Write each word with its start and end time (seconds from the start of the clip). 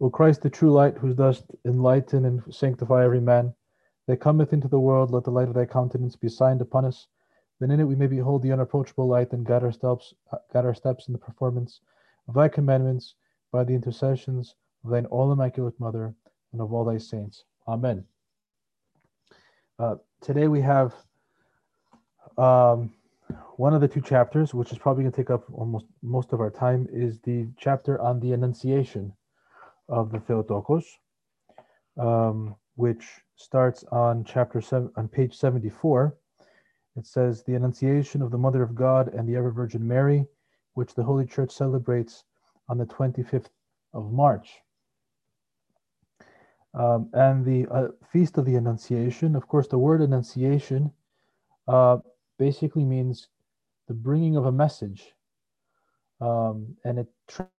O 0.00 0.10
Christ, 0.10 0.42
the 0.42 0.50
true 0.50 0.72
light, 0.72 0.98
who 0.98 1.14
dost 1.14 1.44
enlighten 1.64 2.24
and 2.24 2.42
sanctify 2.54 3.04
every 3.04 3.20
man, 3.20 3.54
that 4.06 4.20
cometh 4.20 4.52
into 4.52 4.68
the 4.68 4.80
world, 4.80 5.10
let 5.10 5.24
the 5.24 5.30
light 5.30 5.48
of 5.48 5.54
thy 5.54 5.66
countenance 5.66 6.16
be 6.16 6.28
signed 6.28 6.60
upon 6.60 6.84
us, 6.84 7.08
that 7.60 7.70
in 7.70 7.80
it 7.80 7.84
we 7.84 7.96
may 7.96 8.06
behold 8.06 8.42
the 8.42 8.52
unapproachable 8.52 9.08
light 9.08 9.32
and 9.32 9.46
guide 9.46 9.64
our 9.64 9.72
steps, 9.72 10.14
guide 10.52 10.64
our 10.64 10.74
steps 10.74 11.08
in 11.08 11.12
the 11.12 11.18
performance 11.18 11.80
of 12.28 12.34
thy 12.34 12.48
commandments 12.48 13.14
by 13.52 13.64
the 13.64 13.74
intercessions 13.74 14.54
of 14.84 14.90
thine 14.90 15.06
all 15.06 15.32
immaculate 15.32 15.78
mother 15.80 16.14
and 16.52 16.60
of 16.60 16.72
all 16.72 16.84
thy 16.84 16.98
saints. 16.98 17.44
Amen. 17.66 18.04
Uh, 19.78 19.96
today 20.20 20.48
we 20.48 20.60
have 20.60 20.94
um, 22.38 22.92
one 23.56 23.74
of 23.74 23.80
the 23.80 23.88
two 23.88 24.00
chapters, 24.00 24.54
which 24.54 24.72
is 24.72 24.78
probably 24.78 25.04
going 25.04 25.12
to 25.12 25.16
take 25.16 25.30
up 25.30 25.44
almost 25.52 25.86
most 26.02 26.32
of 26.32 26.40
our 26.40 26.50
time, 26.50 26.86
is 26.92 27.18
the 27.20 27.48
chapter 27.58 28.00
on 28.00 28.20
the 28.20 28.32
Annunciation 28.32 29.12
of 29.88 30.12
the 30.12 30.20
Theotokos, 30.20 30.84
um, 31.98 32.54
which 32.74 33.06
starts 33.36 33.84
on 33.92 34.24
chapter 34.24 34.60
seven, 34.60 34.90
on 34.96 35.08
page 35.08 35.36
74. 35.36 36.16
It 36.96 37.06
says, 37.06 37.44
The 37.44 37.54
Annunciation 37.54 38.22
of 38.22 38.30
the 38.30 38.38
Mother 38.38 38.62
of 38.62 38.74
God 38.74 39.08
and 39.08 39.28
the 39.28 39.36
Ever 39.36 39.50
Virgin 39.50 39.86
Mary, 39.86 40.26
which 40.74 40.94
the 40.94 41.04
Holy 41.04 41.26
Church 41.26 41.50
celebrates 41.50 42.24
on 42.68 42.78
the 42.78 42.86
25th 42.86 43.48
of 43.92 44.12
March. 44.12 44.60
Um, 46.74 47.08
and 47.14 47.44
the 47.44 47.66
uh, 47.70 47.88
Feast 48.12 48.36
of 48.36 48.44
the 48.44 48.56
Annunciation, 48.56 49.34
of 49.34 49.48
course, 49.48 49.68
the 49.68 49.78
word 49.78 50.02
Annunciation 50.02 50.92
uh, 51.68 51.98
basically 52.38 52.84
means 52.84 53.28
the 53.88 53.94
bringing 53.94 54.36
of 54.36 54.46
a 54.46 54.52
message. 54.52 55.14
Um, 56.20 56.76
and 56.84 56.98
it 56.98 57.08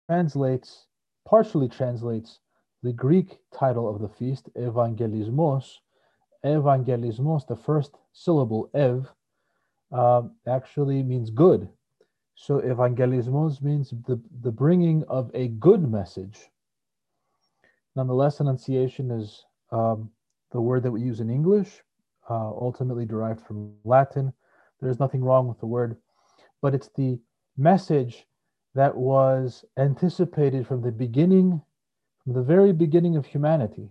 translates, 0.08 0.86
partially 1.26 1.68
translates 1.68 2.40
the 2.82 2.92
Greek 2.92 3.38
title 3.52 3.88
of 3.88 4.00
the 4.00 4.08
feast, 4.08 4.48
Evangelismos. 4.56 5.78
Evangelismos, 6.44 7.46
the 7.46 7.56
first 7.56 7.96
syllable, 8.12 8.70
ev, 8.74 9.08
um, 9.92 10.33
actually 10.46 11.02
means 11.02 11.30
good. 11.30 11.68
So 12.34 12.61
evangelismos 12.61 13.62
means 13.62 13.90
the, 14.06 14.20
the 14.42 14.50
bringing 14.50 15.02
of 15.08 15.30
a 15.34 15.48
good 15.48 15.90
message. 15.90 16.50
Nonetheless, 17.94 18.40
Annunciation 18.40 19.11
is 19.11 19.44
um, 19.72 20.11
the 20.52 20.61
word 20.61 20.83
that 20.83 20.90
we 20.92 21.00
use 21.00 21.20
in 21.20 21.30
English, 21.30 21.83
uh, 22.28 22.50
ultimately 22.50 23.06
derived 23.06 23.40
from 23.40 23.72
Latin. 23.84 24.33
There's 24.80 25.00
nothing 25.00 25.24
wrong 25.24 25.48
with 25.48 25.60
the 25.60 25.66
word 25.66 25.96
but 26.62 26.74
it's 26.74 26.91
the 26.96 27.19
message 27.56 28.27
that 28.74 28.96
was 28.96 29.64
anticipated 29.78 30.66
from 30.66 30.83
the 30.83 30.92
beginning, 30.92 31.62
from 32.24 32.34
the 32.34 32.42
very 32.42 32.72
beginning 32.72 33.16
of 33.16 33.27
humanity. 33.27 33.88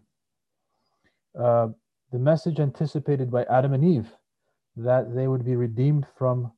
Uh, 1.39 1.69
the 2.11 2.19
message 2.19 2.59
anticipated 2.59 3.31
by 3.31 3.43
Adam 3.45 3.73
and 3.73 3.83
Eve 3.83 4.11
that 4.77 5.15
they 5.15 5.27
would 5.27 5.45
be 5.45 5.55
redeemed 5.55 6.05
from 6.17 6.51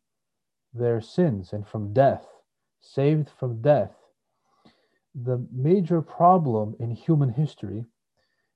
their 0.73 0.99
sins 1.01 1.53
and 1.53 1.67
from 1.67 1.93
death, 1.93 2.25
saved 2.81 3.29
from 3.39 3.61
death. 3.61 3.93
The 5.15 5.45
major 5.51 6.01
problem 6.01 6.75
in 6.79 6.91
human 6.91 7.29
history 7.29 7.85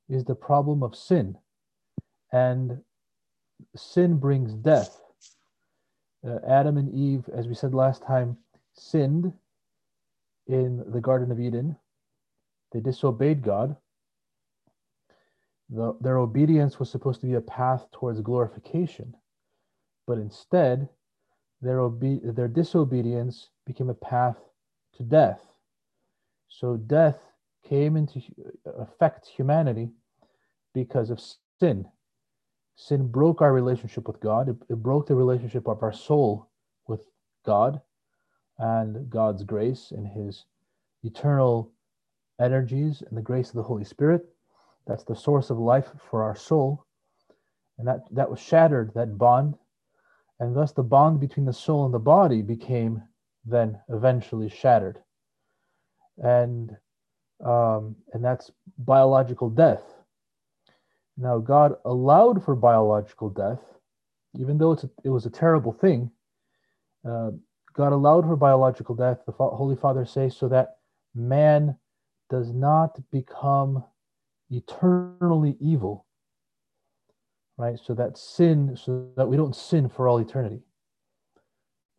is 0.09 0.25
the 0.25 0.35
problem 0.35 0.83
of 0.83 0.95
sin. 0.95 1.38
And 2.33 2.81
sin 3.75 4.17
brings 4.17 4.53
death 4.53 5.00
uh, 6.27 6.38
Adam 6.47 6.77
and 6.77 6.94
Eve, 6.94 7.30
as 7.33 7.47
we 7.47 7.55
said 7.55 7.73
last 7.73 8.03
time, 8.03 8.38
sinned 8.73 9.31
in 10.47 10.83
the 10.91 11.02
Garden 11.02 11.31
of 11.31 11.39
Eden. 11.39 11.75
They 12.72 12.80
disobeyed 12.80 13.41
God. 13.41 13.75
The, 15.69 15.95
their 16.02 16.17
obedience 16.17 16.80
was 16.80 16.89
supposed 16.89 17.22
to 17.22 17.28
be 17.28 17.33
a 17.36 17.41
path 17.41 17.86
towards 17.91 18.22
glorification, 18.22 19.16
but 20.06 20.18
instead, 20.18 20.90
their, 21.62 21.79
obe- 21.79 22.35
their 22.35 22.47
disobedience 22.47 23.50
became 23.66 23.90
a 23.90 23.94
path 23.94 24.38
to 24.97 25.03
death. 25.03 25.41
So 26.50 26.75
death 26.75 27.17
came 27.67 27.96
into 27.96 28.22
affect 28.78 29.28
humanity 29.28 29.90
because 30.73 31.09
of 31.09 31.22
sin. 31.59 31.85
Sin 32.81 33.08
broke 33.08 33.42
our 33.42 33.53
relationship 33.53 34.08
with 34.08 34.19
God. 34.19 34.50
It, 34.50 34.56
it 34.68 34.81
broke 34.81 35.06
the 35.06 35.14
relationship 35.14 35.68
of 35.68 35.84
our 35.84 35.94
soul 35.94 36.50
with 36.88 37.02
God 37.46 37.80
and 38.58 39.08
God's 39.08 39.44
grace 39.44 39.92
and 39.92 40.08
His 40.08 40.46
eternal 41.03 41.72
energies 42.41 43.03
and 43.08 43.16
the 43.16 43.22
grace 43.22 43.50
of 43.50 43.56
the 43.56 43.62
Holy 43.62 43.84
Spirit. 43.84 44.25
That's 44.88 45.03
the 45.03 45.16
source 45.16 45.52
of 45.52 45.59
life 45.59 45.90
for 46.09 46.24
our 46.24 46.36
soul. 46.36 46.88
And 47.78 47.88
that, 47.88 48.00
that 48.16 48.31
was 48.31 48.40
shattered, 48.40 48.91
that 48.96 49.16
bond. 49.16 49.59
And 50.40 50.56
thus 50.56 50.72
the 50.72 50.81
bond 50.81 51.20
between 51.20 51.46
the 51.46 51.53
soul 51.53 51.86
and 51.86 51.94
the 51.94 52.00
body 52.00 52.41
became 52.41 53.03
then 53.46 53.80
eventually 53.90 54.50
shattered. 54.50 54.97
And 56.18 56.75
um, 57.46 57.96
and 58.14 58.25
that's 58.25 58.50
biological 58.80 59.52
death. 59.52 59.84
Now, 61.17 61.38
God 61.38 61.75
allowed 61.85 62.44
for 62.44 62.55
biological 62.55 63.29
death, 63.29 63.59
even 64.39 64.57
though 64.57 64.73
a, 64.73 64.89
it 65.03 65.09
was 65.09 65.25
a 65.25 65.29
terrible 65.29 65.73
thing. 65.73 66.09
Uh, 67.07 67.31
God 67.73 67.94
allowed 67.94 68.25
for 68.25 68.35
biological 68.35 68.95
death, 68.95 69.19
the 69.25 69.31
Holy 69.31 69.75
Father 69.75 70.05
says, 70.05 70.35
so 70.35 70.47
that 70.49 70.77
man 71.16 71.75
does 72.29 72.53
not 72.53 72.99
become 73.11 73.83
eternally 74.49 75.57
evil, 75.59 76.05
right? 77.57 77.78
So 77.83 77.93
that 77.93 78.17
sin, 78.17 78.75
so 78.75 79.09
that 79.16 79.28
we 79.28 79.38
don't 79.38 79.55
sin 79.55 79.89
for 79.89 80.07
all 80.07 80.19
eternity. 80.19 80.61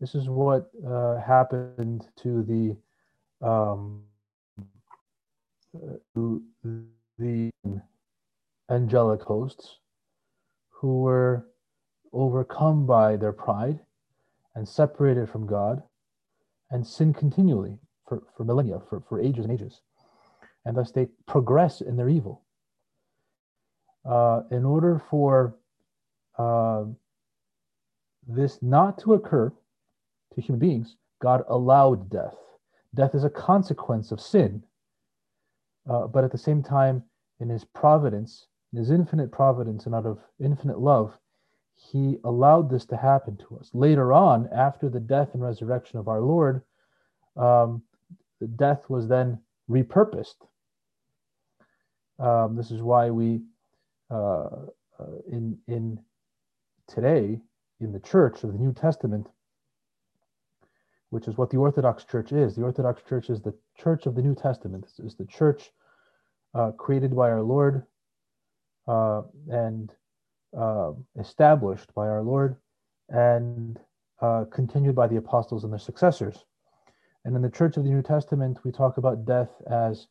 This 0.01 0.15
is 0.15 0.29
what 0.29 0.71
uh, 0.87 1.19
happened 1.21 2.09
to 2.23 2.43
the 2.43 3.47
um, 3.47 4.03
uh, 5.77 5.97
to 6.15 6.43
the 7.19 7.51
angelic 8.73 9.23
hosts 9.23 9.79
who 10.71 11.03
were 11.03 11.47
overcome 12.13 12.87
by 12.87 13.17
their 13.17 13.33
pride 13.33 13.79
and 14.55 14.67
separated 14.67 15.29
from 15.29 15.47
God 15.47 15.83
and 16.71 16.87
sin 16.87 17.13
continually 17.13 17.79
for, 18.09 18.23
for 18.37 18.45
millennia, 18.45 18.81
for, 18.89 19.03
for 19.09 19.21
ages 19.21 19.45
and 19.45 19.53
ages. 19.53 19.81
And 20.65 20.77
thus 20.77 20.93
they 20.93 21.09
progress 21.27 21.81
in 21.81 21.97
their 21.97 22.09
evil. 22.09 22.43
Uh, 24.05 24.43
in 24.51 24.65
order 24.65 25.01
for 25.11 25.57
uh, 26.39 26.85
this 28.27 28.59
not 28.63 28.99
to 28.99 29.15
occur 29.15 29.53
to 30.35 30.41
human 30.41 30.61
beings, 30.61 30.97
God 31.21 31.45
allowed 31.49 32.11
death. 32.11 32.35
Death 32.95 33.15
is 33.15 33.25
a 33.25 33.31
consequence 33.31 34.11
of 34.13 34.21
sin. 34.21 34.63
Uh, 35.89 36.07
but 36.07 36.25
at 36.25 36.33
the 36.33 36.39
same 36.39 36.63
time, 36.63 37.03
in 37.41 37.49
his 37.49 37.65
providence, 37.65 38.47
in 38.73 38.79
his 38.79 38.91
infinite 38.91 39.31
providence 39.31 39.87
and 39.87 39.95
out 39.95 40.07
of 40.07 40.19
infinite 40.41 40.79
love, 40.79 41.19
he 41.75 42.19
allowed 42.25 42.71
this 42.71 42.85
to 42.87 42.97
happen 42.97 43.37
to 43.37 43.59
us. 43.59 43.71
Later 43.75 44.13
on, 44.13 44.49
after 44.55 44.89
the 44.89 45.01
death 45.01 45.31
and 45.35 45.43
resurrection 45.43 45.99
of 45.99 46.09
our 46.09 46.21
Lord, 46.21 46.63
um, 47.37 47.83
the 48.41 48.47
death 48.47 48.89
was 48.89 49.09
then 49.09 49.39
repurposed. 49.71 50.37
Um, 52.19 52.57
this 52.57 52.71
is 52.71 52.83
why 52.83 53.11
we, 53.11 53.43
uh, 54.11 54.49
uh, 54.99 55.19
in 55.29 55.59
in 55.67 55.99
today, 56.87 57.41
in 57.81 57.93
the 57.93 58.01
Church 58.01 58.45
of 58.45 58.53
the 58.53 58.59
New 58.59 58.73
Testament, 58.73 59.29
which 61.11 61.27
is 61.27 61.37
what 61.37 61.51
the 61.51 61.57
Orthodox 61.57 62.05
Church 62.05 62.33
is. 62.33 62.55
The 62.55 62.63
Orthodox 62.63 63.03
Church 63.03 63.29
is 63.29 63.43
the 63.43 63.55
Church 63.77 64.07
of 64.07 64.15
the 64.15 64.23
New 64.23 64.35
Testament. 64.35 64.85
This 64.85 65.05
is 65.05 65.15
the 65.17 65.27
Church 65.27 65.73
uh, 66.55 66.73
created 66.73 67.17
by 67.17 67.31
our 67.31 67.43
Lord 67.43 67.85
uh, 68.87 69.23
and 69.49 69.93
uh, 70.57 70.93
established 71.19 71.93
by 71.95 72.07
our 72.09 72.23
Lord 72.23 72.57
and 73.09 73.79
uh, 74.21 74.45
continued 74.53 74.95
by 74.95 75.09
the 75.09 75.17
apostles 75.17 75.65
and 75.65 75.73
their 75.73 75.79
successors. 75.81 76.45
And 77.25 77.37
in 77.37 77.43
the 77.43 77.51
Church 77.51 77.77
of 77.77 77.85
the 77.85 77.91
New 77.91 78.03
Testament, 78.03 78.59
we 78.65 78.73
talk 78.73 78.99
about 78.99 79.25
death 79.25 79.51
as 79.71 80.09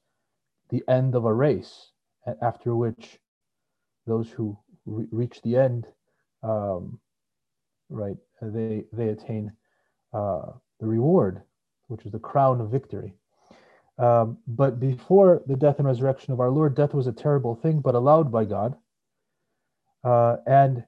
the 0.70 0.84
end 0.88 1.16
of 1.16 1.26
a 1.26 1.34
race, 1.34 1.92
after 2.42 2.76
which 2.76 3.20
those 4.08 4.30
who 4.30 4.58
re- 4.86 5.08
reach 5.12 5.42
the 5.42 5.58
end, 5.58 5.88
um, 6.44 7.00
right, 7.90 8.18
they 8.42 8.86
they 8.94 9.10
attain 9.10 9.52
uh, 10.14 10.54
the 10.80 10.88
reward, 10.88 11.42
which 11.88 12.06
is 12.06 12.12
the 12.12 12.20
crown 12.20 12.62
of 12.62 12.70
victory. 12.72 13.14
Um, 14.02 14.40
but 14.48 14.80
before 14.80 15.44
the 15.46 15.56
death 15.56 15.78
and 15.78 15.88
resurrection 15.88 16.34
of 16.34 16.40
our 16.40 16.50
Lord, 16.50 16.76
death 16.76 16.96
was 16.96 17.06
a 17.06 17.12
terrible 17.12 17.56
thing, 17.56 17.82
but 17.82 17.94
allowed 17.94 18.32
by 18.32 18.46
God. 18.46 18.76
Uh, 20.04 20.38
and 20.48 20.84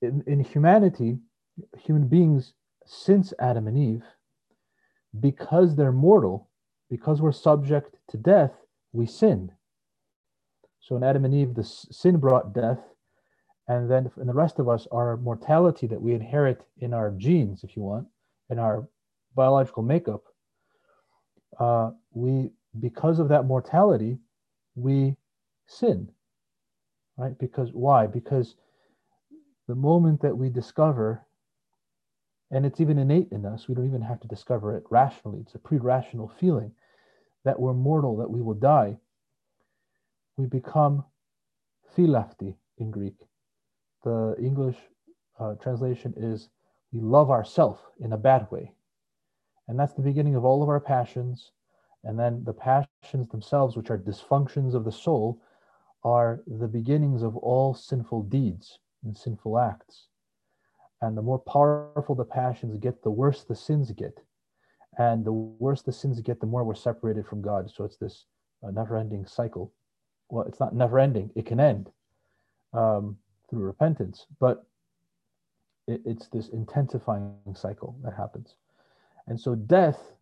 in, 0.00 0.24
in 0.26 0.40
humanity, 0.40 1.18
human 1.78 2.08
beings, 2.08 2.54
since 2.86 3.34
Adam 3.38 3.68
and 3.68 3.76
Eve, 3.76 4.04
because 5.20 5.76
they're 5.76 5.92
mortal, 5.92 6.48
because 6.88 7.20
we're 7.20 7.30
subject 7.30 7.96
to 8.08 8.16
death, 8.16 8.52
we 8.92 9.04
sin. 9.04 9.52
So 10.80 10.96
in 10.96 11.04
Adam 11.04 11.26
and 11.26 11.34
Eve, 11.34 11.54
the 11.54 11.64
sin 11.64 12.16
brought 12.16 12.54
death, 12.54 12.80
and 13.68 13.90
then 13.90 14.10
in 14.18 14.26
the 14.26 14.32
rest 14.32 14.58
of 14.58 14.68
us, 14.68 14.86
our 14.90 15.18
mortality 15.18 15.86
that 15.88 16.00
we 16.00 16.14
inherit 16.14 16.62
in 16.78 16.94
our 16.94 17.10
genes, 17.10 17.62
if 17.64 17.76
you 17.76 17.82
want, 17.82 18.06
in 18.48 18.58
our 18.58 18.88
biological 19.36 19.82
makeup, 19.82 20.22
uh, 21.58 21.90
we 22.12 22.50
because 22.80 23.18
of 23.18 23.28
that 23.28 23.44
mortality, 23.44 24.18
we 24.74 25.16
sin. 25.66 26.10
Right? 27.16 27.38
Because 27.38 27.70
why? 27.72 28.06
Because 28.06 28.56
the 29.68 29.74
moment 29.74 30.22
that 30.22 30.36
we 30.36 30.48
discover, 30.48 31.24
and 32.50 32.64
it's 32.64 32.80
even 32.80 32.98
innate 32.98 33.28
in 33.30 33.44
us, 33.44 33.68
we 33.68 33.74
don't 33.74 33.86
even 33.86 34.02
have 34.02 34.20
to 34.20 34.28
discover 34.28 34.76
it 34.76 34.84
rationally, 34.90 35.40
it's 35.40 35.54
a 35.54 35.58
pre 35.58 35.78
rational 35.78 36.28
feeling 36.40 36.72
that 37.44 37.58
we're 37.58 37.74
mortal, 37.74 38.16
that 38.16 38.30
we 38.30 38.40
will 38.40 38.54
die, 38.54 38.96
we 40.36 40.46
become 40.46 41.04
philafti 41.96 42.54
in 42.78 42.90
Greek. 42.90 43.16
The 44.04 44.34
English 44.38 44.76
uh, 45.38 45.54
translation 45.54 46.14
is 46.16 46.48
we 46.92 47.00
love 47.00 47.30
ourself 47.30 47.80
in 48.00 48.12
a 48.12 48.18
bad 48.18 48.50
way. 48.50 48.72
And 49.72 49.80
that's 49.80 49.94
the 49.94 50.02
beginning 50.02 50.34
of 50.34 50.44
all 50.44 50.62
of 50.62 50.68
our 50.68 50.80
passions. 50.80 51.52
And 52.04 52.20
then 52.20 52.44
the 52.44 52.52
passions 52.52 53.30
themselves, 53.30 53.74
which 53.74 53.88
are 53.88 53.96
dysfunctions 53.96 54.74
of 54.74 54.84
the 54.84 54.92
soul, 54.92 55.40
are 56.04 56.42
the 56.46 56.68
beginnings 56.68 57.22
of 57.22 57.38
all 57.38 57.72
sinful 57.72 58.24
deeds 58.24 58.80
and 59.02 59.16
sinful 59.16 59.58
acts. 59.58 60.08
And 61.00 61.16
the 61.16 61.22
more 61.22 61.38
powerful 61.38 62.14
the 62.14 62.22
passions 62.22 62.76
get, 62.76 63.02
the 63.02 63.10
worse 63.10 63.44
the 63.44 63.56
sins 63.56 63.90
get. 63.92 64.20
And 64.98 65.24
the 65.24 65.32
worse 65.32 65.80
the 65.80 65.90
sins 65.90 66.20
get, 66.20 66.38
the 66.38 66.46
more 66.46 66.64
we're 66.64 66.74
separated 66.74 67.26
from 67.26 67.40
God. 67.40 67.70
So 67.74 67.84
it's 67.84 67.96
this 67.96 68.26
uh, 68.62 68.72
never 68.72 68.98
ending 68.98 69.24
cycle. 69.24 69.72
Well, 70.28 70.44
it's 70.44 70.60
not 70.60 70.74
never 70.74 70.98
ending, 70.98 71.30
it 71.34 71.46
can 71.46 71.60
end 71.60 71.90
um, 72.74 73.16
through 73.48 73.60
repentance, 73.60 74.26
but 74.38 74.66
it, 75.88 76.02
it's 76.04 76.28
this 76.28 76.50
intensifying 76.50 77.54
cycle 77.54 77.96
that 78.04 78.12
happens. 78.12 78.56
And 79.26 79.40
so 79.40 79.54
death 79.54 80.12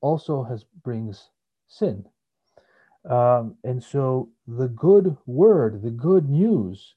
also 0.00 0.42
has 0.44 0.64
brings 0.82 1.28
sin. 1.66 2.04
Um, 3.08 3.56
and 3.64 3.82
so 3.82 4.30
the 4.46 4.68
good 4.68 5.16
word, 5.26 5.82
the 5.82 5.90
good 5.90 6.28
news 6.28 6.94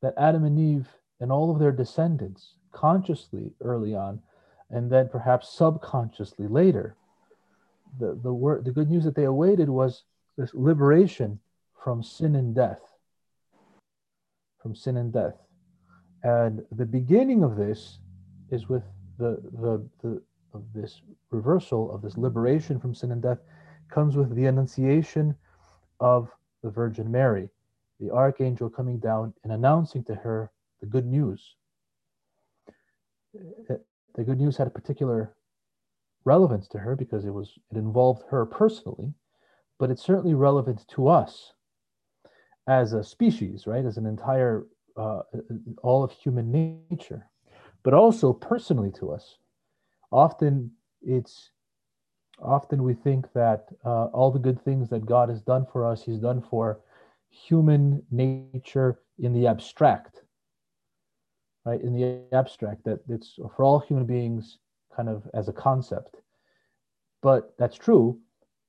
that 0.00 0.14
Adam 0.16 0.44
and 0.44 0.58
Eve 0.58 0.88
and 1.20 1.30
all 1.30 1.50
of 1.50 1.58
their 1.58 1.72
descendants 1.72 2.54
consciously 2.72 3.52
early 3.60 3.94
on, 3.94 4.20
and 4.70 4.90
then 4.90 5.08
perhaps 5.08 5.48
subconsciously 5.50 6.48
later, 6.48 6.96
the, 7.98 8.18
the 8.22 8.32
word 8.32 8.64
the 8.64 8.70
good 8.70 8.90
news 8.90 9.04
that 9.04 9.14
they 9.14 9.24
awaited 9.24 9.68
was 9.68 10.04
this 10.36 10.54
liberation 10.54 11.38
from 11.84 12.02
sin 12.02 12.34
and 12.36 12.54
death. 12.54 12.80
From 14.62 14.74
sin 14.74 14.96
and 14.96 15.12
death. 15.12 15.34
And 16.22 16.64
the 16.70 16.86
beginning 16.86 17.42
of 17.42 17.56
this 17.56 17.98
is 18.50 18.68
with 18.68 18.84
the 19.18 19.42
the, 19.52 19.86
the 20.02 20.22
of 20.54 20.64
this 20.74 21.02
reversal 21.30 21.92
of 21.94 22.02
this 22.02 22.16
liberation 22.16 22.78
from 22.78 22.94
sin 22.94 23.12
and 23.12 23.22
death 23.22 23.38
comes 23.88 24.16
with 24.16 24.34
the 24.34 24.46
annunciation 24.46 25.34
of 26.00 26.30
the 26.62 26.70
Virgin 26.70 27.10
Mary, 27.10 27.48
the 28.00 28.10
archangel 28.10 28.68
coming 28.70 28.98
down 28.98 29.32
and 29.44 29.52
announcing 29.52 30.04
to 30.04 30.14
her 30.14 30.50
the 30.80 30.86
good 30.86 31.06
news. 31.06 31.56
The 33.34 34.24
good 34.24 34.38
news 34.38 34.56
had 34.56 34.66
a 34.66 34.70
particular 34.70 35.34
relevance 36.24 36.68
to 36.68 36.78
her 36.78 36.94
because 36.94 37.24
it 37.24 37.30
was 37.32 37.58
it 37.70 37.76
involved 37.76 38.24
her 38.30 38.44
personally, 38.44 39.14
but 39.78 39.90
it's 39.90 40.04
certainly 40.04 40.34
relevant 40.34 40.86
to 40.88 41.08
us 41.08 41.54
as 42.68 42.92
a 42.92 43.02
species, 43.02 43.66
right? 43.66 43.84
As 43.84 43.96
an 43.96 44.06
entire 44.06 44.66
uh, 44.96 45.22
all 45.82 46.04
of 46.04 46.12
human 46.12 46.52
nature, 46.90 47.26
but 47.82 47.94
also 47.94 48.32
personally 48.32 48.92
to 48.92 49.10
us. 49.10 49.38
Often 50.12 50.70
it's 51.00 51.50
often 52.38 52.82
we 52.82 52.94
think 52.94 53.32
that 53.34 53.68
uh, 53.84 54.06
all 54.06 54.30
the 54.30 54.38
good 54.38 54.62
things 54.64 54.88
that 54.90 55.06
God 55.06 55.28
has 55.28 55.40
done 55.40 55.66
for 55.72 55.86
us, 55.86 56.02
He's 56.04 56.18
done 56.18 56.42
for 56.42 56.80
human 57.30 58.02
nature 58.10 59.00
in 59.18 59.32
the 59.32 59.46
abstract, 59.46 60.22
right? 61.64 61.80
In 61.80 61.92
the 61.94 62.22
abstract, 62.36 62.84
that 62.84 63.00
it's 63.08 63.38
for 63.56 63.64
all 63.64 63.80
human 63.80 64.04
beings 64.04 64.58
kind 64.94 65.08
of 65.08 65.28
as 65.32 65.48
a 65.48 65.52
concept. 65.52 66.16
But 67.22 67.54
that's 67.58 67.76
true, 67.76 68.18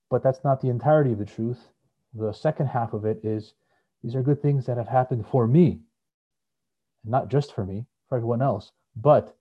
but 0.09 0.23
that's 0.23 0.43
not 0.43 0.61
the 0.61 0.69
entirety 0.69 1.11
of 1.11 1.19
the 1.19 1.25
truth. 1.25 1.69
The 2.13 2.31
second 2.31 2.67
half 2.67 2.93
of 2.93 3.05
it 3.05 3.19
is 3.23 3.53
these 4.03 4.15
are 4.15 4.21
good 4.21 4.41
things 4.41 4.65
that 4.67 4.77
have 4.77 4.87
happened 4.87 5.25
for 5.27 5.47
me, 5.47 5.79
and 7.03 7.11
not 7.11 7.29
just 7.29 7.53
for 7.53 7.65
me, 7.65 7.85
for 8.07 8.17
everyone 8.17 8.41
else, 8.41 8.71
but 8.95 9.35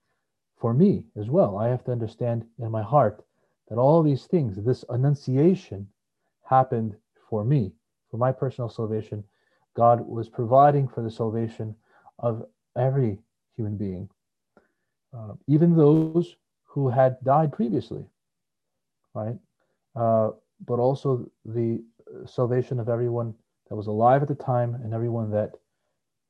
for 0.63 0.73
me 0.73 1.03
as 1.17 1.29
well. 1.29 1.59
I 1.59 1.69
have 1.69 1.83
to 1.85 1.93
understand 1.93 2.47
in 2.61 2.71
my 2.71 2.83
heart 2.83 3.25
that 3.69 3.79
all 3.79 4.01
these 4.01 4.27
things, 4.27 4.57
this 4.57 4.85
annunciation 4.91 5.89
happened 6.45 6.95
for 7.29 7.45
me, 7.45 7.73
for 8.13 8.17
my 8.17 8.31
personal 8.31 8.71
salvation. 8.71 9.25
God 9.75 10.07
was 10.07 10.29
providing 10.29 10.87
for 10.87 11.03
the 11.03 11.11
salvation 11.11 11.75
of 12.21 12.45
every 12.77 13.19
human 13.57 13.77
being, 13.77 14.09
uh, 15.13 15.33
even 15.49 15.77
those 15.77 16.37
who 16.63 16.89
had 16.89 17.17
died 17.25 17.53
previously, 17.53 18.05
right? 19.15 19.37
Uh, 19.97 20.31
but 20.65 20.79
also 20.79 21.29
the 21.45 21.83
salvation 22.25 22.79
of 22.79 22.89
everyone 22.89 23.35
that 23.69 23.75
was 23.75 23.89
alive 23.89 24.23
at 24.23 24.29
the 24.29 24.35
time 24.37 24.77
and 24.77 24.95
everyone 24.95 25.29
that 25.33 25.51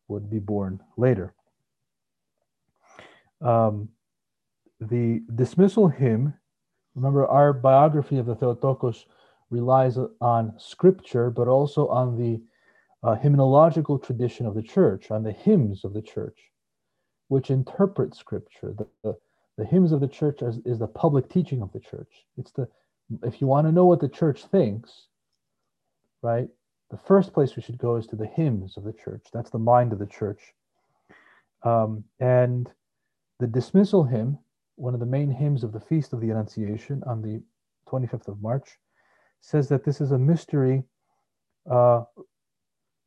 would 0.09 0.31
be 0.31 0.39
born 0.39 0.81
later. 0.97 1.35
Um, 3.43 3.91
the 4.89 5.23
dismissal 5.35 5.89
hymn 5.89 6.35
Remember, 6.95 7.27
our 7.27 7.53
biography 7.53 8.19
of 8.19 8.27
the 8.27 8.35
Theotokos 8.35 9.07
relies 9.51 9.99
on 10.21 10.55
scripture, 10.59 11.31
but 11.31 11.49
also 11.49 11.89
on 11.89 12.17
the 12.17 12.41
uh, 13.03 13.15
hymnological 13.15 13.99
tradition 13.99 14.47
of 14.47 14.55
the 14.55 14.63
church, 14.63 15.11
on 15.11 15.23
the 15.23 15.33
hymns 15.33 15.85
of 15.85 15.95
the 15.95 16.03
church, 16.03 16.39
which 17.29 17.51
interpret 17.51 18.15
scripture. 18.15 18.75
The, 18.77 18.87
the, 19.03 19.19
the 19.57 19.65
hymns 19.65 19.93
of 19.93 20.01
the 20.01 20.09
church 20.09 20.43
is, 20.43 20.59
is 20.65 20.79
the 20.79 20.87
public 20.87 21.29
teaching 21.29 21.63
of 21.63 21.73
the 21.73 21.81
church. 21.81 22.27
It's 22.37 22.53
the, 22.53 22.69
if 23.23 23.41
you 23.41 23.47
want 23.47 23.67
to 23.67 23.73
know 23.73 23.87
what 23.87 24.01
the 24.01 24.09
church 24.09 24.45
thinks, 24.45 25.07
right, 26.23 26.49
the 26.91 26.99
first 26.99 27.33
place 27.33 27.57
we 27.57 27.63
should 27.63 27.79
go 27.79 27.97
is 27.97 28.07
to 28.09 28.17
the 28.17 28.27
hymns 28.27 28.77
of 28.77 28.85
the 28.85 28.93
church. 28.93 29.27
That's 29.33 29.51
the 29.51 29.59
mind 29.59 29.93
of 29.93 29.99
the 29.99 30.07
church. 30.07 30.41
Um, 31.63 32.05
and 32.21 32.71
the 33.41 33.47
dismissal 33.47 34.05
hymn 34.05 34.39
one 34.77 34.95
of 34.95 35.01
the 35.01 35.07
main 35.07 35.31
hymns 35.31 35.63
of 35.65 35.73
the 35.73 35.81
Feast 35.81 36.13
of 36.13 36.21
the 36.21 36.31
Annunciation 36.31 37.03
on 37.07 37.23
the 37.23 37.43
25th 37.89 38.29
of 38.29 38.41
March, 38.41 38.79
says 39.41 39.69
that 39.69 39.85
this 39.85 40.01
is 40.01 40.13
a 40.13 40.19
mystery. 40.19 40.85
Uh, 41.71 42.03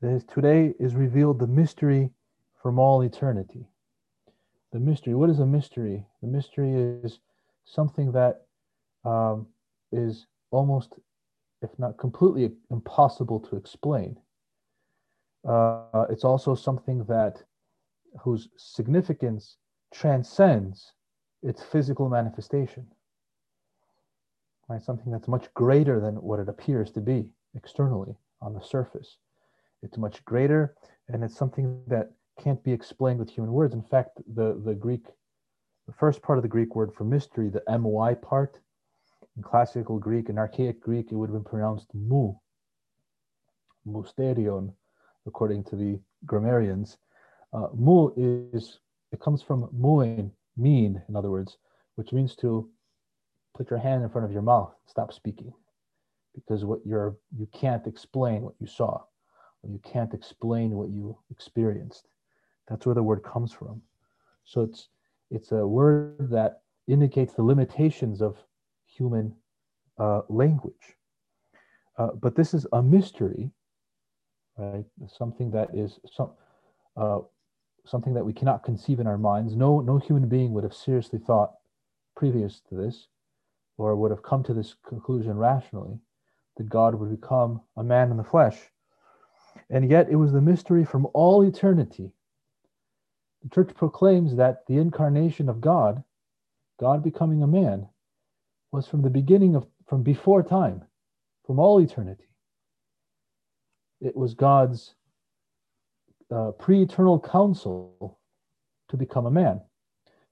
that 0.02 0.28
today 0.28 0.74
is 0.80 0.96
revealed 0.96 1.40
the 1.40 1.48
mystery 1.48 2.12
from 2.62 2.80
all 2.80 3.02
eternity. 3.02 3.68
The 4.72 4.80
mystery. 4.80 5.14
What 5.16 5.30
is 5.30 5.40
a 5.40 5.46
mystery? 5.46 6.06
The 6.22 6.28
mystery 6.28 6.74
is 6.74 7.20
something 7.66 8.12
that 8.12 8.26
um, 9.04 9.48
is 9.92 10.28
almost, 10.52 11.00
if 11.62 11.70
not 11.80 11.98
completely, 11.98 12.52
impossible 12.70 13.40
to 13.42 13.56
explain. 13.56 14.18
Uh, 15.48 16.06
it's 16.10 16.24
also 16.24 16.56
something 16.56 17.04
that 17.06 17.44
whose 18.22 18.50
significance 18.58 19.58
transcends 19.94 20.94
its 21.46 21.62
physical 21.64 22.10
manifestation. 22.10 22.88
Right? 24.68 24.82
Something 24.82 25.12
that's 25.12 25.28
much 25.28 25.54
greater 25.54 26.00
than 26.00 26.16
what 26.16 26.40
it 26.40 26.50
appears 26.50 26.92
to 26.92 27.02
be 27.02 27.30
externally 27.56 28.16
on 28.42 28.54
the 28.54 28.62
surface. 28.62 29.18
It's 29.84 29.98
much 29.98 30.26
greater 30.26 30.76
and 31.08 31.24
it's 31.24 31.38
something 31.38 31.82
that 31.88 32.12
can't 32.42 32.64
be 32.64 32.74
explained 32.74 33.20
with 33.20 33.30
human 33.30 33.52
words. 33.52 33.74
In 33.74 33.84
fact, 33.84 34.18
the, 34.34 34.60
the 34.66 34.74
Greek, 34.74 35.06
the 35.88 35.94
first 35.94 36.22
part 36.22 36.38
of 36.38 36.42
the 36.42 36.50
Greek 36.50 36.76
word 36.76 36.92
for 36.94 37.04
mystery, 37.04 37.50
the 37.50 37.64
my 37.78 38.16
part, 38.16 38.60
in 39.38 39.44
classical 39.44 40.00
Greek 40.00 40.30
and 40.30 40.40
archaic 40.40 40.82
Greek, 40.82 41.12
it 41.12 41.16
would 41.16 41.30
have 41.30 41.36
been 41.36 41.50
pronounced 41.50 41.88
mu, 41.94 42.34
mysterion, 43.88 44.74
according 45.28 45.64
to 45.66 45.76
the 45.76 46.00
grammarians. 46.26 46.98
Uh, 47.54 47.68
mu 47.74 48.12
is, 48.18 48.80
it 49.12 49.20
comes 49.20 49.42
from 49.42 49.70
muin, 49.74 50.32
mean, 50.58 51.02
in 51.08 51.16
other 51.16 51.30
words, 51.30 51.58
which 51.96 52.12
means 52.14 52.36
to 52.38 52.70
put 53.56 53.70
your 53.70 53.80
hand 53.80 54.04
in 54.04 54.10
front 54.10 54.26
of 54.26 54.32
your 54.32 54.42
mouth, 54.42 54.74
stop 54.86 55.14
speaking, 55.14 55.54
because 56.34 56.66
what 56.66 56.80
you're 56.86 57.16
you 57.38 57.48
can't 57.54 57.88
explain 57.88 58.42
what 58.42 58.56
you 58.60 58.68
saw, 58.68 59.02
or 59.64 59.70
you 59.70 59.80
can't 59.80 60.14
explain 60.14 60.72
what 60.72 60.90
you 60.90 61.18
experienced. 61.32 62.08
That's 62.68 62.86
where 62.86 62.96
the 62.96 63.04
word 63.04 63.24
comes 63.24 63.54
from. 63.54 63.82
So 64.44 64.62
it's 64.62 64.90
it's 65.32 65.52
a 65.52 65.66
word 65.66 66.30
that 66.32 66.62
indicates 66.88 67.34
the 67.34 67.44
limitations 67.44 68.22
of 68.22 68.38
human 68.86 69.34
uh, 69.98 70.22
language, 70.30 70.98
uh, 71.98 72.10
but 72.20 72.36
this 72.36 72.54
is 72.54 72.68
a 72.74 72.82
mystery, 72.84 73.52
right? 74.58 74.86
Something 75.08 75.52
that 75.52 75.70
is 75.74 76.00
some, 76.12 76.32
uh, 76.98 77.20
something 77.86 78.14
that 78.14 78.26
we 78.26 78.34
cannot 78.34 78.64
conceive 78.64 79.00
in 79.00 79.08
our 79.08 79.18
minds. 79.18 79.56
No, 79.56 79.80
no 79.80 79.98
human 79.98 80.28
being 80.28 80.54
would 80.54 80.64
have 80.64 80.74
seriously 80.74 81.20
thought 81.20 81.54
previous 82.16 82.62
to 82.70 82.76
this, 82.76 83.08
or 83.78 83.96
would 83.96 84.12
have 84.12 84.24
come 84.24 84.44
to 84.44 84.54
this 84.54 84.76
conclusion 84.88 85.38
rationally, 85.38 86.00
that 86.58 86.70
God 86.70 86.96
would 86.96 87.10
become 87.10 87.62
a 87.78 87.84
man 87.84 88.12
in 88.12 88.18
the 88.18 88.24
flesh. 88.24 88.58
And 89.70 89.90
yet 89.90 90.10
it 90.10 90.16
was 90.16 90.32
the 90.32 90.42
mystery 90.42 90.86
from 90.86 91.08
all 91.14 91.42
eternity. 91.44 92.12
The 93.44 93.50
church 93.50 93.76
proclaims 93.76 94.36
that 94.36 94.66
the 94.68 94.78
incarnation 94.78 95.50
of 95.50 95.62
God, 95.62 96.04
God 96.80 97.04
becoming 97.04 97.44
a 97.44 97.48
man, 97.48 97.88
was 98.72 98.88
from 98.88 99.02
the 99.02 99.10
beginning 99.10 99.56
of, 99.56 99.66
from 99.88 100.04
before 100.04 100.44
time, 100.44 100.84
from 101.46 101.60
all 101.60 101.80
eternity. 101.80 102.28
It 104.02 104.16
was 104.16 104.34
God's 104.34 104.96
uh, 106.32 106.52
pre 106.52 106.82
eternal 106.82 107.20
counsel 107.20 108.20
to 108.90 108.98
become 108.98 109.26
a 109.26 109.32
man, 109.32 109.62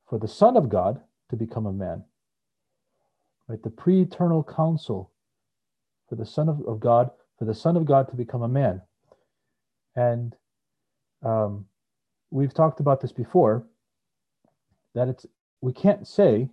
for 0.07 0.19
the 0.19 0.27
Son 0.27 0.57
of 0.57 0.69
God 0.69 1.01
to 1.29 1.35
become 1.35 1.65
a 1.65 1.73
man. 1.73 2.03
Right? 3.47 3.62
The 3.62 3.69
pre 3.69 4.01
eternal 4.01 4.43
counsel 4.43 5.12
for 6.07 6.15
the 6.15 6.25
Son 6.25 6.50
of, 6.50 6.62
of 6.67 6.79
God, 6.79 7.09
for 7.38 7.45
the 7.45 7.55
Son 7.55 7.75
of 7.75 7.85
God 7.85 8.09
to 8.09 8.15
become 8.15 8.43
a 8.43 8.47
man. 8.47 8.81
And 9.95 10.35
um, 11.23 11.65
we've 12.31 12.53
talked 12.53 12.79
about 12.79 13.01
this 13.01 13.12
before 13.12 13.65
that 14.95 15.07
it's 15.07 15.25
we 15.62 15.73
can't 15.73 16.07
say 16.07 16.50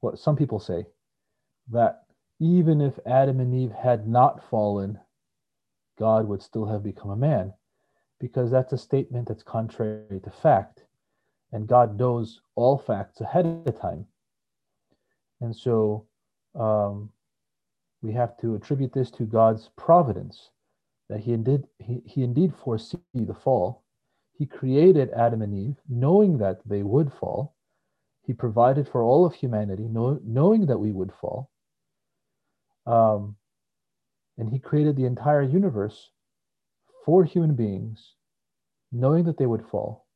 what 0.00 0.18
some 0.18 0.36
people 0.36 0.60
say 0.60 0.84
that 1.70 2.02
even 2.38 2.80
if 2.80 2.98
Adam 3.06 3.40
and 3.40 3.54
Eve 3.54 3.72
had 3.72 4.06
not 4.06 4.48
fallen, 4.50 4.98
God 5.98 6.26
would 6.28 6.42
still 6.42 6.66
have 6.66 6.82
become 6.82 7.10
a 7.10 7.16
man, 7.16 7.52
because 8.20 8.50
that's 8.50 8.72
a 8.72 8.78
statement 8.78 9.28
that's 9.28 9.42
contrary 9.42 10.20
to 10.22 10.30
fact. 10.30 10.84
And 11.52 11.68
God 11.68 11.98
knows 11.98 12.40
all 12.56 12.78
facts 12.78 13.20
ahead 13.20 13.46
of 13.46 13.80
time. 13.80 14.06
And 15.40 15.54
so 15.54 16.06
um, 16.54 17.10
we 18.02 18.12
have 18.12 18.36
to 18.38 18.54
attribute 18.54 18.92
this 18.92 19.10
to 19.12 19.24
God's 19.24 19.70
providence, 19.76 20.50
that 21.08 21.20
he 21.20 21.32
indeed, 21.32 21.64
he, 21.78 22.02
he 22.04 22.22
indeed 22.22 22.52
foresee 22.54 22.98
the 23.14 23.34
fall. 23.34 23.82
He 24.36 24.46
created 24.46 25.10
Adam 25.10 25.42
and 25.42 25.54
Eve 25.54 25.76
knowing 25.88 26.38
that 26.38 26.58
they 26.66 26.82
would 26.82 27.12
fall. 27.12 27.54
He 28.26 28.32
provided 28.32 28.88
for 28.88 29.02
all 29.02 29.24
of 29.24 29.34
humanity, 29.34 29.84
know, 29.84 30.18
knowing 30.24 30.66
that 30.66 30.78
we 30.78 30.90
would 30.90 31.12
fall. 31.20 31.50
Um, 32.86 33.36
and 34.38 34.50
he 34.50 34.58
created 34.58 34.96
the 34.96 35.04
entire 35.04 35.42
universe 35.42 36.10
for 37.04 37.24
human 37.24 37.54
beings, 37.54 38.14
knowing 38.92 39.24
that 39.24 39.38
they 39.38 39.46
would 39.46 39.66
fall, 39.66 40.06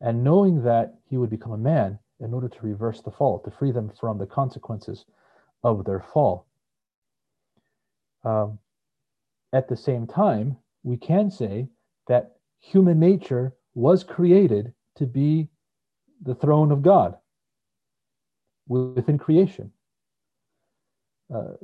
and 0.00 0.24
knowing 0.24 0.62
that 0.62 0.94
he 1.08 1.16
would 1.16 1.30
become 1.30 1.52
a 1.52 1.58
man 1.58 1.98
in 2.20 2.32
order 2.32 2.48
to 2.48 2.58
reverse 2.62 3.00
the 3.00 3.10
fall, 3.10 3.38
to 3.40 3.50
free 3.50 3.72
them 3.72 3.90
from 3.98 4.18
the 4.18 4.26
consequences 4.26 5.04
of 5.62 5.84
their 5.84 6.00
fall. 6.00 6.46
Um, 8.24 8.58
at 9.52 9.68
the 9.68 9.76
same 9.76 10.06
time, 10.06 10.56
we 10.82 10.96
can 10.96 11.30
say 11.30 11.68
that 12.08 12.36
human 12.60 12.98
nature 12.98 13.54
was 13.74 14.04
created 14.04 14.72
to 14.96 15.06
be 15.06 15.48
the 16.22 16.34
throne 16.34 16.70
of 16.70 16.82
God 16.82 17.16
within 18.68 19.18
creation. 19.18 19.70
Uh, 21.34 21.54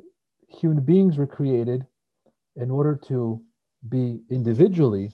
human 0.51 0.85
beings 0.85 1.17
were 1.17 1.27
created 1.27 1.87
in 2.57 2.71
order 2.71 2.97
to 3.09 3.41
be 3.89 4.21
individually 4.31 5.11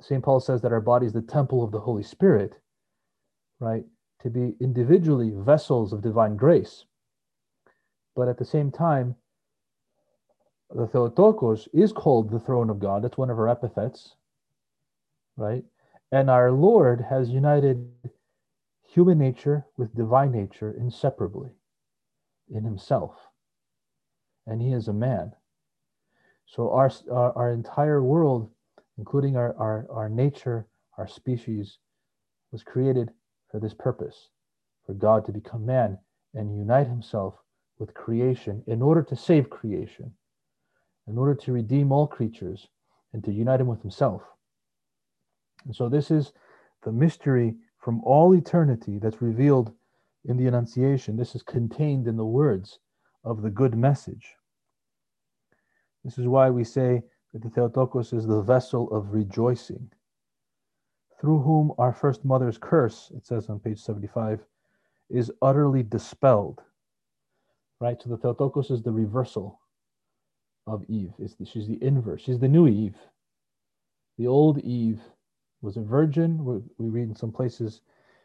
St. 0.00 0.22
Paul 0.22 0.40
says 0.40 0.62
that 0.62 0.72
our 0.72 0.80
body 0.80 1.06
is 1.06 1.12
the 1.12 1.22
temple 1.22 1.62
of 1.62 1.70
the 1.70 1.80
Holy 1.80 2.02
Spirit, 2.02 2.58
right? 3.60 3.84
To 4.22 4.30
be 4.30 4.56
individually 4.60 5.32
vessels 5.34 5.92
of 5.92 6.02
divine 6.02 6.36
grace. 6.36 6.84
But 8.14 8.28
at 8.28 8.38
the 8.38 8.44
same 8.44 8.70
time, 8.70 9.14
the 10.70 10.86
Theotokos 10.86 11.68
is 11.72 11.92
called 11.92 12.30
the 12.30 12.40
throne 12.40 12.70
of 12.70 12.80
God. 12.80 13.04
That's 13.04 13.18
one 13.18 13.30
of 13.30 13.38
our 13.38 13.48
epithets, 13.48 14.16
right? 15.36 15.64
And 16.10 16.28
our 16.28 16.50
Lord 16.50 17.00
has 17.08 17.30
united 17.30 17.88
human 18.88 19.18
nature 19.18 19.66
with 19.76 19.94
divine 19.94 20.32
nature 20.32 20.74
inseparably 20.78 21.50
in 22.54 22.64
himself. 22.64 23.14
And 24.46 24.60
he 24.60 24.72
is 24.72 24.88
a 24.88 24.92
man. 24.92 25.32
So 26.46 26.70
our, 26.70 26.90
our, 27.10 27.36
our 27.36 27.52
entire 27.52 28.02
world, 28.02 28.50
including 28.98 29.36
our, 29.36 29.56
our, 29.56 29.86
our 29.90 30.08
nature, 30.08 30.66
our 30.98 31.08
species, 31.08 31.78
was 32.50 32.62
created 32.62 33.10
for 33.50 33.58
this 33.58 33.74
purpose, 33.74 34.28
for 34.84 34.94
God 34.94 35.24
to 35.26 35.32
become 35.32 35.64
man 35.64 35.98
and 36.34 36.56
unite 36.56 36.86
himself 36.86 37.34
with 37.78 37.94
creation 37.94 38.62
in 38.66 38.82
order 38.82 39.02
to 39.02 39.16
save 39.16 39.50
creation, 39.50 40.12
in 41.08 41.18
order 41.18 41.34
to 41.34 41.52
redeem 41.52 41.90
all 41.90 42.06
creatures 42.06 42.68
and 43.12 43.24
to 43.24 43.32
unite 43.32 43.60
him 43.60 43.66
with 43.66 43.82
himself. 43.82 44.22
And 45.64 45.74
so 45.74 45.88
this 45.88 46.10
is 46.10 46.32
the 46.84 46.92
mystery 46.92 47.54
from 47.78 48.02
all 48.04 48.34
eternity 48.34 48.98
that's 48.98 49.22
revealed 49.22 49.72
in 50.24 50.36
the 50.36 50.46
Annunciation. 50.46 51.16
This 51.16 51.34
is 51.34 51.42
contained 51.42 52.06
in 52.06 52.16
the 52.16 52.24
words 52.24 52.78
of 53.24 53.42
the 53.42 53.50
good 53.50 53.76
message. 53.76 54.36
This 56.04 56.18
is 56.18 56.26
why 56.26 56.50
we 56.50 56.64
say 56.64 57.02
that 57.32 57.42
the 57.42 57.50
Theotokos 57.50 58.12
is 58.12 58.26
the 58.26 58.42
vessel 58.42 58.90
of 58.92 59.12
rejoicing, 59.12 59.90
through 61.20 61.40
whom 61.40 61.72
our 61.78 61.92
first 61.92 62.24
mother's 62.24 62.58
curse, 62.58 63.12
it 63.16 63.24
says 63.24 63.48
on 63.48 63.60
page 63.60 63.80
75, 63.80 64.40
is 65.08 65.30
utterly 65.40 65.82
dispelled. 65.82 66.60
Right? 67.80 68.00
So 68.00 68.10
the 68.10 68.16
Theotokos 68.16 68.70
is 68.70 68.82
the 68.82 68.92
reversal 68.92 69.60
of 70.66 70.84
Eve. 70.88 71.12
The, 71.18 71.44
she's 71.44 71.68
the 71.68 71.82
inverse. 71.82 72.22
She's 72.22 72.38
the 72.38 72.48
new 72.48 72.66
Eve. 72.66 72.96
The 74.18 74.26
old 74.26 74.58
Eve 74.60 75.00
was 75.62 75.76
a 75.76 75.82
virgin. 75.82 76.44
We, 76.44 76.60
we 76.78 76.88
read 76.88 77.08
in 77.08 77.16
some 77.16 77.32
places 77.32 77.80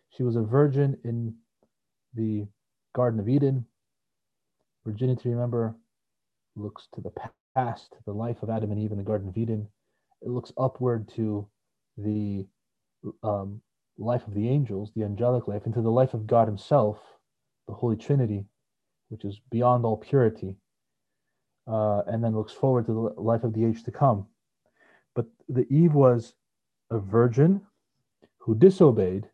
she 0.09 0.23
was 0.23 0.35
a 0.35 0.41
virgin 0.41 0.97
in 1.03 1.33
the 2.13 2.47
Garden 2.95 3.19
of 3.19 3.29
Eden. 3.29 3.65
Virginity, 4.85 5.29
remember, 5.29 5.75
looks 6.55 6.87
to 6.95 7.01
the 7.01 7.11
past, 7.55 7.95
the 8.05 8.13
life 8.13 8.41
of 8.41 8.49
Adam 8.49 8.71
and 8.71 8.79
Eve 8.79 8.91
in 8.91 8.97
the 8.97 9.03
Garden 9.03 9.27
of 9.29 9.37
Eden. 9.37 9.67
It 10.21 10.29
looks 10.29 10.51
upward 10.57 11.09
to 11.15 11.47
the 11.97 12.47
um, 13.23 13.61
life 13.97 14.25
of 14.27 14.33
the 14.33 14.47
angels, 14.49 14.91
the 14.95 15.03
angelic 15.03 15.47
life, 15.47 15.65
into 15.65 15.81
the 15.81 15.91
life 15.91 16.13
of 16.13 16.27
God 16.27 16.47
Himself, 16.47 16.99
the 17.67 17.73
Holy 17.73 17.95
Trinity, 17.95 18.45
which 19.09 19.25
is 19.25 19.39
beyond 19.51 19.85
all 19.85 19.97
purity, 19.97 20.55
uh, 21.67 22.01
and 22.07 22.23
then 22.23 22.35
looks 22.35 22.53
forward 22.53 22.85
to 22.85 22.93
the 22.93 23.21
life 23.21 23.43
of 23.43 23.53
the 23.53 23.65
age 23.65 23.83
to 23.83 23.91
come. 23.91 24.27
But 25.15 25.25
the 25.49 25.67
Eve 25.73 25.93
was 25.93 26.33
a 26.91 26.99
virgin 26.99 27.61
who 28.39 28.55
disobeyed, 28.55 29.27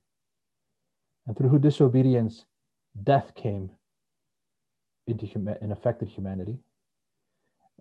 and 1.27 1.37
through 1.37 1.49
her 1.49 1.59
disobedience, 1.59 2.45
death 3.01 3.33
came 3.35 3.69
into 5.07 5.25
human 5.25 5.57
and 5.61 5.71
affected 5.71 6.07
humanity. 6.07 6.57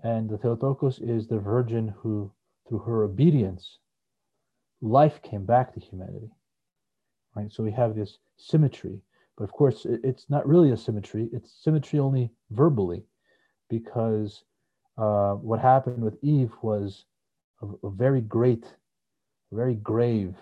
And 0.02 0.28
the 0.28 0.38
Theotokos 0.38 0.99
is 1.00 1.28
the 1.28 1.38
virgin 1.38 1.88
who, 1.99 2.33
through 2.69 2.81
her 2.81 3.04
obedience, 3.04 3.78
life 4.81 5.21
came 5.23 5.45
back 5.45 5.75
to 5.75 5.81
humanity. 5.81 6.31
Right? 7.37 7.52
So 7.52 7.62
we 7.62 7.71
have 7.73 7.95
this 7.95 8.19
symmetry. 8.37 9.00
But 9.37 9.45
of 9.45 9.52
course, 9.52 9.87
it's 9.87 10.28
not 10.28 10.47
really 10.47 10.73
a 10.73 10.76
symmetry, 10.76 11.31
it's 11.33 11.52
symmetry 11.62 11.99
only 11.99 12.31
verbally, 12.50 13.04
because 13.71 14.45
uh, 14.99 15.35
what 15.35 15.61
happened 15.61 16.02
with 16.02 16.19
Eve 16.23 16.52
was 16.62 17.04
a, 17.62 17.87
a 17.87 17.90
very 17.90 18.21
great, 18.21 18.66
very 19.52 19.75
grave 19.76 20.35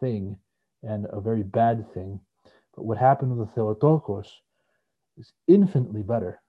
thing 0.00 0.36
and 0.82 1.06
a 1.10 1.20
very 1.20 1.42
bad 1.42 1.90
thing 1.94 2.20
but 2.76 2.84
what 2.84 2.98
happened 2.98 3.36
with 3.36 3.48
the 3.48 3.54
Theotokos 3.54 4.40
is 5.16 5.32
infinitely 5.46 6.02
better, 6.02 6.40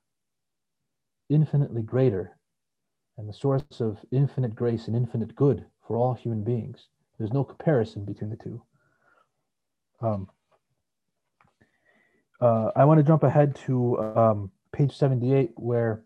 infinitely 1.29 1.81
greater, 1.81 2.37
and 3.17 3.29
the 3.29 3.33
source 3.33 3.79
of 3.79 3.97
infinite 4.11 4.55
grace 4.55 4.87
and 4.87 4.95
infinite 4.95 5.35
good 5.35 5.65
for 5.87 5.97
all 5.97 6.13
human 6.13 6.43
beings. 6.43 6.87
There's 7.17 7.33
no 7.33 7.43
comparison 7.43 8.05
between 8.05 8.29
the 8.29 8.35
two. 8.35 8.61
Um, 10.01 10.27
uh, 12.41 12.71
I 12.75 12.83
want 12.85 12.99
to 12.99 13.03
jump 13.03 13.23
ahead 13.23 13.55
to 13.67 13.97
um, 13.99 14.51
page 14.73 14.95
78, 14.95 15.51
where 15.55 16.03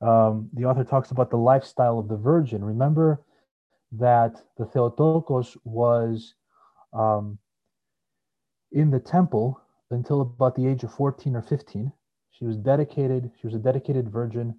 um, 0.00 0.48
the 0.52 0.64
author 0.64 0.82
talks 0.82 1.12
about 1.12 1.30
the 1.30 1.36
lifestyle 1.36 1.98
of 1.98 2.08
the 2.08 2.16
Virgin. 2.16 2.64
Remember 2.64 3.22
that 3.92 4.42
the 4.58 4.64
Theotokos 4.64 5.56
was 5.64 6.34
um, 6.92 7.38
in 8.72 8.90
the 8.90 9.00
temple 9.00 9.60
until 9.90 10.22
about 10.22 10.54
the 10.54 10.66
age 10.66 10.82
of 10.82 10.92
14 10.92 11.36
or 11.36 11.42
15. 11.42 11.92
She 12.30 12.44
was 12.44 12.56
dedicated. 12.56 13.30
She 13.40 13.46
was 13.46 13.54
a 13.54 13.58
dedicated 13.58 14.08
virgin. 14.10 14.56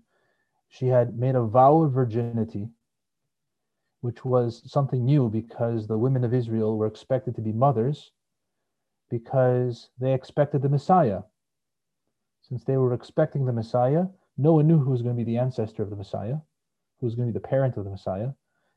She 0.70 0.88
had 0.88 1.18
made 1.18 1.36
a 1.36 1.44
vow 1.44 1.82
of 1.82 1.92
virginity, 1.92 2.70
which 4.02 4.24
was 4.24 4.64
something 4.72 5.06
new 5.06 5.30
because 5.30 5.88
the 5.88 5.98
women 5.98 6.24
of 6.24 6.34
Israel 6.34 6.78
were 6.78 6.88
expected 6.88 7.36
to 7.36 7.42
be 7.42 7.52
mothers 7.52 8.12
because 9.10 9.90
they 10.00 10.14
expected 10.14 10.62
the 10.62 10.70
Messiah. 10.70 11.22
Since 12.42 12.64
they 12.64 12.78
were 12.78 12.94
expecting 12.94 13.46
the 13.46 13.54
Messiah, 13.54 14.06
no 14.38 14.54
one 14.54 14.68
knew 14.68 14.80
who 14.80 14.92
was 14.92 15.02
going 15.02 15.16
to 15.16 15.24
be 15.24 15.32
the 15.32 15.38
ancestor 15.38 15.84
of 15.84 15.90
the 15.90 15.96
Messiah, 15.96 16.38
who 17.00 17.06
was 17.06 17.16
going 17.16 17.28
to 17.28 17.34
be 17.34 17.40
the 17.40 17.48
parent 17.48 17.78
of 17.78 17.86
the 17.86 17.92
Messiah. 17.92 18.30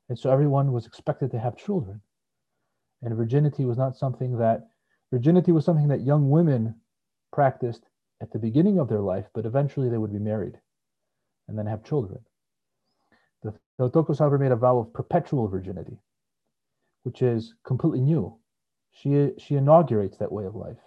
And 0.09 0.19
so 0.19 0.31
everyone 0.31 0.73
was 0.73 0.87
expected 0.87 1.31
to 1.31 1.38
have 1.38 1.57
children. 1.57 2.00
And 3.02 3.14
virginity 3.16 3.64
was 3.64 3.78
not 3.78 3.97
something 3.97 4.38
that, 4.38 4.69
virginity 5.13 5.53
was 5.53 5.65
something 5.65 5.89
that 5.89 6.03
young 6.03 6.31
women 6.31 6.75
practiced 7.33 7.85
at 8.23 8.33
the 8.33 8.39
beginning 8.39 8.79
of 8.79 8.89
their 8.89 9.01
life, 9.01 9.27
but 9.35 9.47
eventually 9.47 9.89
they 9.89 9.99
would 9.99 10.13
be 10.13 10.19
married 10.19 10.59
and 11.49 11.59
then 11.59 11.67
have 11.67 11.85
children. 11.85 12.19
The 13.43 13.55
Theotokos, 13.79 14.19
however, 14.19 14.39
made 14.39 14.53
a 14.53 14.57
vow 14.57 14.79
of 14.79 14.93
perpetual 14.93 15.49
virginity, 15.49 15.99
which 17.05 17.23
is 17.23 17.55
completely 17.65 18.01
new. 18.01 18.37
She, 18.93 19.33
she 19.39 19.57
inaugurates 19.57 20.17
that 20.19 20.33
way 20.33 20.47
of 20.47 20.57
life. 20.57 20.79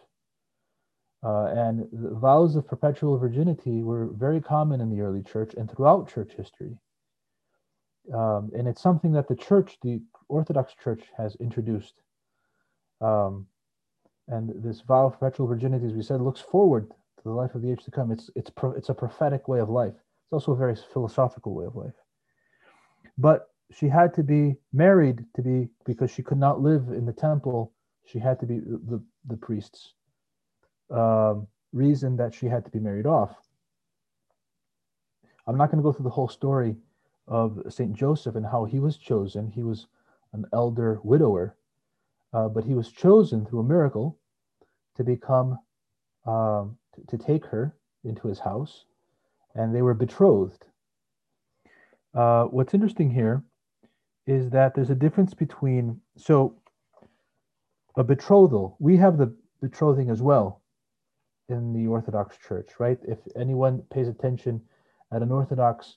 Uh, 1.24 1.46
and 1.48 1.88
the 1.92 2.16
vows 2.16 2.56
of 2.56 2.68
perpetual 2.68 3.18
virginity 3.18 3.84
were 3.84 4.08
very 4.14 4.42
common 4.42 4.82
in 4.82 4.90
the 4.90 5.02
early 5.02 5.22
church 5.22 5.54
and 5.56 5.70
throughout 5.70 6.10
church 6.10 6.34
history. 6.36 6.78
Um, 8.14 8.52
and 8.58 8.68
it's 8.68 8.82
something 8.82 9.12
that 9.14 9.28
the 9.28 9.36
church, 9.36 9.78
the 9.84 10.02
Orthodox 10.30 10.74
Church, 10.82 11.04
has 11.18 11.36
introduced. 11.36 11.94
Um, 13.02 13.48
and 14.30 14.52
this 14.64 14.82
vow 14.82 15.08
of 15.08 15.14
perpetual 15.14 15.48
virginity, 15.48 15.86
as 15.86 15.94
we 15.94 16.04
said, 16.04 16.22
looks 16.22 16.40
forward 16.40 16.90
to 16.90 17.24
the 17.24 17.32
life 17.32 17.56
of 17.56 17.62
the 17.62 17.72
age 17.72 17.84
to 17.84 17.92
come. 17.92 18.12
It's 18.12 18.30
it's 18.36 18.50
pro, 18.50 18.72
it's 18.72 18.90
a 18.90 18.94
prophetic 18.94 19.48
way 19.48 19.60
of 19.60 19.70
life. 19.70 19.94
It's 19.94 20.34
also 20.34 20.52
a 20.52 20.58
very 20.58 20.76
philosophical 20.94 21.56
way 21.56 21.66
of 21.66 21.76
life. 21.76 21.96
But 23.18 23.50
she 23.72 23.88
had 23.90 24.14
to 24.16 24.24
be 24.24 24.56
married 24.72 25.26
to 25.36 25.42
be 25.42 25.68
because 25.86 26.12
she 26.12 26.24
could 26.24 26.38
not 26.38 26.62
live 26.62 26.90
in 26.90 27.06
the 27.06 27.14
temple. 27.14 27.74
She 28.06 28.20
had 28.20 28.40
to 28.40 28.46
be 28.46 28.60
the 28.60 29.04
the 29.28 29.38
priest's 29.38 29.94
um, 30.92 31.48
reason 31.74 32.16
that 32.18 32.34
she 32.34 32.46
had 32.46 32.64
to 32.66 32.72
be 32.72 32.80
married 32.80 33.06
off. 33.08 33.36
I'm 35.48 35.58
not 35.58 35.72
going 35.72 35.82
to 35.82 35.84
go 35.84 35.92
through 35.92 36.04
the 36.04 36.12
whole 36.12 36.30
story 36.30 36.76
of 37.28 37.60
Saint 37.70 37.94
Joseph 37.94 38.36
and 38.36 38.46
how 38.46 38.66
he 38.66 38.80
was 38.80 38.98
chosen. 38.98 39.48
He 39.48 39.64
was 39.64 39.88
an 40.34 40.46
elder 40.54 41.00
widower, 41.04 41.56
uh, 42.34 42.48
but 42.50 42.64
he 42.64 42.76
was 42.76 42.92
chosen 42.92 43.46
through 43.46 43.62
a 43.62 43.64
miracle 43.64 44.19
to 45.00 45.04
become 45.06 45.58
um, 46.28 46.78
to, 47.08 47.18
take 47.18 47.46
her 47.46 47.74
into 48.04 48.28
his 48.28 48.38
house, 48.38 48.84
and 49.56 49.74
they 49.74 49.82
were 49.82 49.94
betrothed. 49.94 50.66
Uh, 52.14 52.44
what's 52.44 52.74
interesting 52.74 53.10
here 53.10 53.42
is 54.28 54.50
that 54.50 54.76
there's 54.76 54.90
a 54.90 54.96
difference 54.96 55.34
between 55.34 56.02
so 56.18 56.54
a 57.96 58.04
betrothal. 58.04 58.76
We 58.80 58.98
have 58.98 59.18
the 59.18 59.34
betrothing 59.62 60.10
as 60.10 60.22
well 60.22 60.62
in 61.48 61.72
the 61.72 61.88
Orthodox 61.88 62.38
Church, 62.38 62.72
right? 62.78 63.00
If 63.08 63.20
anyone 63.38 63.82
pays 63.94 64.10
attention 64.10 64.62
at 65.14 65.22
an 65.22 65.32
Orthodox 65.32 65.96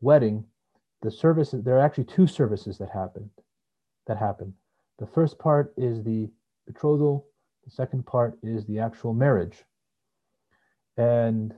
wedding, 0.00 0.44
the 1.02 1.10
services 1.10 1.62
there 1.62 1.76
are 1.76 1.84
actually 1.84 2.04
two 2.04 2.26
services 2.26 2.78
that 2.78 2.88
happen 2.88 3.28
that 4.06 4.16
happen. 4.16 4.54
The 4.98 5.06
first 5.06 5.38
part 5.38 5.74
is 5.76 6.02
the 6.02 6.30
betrothal, 6.66 7.26
the 7.64 7.70
second 7.70 8.06
part 8.06 8.38
is 8.42 8.64
the 8.66 8.78
actual 8.78 9.14
marriage. 9.14 9.64
And 10.96 11.54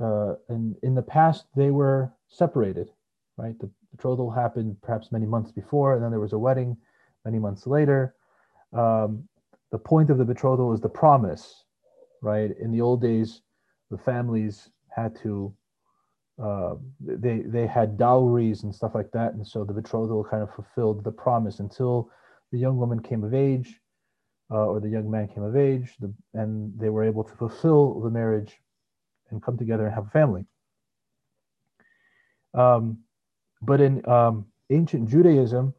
uh, 0.00 0.34
and 0.48 0.76
in 0.82 0.94
the 0.94 1.02
past 1.02 1.44
they 1.54 1.70
were 1.70 2.10
separated, 2.28 2.90
right? 3.36 3.58
The 3.58 3.70
betrothal 3.90 4.30
happened 4.30 4.76
perhaps 4.82 5.12
many 5.12 5.26
months 5.26 5.52
before, 5.52 5.94
and 5.94 6.02
then 6.02 6.10
there 6.10 6.20
was 6.20 6.32
a 6.32 6.38
wedding 6.38 6.76
many 7.24 7.38
months 7.38 7.66
later. 7.66 8.14
Um, 8.72 9.28
the 9.70 9.78
point 9.78 10.10
of 10.10 10.18
the 10.18 10.24
betrothal 10.24 10.72
is 10.72 10.80
the 10.80 10.88
promise, 10.88 11.64
right? 12.22 12.50
In 12.58 12.72
the 12.72 12.80
old 12.80 13.02
days, 13.02 13.42
the 13.90 13.98
families 13.98 14.70
had 14.88 15.14
to 15.22 15.54
uh, 16.42 16.76
they 17.00 17.40
they 17.40 17.66
had 17.66 17.98
dowries 17.98 18.62
and 18.62 18.74
stuff 18.74 18.94
like 18.94 19.10
that, 19.12 19.34
and 19.34 19.46
so 19.46 19.64
the 19.64 19.74
betrothal 19.74 20.24
kind 20.24 20.42
of 20.42 20.54
fulfilled 20.54 21.04
the 21.04 21.12
promise 21.12 21.60
until 21.60 22.10
the 22.50 22.58
young 22.58 22.78
woman 22.78 23.00
came 23.00 23.22
of 23.22 23.34
age, 23.34 23.80
uh, 24.50 24.66
or 24.66 24.80
the 24.80 24.88
young 24.88 25.10
man 25.10 25.28
came 25.28 25.42
of 25.42 25.56
age, 25.56 25.94
the, 26.00 26.12
and 26.34 26.72
they 26.78 26.88
were 26.88 27.04
able 27.04 27.24
to 27.24 27.34
fulfill 27.36 28.00
the 28.00 28.10
marriage 28.10 28.60
and 29.30 29.42
come 29.42 29.56
together 29.56 29.86
and 29.86 29.94
have 29.94 30.06
a 30.06 30.10
family. 30.10 30.44
Um, 32.54 32.98
but 33.62 33.80
in 33.80 34.06
um, 34.08 34.46
ancient 34.70 35.08
Judaism, 35.08 35.74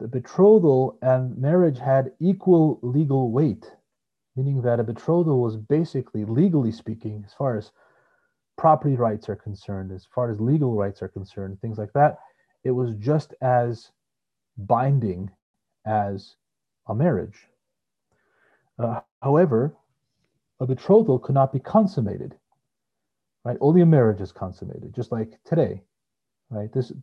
the 0.00 0.08
betrothal 0.08 0.98
and 1.02 1.36
marriage 1.36 1.78
had 1.78 2.12
equal 2.20 2.80
legal 2.82 3.30
weight, 3.30 3.70
meaning 4.34 4.62
that 4.62 4.80
a 4.80 4.84
betrothal 4.84 5.40
was 5.40 5.56
basically, 5.56 6.24
legally 6.24 6.72
speaking, 6.72 7.22
as 7.26 7.34
far 7.34 7.56
as 7.56 7.70
property 8.56 8.96
rights 8.96 9.28
are 9.28 9.36
concerned, 9.36 9.92
as 9.92 10.06
far 10.14 10.30
as 10.30 10.40
legal 10.40 10.74
rights 10.74 11.02
are 11.02 11.08
concerned, 11.08 11.60
things 11.60 11.78
like 11.78 11.92
that, 11.92 12.18
it 12.64 12.70
was 12.70 12.94
just 12.96 13.34
as 13.40 13.90
binding 14.56 15.30
as 15.86 16.36
a 16.88 16.94
marriage. 16.94 17.46
Uh, 18.80 19.00
however, 19.22 19.74
a 20.60 20.66
betrothal 20.66 21.18
could 21.18 21.34
not 21.34 21.52
be 21.52 21.58
consummated, 21.58 22.34
right? 23.44 23.58
Only 23.60 23.82
a 23.82 23.86
marriage 23.86 24.20
is 24.20 24.32
consummated, 24.32 24.94
just 24.94 25.12
like 25.12 25.38
today, 25.44 25.82
right? 26.48 26.72
This, 26.72 26.90
in 26.90 27.02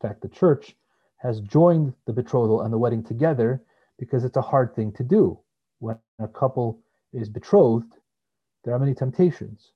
fact, 0.00 0.22
the 0.22 0.28
church 0.28 0.74
has 1.18 1.40
joined 1.40 1.92
the 2.06 2.12
betrothal 2.12 2.62
and 2.62 2.72
the 2.72 2.78
wedding 2.78 3.02
together 3.02 3.62
because 3.98 4.24
it's 4.24 4.36
a 4.36 4.42
hard 4.42 4.74
thing 4.74 4.92
to 4.92 5.02
do. 5.02 5.38
When 5.80 5.98
a 6.18 6.28
couple 6.28 6.80
is 7.12 7.28
betrothed, 7.28 7.94
there 8.64 8.74
are 8.74 8.78
many 8.78 8.94
temptations, 8.94 9.72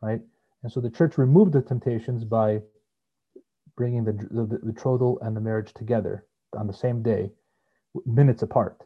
right? 0.00 0.20
And 0.62 0.72
so 0.72 0.80
the 0.80 0.90
church 0.90 1.18
removed 1.18 1.52
the 1.52 1.62
temptations 1.62 2.24
by 2.24 2.60
bringing 3.76 4.04
the, 4.04 4.12
the, 4.12 4.46
the 4.46 4.72
betrothal 4.72 5.18
and 5.20 5.36
the 5.36 5.40
marriage 5.40 5.72
together 5.74 6.24
on 6.56 6.66
the 6.66 6.72
same 6.72 7.02
day, 7.02 7.30
minutes 8.06 8.42
apart. 8.42 8.82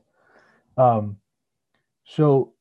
Um, 0.77 1.17
so, 2.09 2.55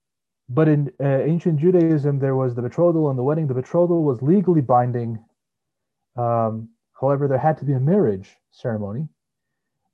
but 0.50 0.68
in 0.68 0.92
uh, 1.02 1.24
ancient 1.24 1.60
Judaism, 1.60 2.20
there 2.20 2.36
was 2.36 2.54
the 2.54 2.62
betrothal 2.62 3.10
and 3.10 3.18
the 3.18 3.24
wedding. 3.24 3.48
The 3.48 3.54
betrothal 3.54 4.04
was 4.04 4.22
legally 4.22 4.60
binding. 4.60 5.24
Um, 6.18 6.70
however, 7.00 7.30
there 7.30 7.38
had 7.38 7.58
to 7.60 7.66
be 7.66 7.72
a 7.74 7.80
marriage 7.80 8.36
ceremony 8.52 9.08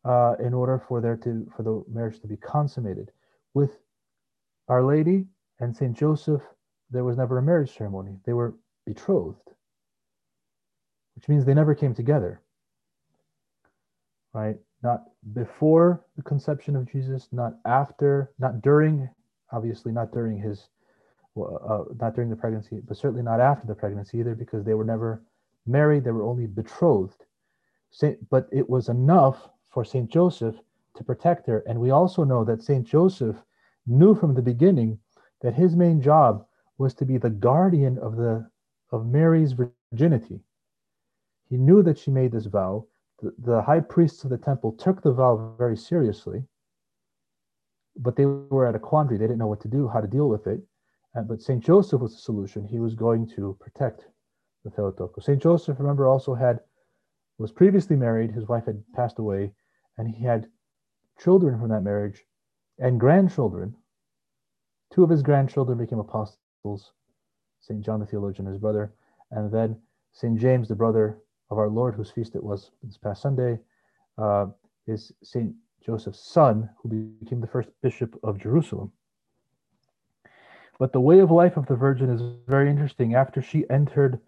uh, 0.06 0.36
in 0.44 0.56
order 0.56 0.84
for 0.88 1.02
there 1.02 1.18
to 1.18 1.48
for 1.56 1.62
the 1.62 1.84
marriage 1.88 2.20
to 2.22 2.28
be 2.28 2.38
consummated. 2.38 3.12
With 3.54 3.78
Our 4.70 4.84
Lady 4.84 5.28
and 5.60 5.76
Saint 5.76 5.96
Joseph, 5.96 6.42
there 6.90 7.04
was 7.04 7.18
never 7.18 7.38
a 7.38 7.44
marriage 7.44 7.78
ceremony. 7.78 8.18
They 8.26 8.34
were 8.34 8.56
betrothed, 8.88 9.52
which 11.14 11.30
means 11.30 11.46
they 11.46 11.54
never 11.54 11.76
came 11.76 11.94
together. 11.94 12.42
Right? 14.34 14.56
Not 14.82 15.04
before 15.34 16.04
the 16.18 16.24
conception 16.24 16.76
of 16.76 16.92
Jesus, 16.92 17.30
not 17.32 17.54
after, 17.66 18.32
not 18.40 18.64
during, 18.64 19.10
obviously 19.54 19.92
not 19.92 20.12
during 20.12 20.38
his, 20.38 20.68
uh, 21.38 21.84
not 22.00 22.16
during 22.16 22.30
the 22.30 22.36
pregnancy, 22.36 22.82
but 22.88 22.98
certainly 22.98 23.24
not 23.24 23.40
after 23.40 23.68
the 23.68 23.76
pregnancy 23.76 24.18
either, 24.20 24.36
because 24.36 24.66
they 24.66 24.74
were 24.74 24.84
never 24.84 25.24
married, 25.66 26.04
they 26.04 26.12
were 26.12 26.24
only 26.24 26.48
betrothed. 26.48 27.26
Saint, 27.92 28.18
but 28.30 28.50
it 28.52 28.70
was 28.70 28.90
enough 28.90 29.50
for 29.70 29.86
Saint 29.86 30.10
Joseph 30.10 30.56
to 30.96 31.04
protect 31.04 31.48
her. 31.48 31.64
And 31.68 31.80
we 31.80 31.92
also 31.92 32.24
know 32.24 32.44
that 32.44 32.64
Saint 32.64 32.88
Joseph 32.88 33.38
knew 33.86 34.16
from 34.16 34.34
the 34.34 34.42
beginning 34.42 35.00
that 35.42 35.54
his 35.54 35.76
main 35.76 36.02
job 36.02 36.46
was 36.78 36.94
to 36.96 37.06
be 37.06 37.18
the 37.18 37.30
guardian 37.30 37.98
of 38.00 38.16
the 38.16 38.50
of 38.92 39.08
Mary's 39.08 39.54
virginity. 39.54 40.40
He 41.50 41.58
knew 41.58 41.82
that 41.84 41.98
she 41.98 42.12
made 42.12 42.32
this 42.32 42.46
vow. 42.46 42.86
The, 43.22 43.34
the 43.40 43.62
high 43.62 43.80
priests 43.80 44.24
of 44.24 44.30
the 44.30 44.38
temple 44.38 44.74
took 44.74 45.02
the 45.02 45.12
vow 45.12 45.56
very 45.58 45.78
seriously, 45.78 46.44
but 47.98 48.16
they 48.16 48.26
were 48.26 48.68
at 48.68 48.76
a 48.76 48.80
quandary. 48.80 49.18
They 49.18 49.26
didn't 49.26 49.40
know 49.40 49.48
what 49.48 49.62
to 49.62 49.68
do, 49.68 49.88
how 49.88 50.02
to 50.02 50.08
deal 50.08 50.30
with 50.30 50.48
it. 50.48 50.62
Uh, 51.16 51.22
but 51.22 51.42
St. 51.42 51.64
Joseph 51.64 52.02
was 52.02 52.16
the 52.16 52.22
solution. 52.22 52.66
He 52.66 52.80
was 52.80 52.96
going 52.96 53.28
to 53.36 53.56
protect 53.60 54.06
the 54.64 54.72
Theotokos. 54.72 55.26
St. 55.26 55.42
Joseph, 55.42 55.80
remember, 55.80 56.08
also 56.08 56.34
had 56.34 56.60
was 57.38 57.52
previously 57.52 57.96
married. 57.96 58.32
His 58.32 58.48
wife 58.48 58.66
had 58.66 58.84
passed 58.94 59.20
away, 59.20 59.52
and 59.98 60.08
he 60.08 60.24
had 60.24 60.48
children 61.20 61.60
from 61.60 61.70
that 61.70 61.82
marriage 61.82 62.24
and 62.80 63.00
grandchildren. 63.00 63.76
Two 64.92 65.04
of 65.04 65.10
his 65.10 65.24
grandchildren 65.24 65.78
became 65.78 66.00
apostles 66.00 66.94
St. 67.62 67.82
John 67.82 68.00
the 68.00 68.06
theologian, 68.06 68.46
his 68.46 68.58
brother, 68.58 68.94
and 69.32 69.52
then 69.52 69.80
St. 70.12 70.38
James, 70.38 70.68
the 70.68 70.76
brother 70.76 71.18
of 71.50 71.58
our 71.58 71.70
Lord, 71.70 71.96
whose 71.96 72.12
feast 72.12 72.36
it 72.36 72.44
was 72.44 72.72
this 72.84 72.98
past 72.98 73.22
Sunday, 73.22 73.58
uh, 74.18 74.48
is 74.86 75.12
St. 75.24 75.54
Joseph's 75.86 76.24
son, 76.24 76.70
who 76.82 77.16
became 77.20 77.42
the 77.42 77.48
first 77.48 77.70
bishop 77.82 78.18
of 78.24 78.40
Jerusalem. 78.40 78.92
But 80.80 80.94
the 80.94 81.00
way 81.00 81.20
of 81.20 81.32
life 81.32 81.58
of 81.58 81.68
the 81.68 81.76
Virgin 81.76 82.10
is 82.10 82.22
very 82.48 82.70
interesting. 82.70 83.16
After 83.16 83.42
she 83.42 83.70
entered 83.70 84.20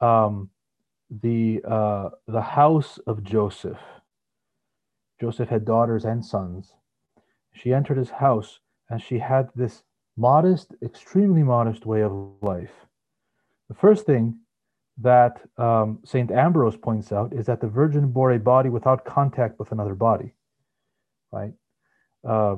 um, 0.00 0.50
the 1.10 1.62
uh, 1.66 2.10
the 2.26 2.42
house 2.42 2.98
of 3.06 3.22
Joseph, 3.22 3.78
Joseph 5.20 5.48
had 5.48 5.64
daughters 5.64 6.04
and 6.04 6.24
sons. 6.24 6.72
She 7.52 7.72
entered 7.72 7.96
his 7.96 8.10
house, 8.10 8.60
and 8.90 9.00
she 9.00 9.18
had 9.18 9.48
this 9.54 9.82
modest, 10.16 10.74
extremely 10.82 11.42
modest 11.42 11.86
way 11.86 12.02
of 12.02 12.12
life. 12.42 12.86
The 13.68 13.74
first 13.74 14.06
thing 14.06 14.38
that 14.98 15.40
um, 15.58 16.00
Saint 16.04 16.30
Ambrose 16.30 16.76
points 16.76 17.12
out 17.12 17.32
is 17.32 17.46
that 17.46 17.60
the 17.60 17.68
Virgin 17.68 18.10
bore 18.12 18.32
a 18.32 18.38
body 18.38 18.70
without 18.70 19.04
contact 19.04 19.58
with 19.58 19.72
another 19.72 19.94
body, 19.94 20.34
right? 21.32 21.52
Uh, 22.28 22.56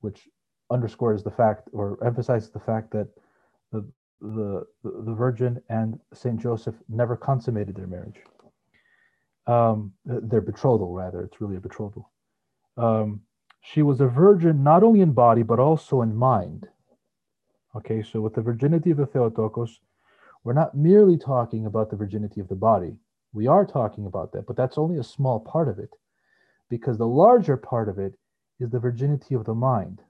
which 0.00 0.28
underscores 0.70 1.22
the 1.22 1.30
fact 1.30 1.68
or 1.72 1.98
emphasizes 2.04 2.50
the 2.50 2.60
fact 2.60 2.90
that 2.92 3.08
the, 3.72 3.86
the, 4.20 4.64
the 4.84 5.14
Virgin 5.14 5.60
and 5.68 5.98
Saint 6.14 6.40
Joseph 6.40 6.74
never 6.88 7.16
consummated 7.16 7.74
their 7.74 7.86
marriage. 7.86 8.20
Um, 9.46 9.92
their 10.04 10.40
betrothal, 10.40 10.92
rather. 10.92 11.22
It's 11.22 11.40
really 11.40 11.56
a 11.56 11.60
betrothal. 11.60 12.10
Um, 12.76 13.22
she 13.62 13.82
was 13.82 14.00
a 14.00 14.06
virgin 14.06 14.62
not 14.62 14.82
only 14.82 15.00
in 15.00 15.12
body, 15.12 15.42
but 15.42 15.58
also 15.58 16.02
in 16.02 16.14
mind. 16.14 16.68
Okay, 17.76 18.02
so 18.02 18.20
with 18.20 18.34
the 18.34 18.42
virginity 18.42 18.90
of 18.90 18.96
the 18.96 19.06
Theotokos, 19.06 19.80
we're 20.44 20.52
not 20.52 20.76
merely 20.76 21.18
talking 21.18 21.66
about 21.66 21.90
the 21.90 21.96
virginity 21.96 22.40
of 22.40 22.48
the 22.48 22.54
body. 22.54 22.96
We 23.32 23.46
are 23.46 23.66
talking 23.66 24.06
about 24.06 24.32
that, 24.32 24.46
but 24.46 24.56
that's 24.56 24.78
only 24.78 24.98
a 24.98 25.04
small 25.04 25.40
part 25.40 25.68
of 25.68 25.78
it, 25.78 25.90
because 26.70 26.96
the 26.96 27.06
larger 27.06 27.56
part 27.56 27.88
of 27.88 27.98
it 27.98 28.14
is 28.60 28.70
the 28.70 28.78
virginity 28.78 29.34
of 29.34 29.44
the 29.44 29.54
mind. 29.54 30.00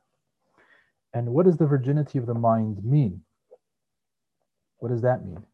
And 1.13 1.31
what 1.31 1.47
does 1.47 1.57
the 1.57 1.67
virginity 1.67 2.19
of 2.19 2.27
the 2.27 2.35
mind 2.35 2.85
mean? 2.85 3.23
What 4.79 4.91
does 4.91 5.03
that 5.03 5.25
mean? 5.25 5.45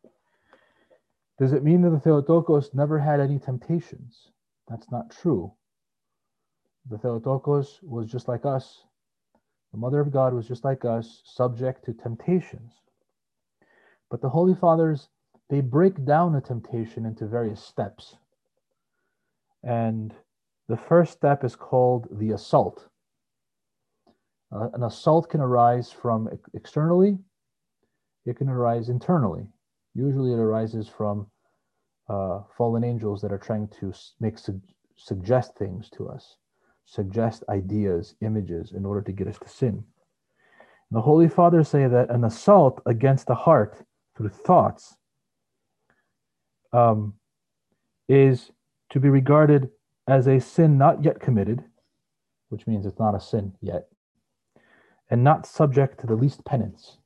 Does 1.39 1.53
it 1.53 1.65
mean 1.65 1.83
that 1.83 1.91
the 1.91 2.01
Theotokos 2.01 2.75
never 2.75 2.99
had 2.99 3.21
any 3.21 3.39
temptations? 3.39 4.31
That's 4.69 4.91
not 4.91 5.11
true. 5.11 5.53
The 6.91 6.99
Theotokos 6.99 7.81
was 7.83 8.11
just 8.11 8.29
like 8.29 8.45
us. 8.45 8.85
The 9.73 9.79
Mother 9.79 10.01
of 10.01 10.13
God 10.13 10.33
was 10.33 10.49
just 10.49 10.65
like 10.65 10.85
us, 10.85 11.23
subject 11.25 11.85
to 11.85 11.93
temptations. 11.93 12.73
But 14.11 14.23
the 14.23 14.29
Holy 14.29 14.55
Fathers, 14.55 15.09
they 15.51 15.61
break 15.61 16.05
down 16.05 16.35
a 16.35 16.41
temptation 16.41 17.05
into 17.05 17.27
various 17.27 17.63
steps. 17.63 18.17
And 19.63 20.15
the 20.69 20.77
first 20.77 21.13
step 21.13 21.45
is 21.45 21.55
called 21.55 22.09
the 22.11 22.33
assault. 22.33 22.89
Uh, 24.53 24.69
an 24.75 24.83
assault 24.85 25.29
can 25.29 25.41
arise 25.41 25.91
from 25.91 26.29
externally, 26.55 27.19
it 28.25 28.37
can 28.37 28.49
arise 28.49 28.89
internally. 28.89 29.47
Usually 29.95 30.33
it 30.33 30.39
arises 30.39 30.89
from 30.89 31.27
uh, 32.09 32.41
fallen 32.57 32.85
angels 32.85 33.21
that 33.23 33.33
are 33.33 33.39
trying 33.39 33.69
to 33.81 33.93
make 34.21 34.39
su- 34.39 34.61
suggest 34.97 35.57
things 35.57 35.91
to 35.91 36.09
us, 36.09 36.37
suggest 36.85 37.45
ideas, 37.49 38.15
images 38.21 38.73
in 38.73 38.85
order 38.85 39.03
to 39.03 39.13
get 39.13 39.27
us 39.27 39.39
to 39.39 39.49
sin. 39.49 39.85
And 40.91 40.97
the 40.97 41.01
Holy 41.01 41.29
Fathers 41.29 41.69
say 41.69 41.89
that 41.89 42.11
an 42.11 42.25
assault 42.25 42.81
against 42.87 43.27
the 43.27 43.35
heart 43.35 43.85
through 44.17 44.29
thoughts 44.29 44.97
um, 46.73 47.15
is 48.09 48.53
to 48.91 49.01
be 49.01 49.09
regarded 49.09 49.69
as 50.07 50.27
a 50.27 50.41
sin 50.41 50.79
not 50.79 51.05
yet 51.05 51.21
committed, 51.21 51.65
which 52.49 52.67
means 52.67 52.87
it's 52.87 52.99
not 52.99 53.15
a 53.15 53.21
sin 53.21 53.53
yet, 53.61 53.89
and 55.11 55.25
not 55.25 55.47
subject 55.47 56.01
to 56.01 56.07
the 56.07 56.15
least 56.15 56.45
penance, 56.45 56.99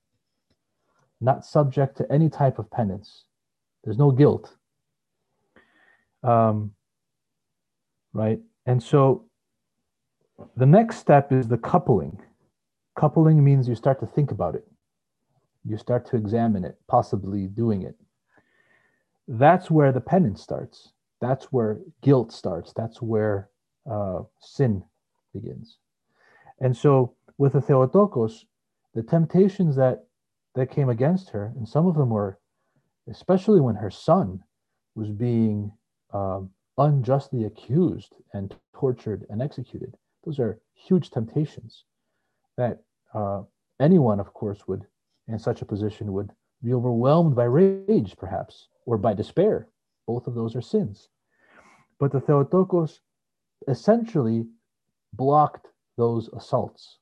not 1.20 1.44
subject 1.44 1.96
to 1.96 2.12
any 2.12 2.28
type 2.28 2.58
of 2.58 2.70
penance. 2.70 3.24
There's 3.84 3.98
no 3.98 4.10
guilt. 4.10 4.56
Um, 6.22 6.72
right? 8.12 8.40
And 8.66 8.82
so 8.82 9.24
the 10.56 10.66
next 10.66 10.98
step 10.98 11.32
is 11.32 11.48
the 11.48 11.58
coupling. 11.58 12.20
Coupling 12.96 13.42
means 13.42 13.68
you 13.68 13.74
start 13.74 14.00
to 14.00 14.06
think 14.06 14.30
about 14.30 14.54
it, 14.54 14.66
you 15.64 15.78
start 15.78 16.06
to 16.10 16.16
examine 16.16 16.64
it, 16.64 16.76
possibly 16.86 17.46
doing 17.46 17.82
it. 17.82 17.96
That's 19.26 19.70
where 19.70 19.92
the 19.92 20.00
penance 20.00 20.42
starts. 20.42 20.92
That's 21.20 21.46
where 21.46 21.78
guilt 22.02 22.32
starts. 22.32 22.72
That's 22.72 23.02
where 23.02 23.50
uh, 23.90 24.20
sin 24.40 24.82
begins. 25.32 25.78
And 26.60 26.76
so 26.76 27.14
with 27.38 27.54
the 27.54 27.60
Theotokos, 27.60 28.44
the 28.94 29.02
temptations 29.02 29.76
that 29.76 30.04
that 30.54 30.70
came 30.70 30.88
against 30.88 31.30
her, 31.30 31.52
and 31.56 31.68
some 31.68 31.86
of 31.86 31.94
them 31.94 32.10
were, 32.10 32.38
especially 33.08 33.60
when 33.60 33.76
her 33.76 33.90
son 33.90 34.42
was 34.96 35.08
being 35.08 35.70
um, 36.12 36.50
unjustly 36.76 37.44
accused 37.44 38.16
and 38.34 38.54
tortured 38.74 39.26
and 39.30 39.40
executed. 39.40 39.94
Those 40.24 40.40
are 40.40 40.60
huge 40.74 41.10
temptations 41.10 41.84
that 42.56 42.82
uh, 43.14 43.42
anyone, 43.78 44.18
of 44.18 44.34
course, 44.34 44.66
would 44.66 44.86
in 45.28 45.38
such 45.38 45.62
a 45.62 45.66
position 45.66 46.12
would 46.12 46.32
be 46.62 46.74
overwhelmed 46.74 47.36
by 47.36 47.44
rage, 47.44 48.16
perhaps, 48.18 48.68
or 48.86 48.98
by 48.98 49.14
despair. 49.14 49.68
Both 50.10 50.26
of 50.26 50.34
those 50.34 50.56
are 50.56 50.60
sins. 50.60 51.08
But 52.00 52.10
the 52.10 52.20
Theotokos 52.20 52.98
essentially 53.68 54.44
blocked 55.12 55.68
those 55.96 56.28
assaults. 56.36 56.98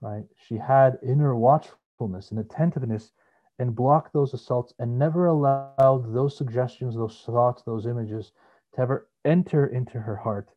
Right? 0.00 0.22
She 0.46 0.56
had 0.56 1.00
inner 1.02 1.34
watchfulness 1.34 2.30
and 2.30 2.38
attentiveness 2.38 3.10
and 3.58 3.74
blocked 3.74 4.12
those 4.12 4.32
assaults 4.32 4.72
and 4.78 4.96
never 4.96 5.26
allowed 5.26 6.14
those 6.14 6.36
suggestions, 6.36 6.94
those 6.94 7.20
thoughts, 7.26 7.64
those 7.64 7.86
images 7.86 8.30
to 8.76 8.80
ever 8.80 9.08
enter 9.24 9.66
into 9.66 9.98
her 9.98 10.14
heart. 10.14 10.50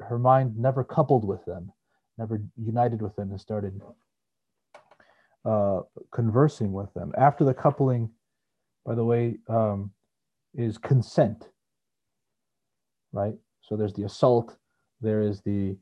Her, 0.00 0.18
mind 0.18 0.56
never 0.56 0.84
coupled 0.84 1.26
with 1.26 1.44
them, 1.44 1.70
never 2.16 2.40
united 2.56 3.02
with 3.02 3.14
them 3.16 3.30
and 3.30 3.40
started 3.40 3.78
uh, 5.44 5.80
conversing 6.12 6.72
with 6.72 6.92
them. 6.94 7.12
After 7.18 7.44
the 7.44 7.52
coupling, 7.52 8.08
by 8.84 8.94
the 8.94 9.04
way, 9.04 9.38
um, 9.48 9.90
is 10.54 10.78
consent, 10.78 11.48
right? 13.12 13.34
So 13.60 13.76
there's 13.76 13.94
the 13.94 14.04
assault, 14.04 14.56
there 15.00 15.22
is 15.22 15.40
the 15.42 15.76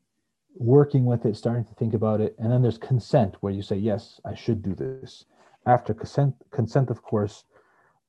working 0.54 1.04
with 1.04 1.24
it, 1.26 1.36
starting 1.36 1.64
to 1.64 1.74
think 1.74 1.94
about 1.94 2.20
it, 2.20 2.36
and 2.38 2.52
then 2.52 2.62
there's 2.62 2.78
consent, 2.78 3.36
where 3.40 3.52
you 3.52 3.62
say, 3.62 3.76
Yes, 3.76 4.20
I 4.24 4.34
should 4.34 4.62
do 4.62 4.74
this. 4.74 5.24
After 5.66 5.94
consent, 5.94 6.34
consent 6.50 6.90
of 6.90 7.02
course, 7.02 7.44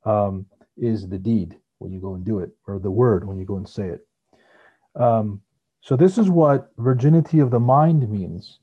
um, 0.06 0.46
is 0.78 1.08
the 1.08 1.20
deed 1.20 1.58
when 1.78 1.92
you 1.92 2.00
go 2.00 2.16
and 2.16 2.26
do 2.26 2.40
it, 2.40 2.52
or 2.68 2.80
the 2.80 2.92
word 2.92 3.28
when 3.28 3.38
you 3.38 3.46
go 3.46 3.58
and 3.58 3.68
say 3.68 3.90
it. 3.90 4.08
Um, 4.96 5.42
so 5.82 5.96
this 5.96 6.18
is 6.18 6.30
what 6.30 6.72
virginity 6.78 7.40
of 7.40 7.52
the 7.52 7.60
mind 7.60 8.10
means. 8.10 8.60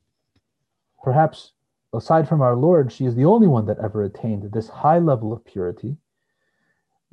Perhaps 1.02 1.52
aside 1.92 2.28
from 2.28 2.40
our 2.40 2.56
Lord, 2.56 2.92
she 2.92 3.04
is 3.04 3.14
the 3.14 3.24
only 3.24 3.48
one 3.48 3.66
that 3.66 3.78
ever 3.78 4.02
attained 4.02 4.50
this 4.52 4.68
high 4.68 4.98
level 4.98 5.32
of 5.32 5.44
purity. 5.44 5.96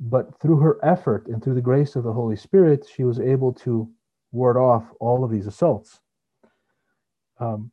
But 0.00 0.40
through 0.40 0.58
her 0.58 0.78
effort 0.82 1.26
and 1.26 1.42
through 1.42 1.54
the 1.54 1.60
grace 1.60 1.96
of 1.96 2.04
the 2.04 2.12
Holy 2.12 2.36
Spirit, 2.36 2.86
she 2.94 3.04
was 3.04 3.18
able 3.18 3.52
to 3.54 3.90
ward 4.30 4.56
off 4.56 4.84
all 5.00 5.24
of 5.24 5.30
these 5.30 5.46
assaults. 5.46 6.00
Um, 7.40 7.72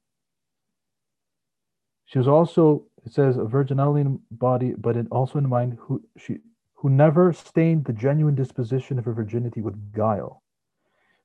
she 2.05 2.17
was 2.17 2.27
also, 2.27 2.85
it 3.05 3.13
says, 3.13 3.37
a 3.37 3.45
virgin 3.45 3.77
not 3.77 3.87
only 3.87 4.01
in 4.01 4.19
body, 4.31 4.73
but 4.77 4.95
in, 4.95 5.07
also 5.07 5.37
in 5.37 5.49
mind, 5.49 5.77
who 5.79 6.01
she 6.17 6.39
who 6.75 6.89
never 6.89 7.33
stained 7.33 7.85
the 7.85 7.93
genuine 7.93 8.35
disposition 8.35 8.99
of 8.99 9.05
her 9.05 9.13
virginity 9.13 9.61
with 9.61 9.91
guile. 9.91 10.43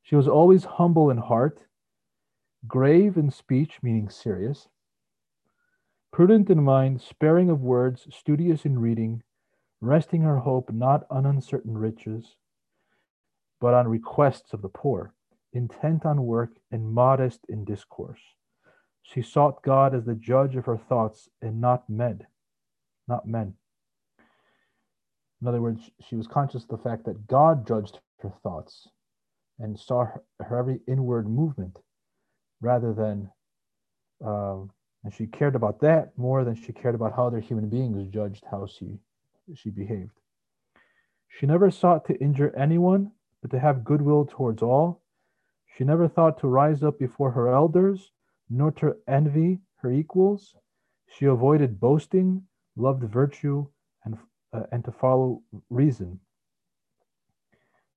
She 0.03 0.17
was 0.17 0.27
always 0.27 0.65
humble 0.65 1.11
in 1.11 1.19
heart, 1.19 1.65
grave 2.67 3.19
in 3.19 3.31
speech, 3.31 3.79
meaning 3.83 4.09
serious, 4.09 4.69
prudent 6.13 6.49
in 6.49 6.63
mind, 6.63 7.03
sparing 7.03 7.51
of 7.51 7.61
words, 7.61 8.07
studious 8.11 8.65
in 8.65 8.79
reading, 8.79 9.23
resting 9.81 10.23
her 10.23 10.39
hope 10.39 10.73
not 10.73 11.07
on 11.11 11.27
uncertain 11.27 11.77
riches, 11.77 12.37
but 13.61 13.75
on 13.75 13.89
requests 13.89 14.53
of 14.53 14.63
the 14.63 14.69
poor, 14.69 15.15
intent 15.53 16.05
on 16.05 16.23
work, 16.25 16.53
and 16.71 16.93
modest 16.93 17.41
in 17.49 17.65
discourse. 17.65 18.21
She 19.03 19.23
sought 19.23 19.63
God 19.63 19.95
as 19.95 20.05
the 20.05 20.15
judge 20.15 20.57
of 20.57 20.67
her 20.67 20.77
thoughts 20.77 21.29
and 21.43 21.61
not 21.61 21.89
men, 21.89 22.27
not 23.09 23.27
men. 23.27 23.55
In 25.41 25.49
other 25.49 25.63
words, 25.63 25.91
she 26.07 26.17
was 26.17 26.27
conscious 26.27 26.65
of 26.65 26.69
the 26.69 26.79
fact 26.79 27.05
that 27.07 27.27
God 27.27 27.67
judged 27.67 27.99
her 28.21 28.33
thoughts 28.43 28.89
and 29.59 29.79
saw 29.79 30.05
her, 30.05 30.23
her 30.41 30.59
every 30.59 30.81
inward 30.87 31.29
movement 31.29 31.79
rather 32.61 32.93
than 32.93 33.31
um, 34.25 34.71
and 35.05 35.15
she 35.15 35.27
cared 35.27 35.55
about 35.55 35.81
that 35.81 36.13
more 36.17 36.45
than 36.45 36.55
she 36.55 36.73
cared 36.73 36.95
about 36.95 37.17
how 37.17 37.27
other 37.27 37.41
human 37.41 37.69
beings 37.69 38.07
judged 38.09 38.45
how 38.51 38.67
she, 38.67 38.99
she 39.55 39.71
behaved. 39.71 40.21
She 41.29 41.47
never 41.47 41.71
sought 41.71 42.05
to 42.07 42.21
injure 42.21 42.55
anyone, 42.57 43.13
but 43.41 43.51
to 43.53 43.59
have 43.59 43.85
goodwill 43.85 44.27
towards 44.27 44.63
all. 44.63 45.03
She 45.77 45.85
never 45.85 46.09
thought 46.09 46.39
to 46.41 46.49
rise 46.49 46.83
up 46.83 46.99
before 46.99 47.31
her 47.31 47.49
elders, 47.49 48.13
nor 48.49 48.71
to 48.73 48.97
envy 49.07 49.61
her 49.77 49.91
equals. 49.91 50.57
She 51.07 51.25
avoided 51.25 51.81
boasting, 51.81 52.47
loved 52.77 53.05
virtue, 53.05 53.67
and, 54.05 54.19
uh, 54.53 54.65
and 54.73 54.85
to 54.85 54.93
follow 54.93 55.43
reason. 55.71 56.21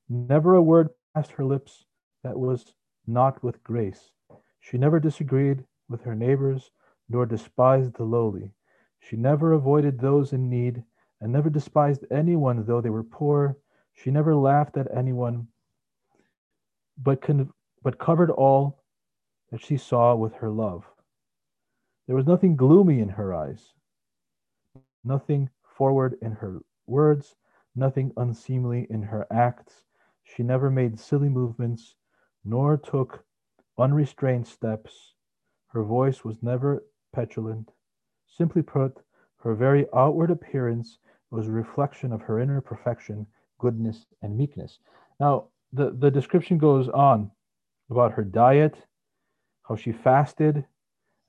Never 0.07 0.55
a 0.55 0.61
word 0.61 0.89
passed 1.13 1.31
her 1.31 1.45
lips 1.45 1.85
that 2.23 2.37
was 2.37 2.73
not 3.07 3.43
with 3.43 3.63
grace. 3.63 4.11
She 4.59 4.77
never 4.77 4.99
disagreed 4.99 5.65
with 5.89 6.03
her 6.03 6.15
neighbors, 6.15 6.71
nor 7.09 7.25
despised 7.25 7.95
the 7.95 8.03
lowly. 8.03 8.51
She 8.99 9.17
never 9.17 9.51
avoided 9.51 9.99
those 9.99 10.31
in 10.31 10.49
need, 10.49 10.83
and 11.23 11.31
never 11.31 11.49
despised 11.49 12.05
anyone 12.11 12.65
though 12.65 12.81
they 12.81 12.89
were 12.89 13.03
poor. 13.03 13.57
She 13.93 14.11
never 14.11 14.35
laughed 14.35 14.75
at 14.75 14.93
anyone, 14.95 15.47
but, 17.01 17.21
con- 17.21 17.53
but 17.81 17.97
covered 17.97 18.29
all 18.29 18.83
that 19.49 19.63
she 19.63 19.77
saw 19.77 20.15
with 20.15 20.33
her 20.33 20.49
love. 20.49 20.83
There 22.07 22.15
was 22.15 22.27
nothing 22.27 22.57
gloomy 22.57 22.99
in 22.99 23.07
her 23.07 23.33
eyes, 23.33 23.71
nothing 25.05 25.49
forward 25.63 26.17
in 26.21 26.33
her 26.33 26.59
words, 26.87 27.37
nothing 27.73 28.11
unseemly 28.17 28.85
in 28.89 29.03
her 29.03 29.25
acts. 29.31 29.85
She 30.25 30.43
never 30.43 30.69
made 30.69 30.99
silly 30.99 31.29
movements, 31.29 31.95
nor 32.43 32.75
took 32.75 33.23
unrestrained 33.77 34.45
steps. 34.45 35.13
Her 35.67 35.83
voice 35.83 36.25
was 36.25 36.43
never 36.43 36.83
petulant. 37.13 37.71
Simply 38.27 38.61
put, 38.61 38.99
her 39.37 39.55
very 39.55 39.85
outward 39.93 40.29
appearance 40.29 40.99
was 41.33 41.47
a 41.47 41.51
reflection 41.51 42.13
of 42.13 42.21
her 42.21 42.39
inner 42.39 42.61
perfection, 42.61 43.25
goodness, 43.59 44.05
and 44.21 44.37
meekness. 44.37 44.79
Now, 45.19 45.47
the, 45.73 45.91
the 45.97 46.11
description 46.11 46.59
goes 46.59 46.87
on 46.89 47.31
about 47.89 48.11
her 48.11 48.23
diet, 48.23 48.75
how 49.67 49.75
she 49.75 49.91
fasted, 49.91 50.63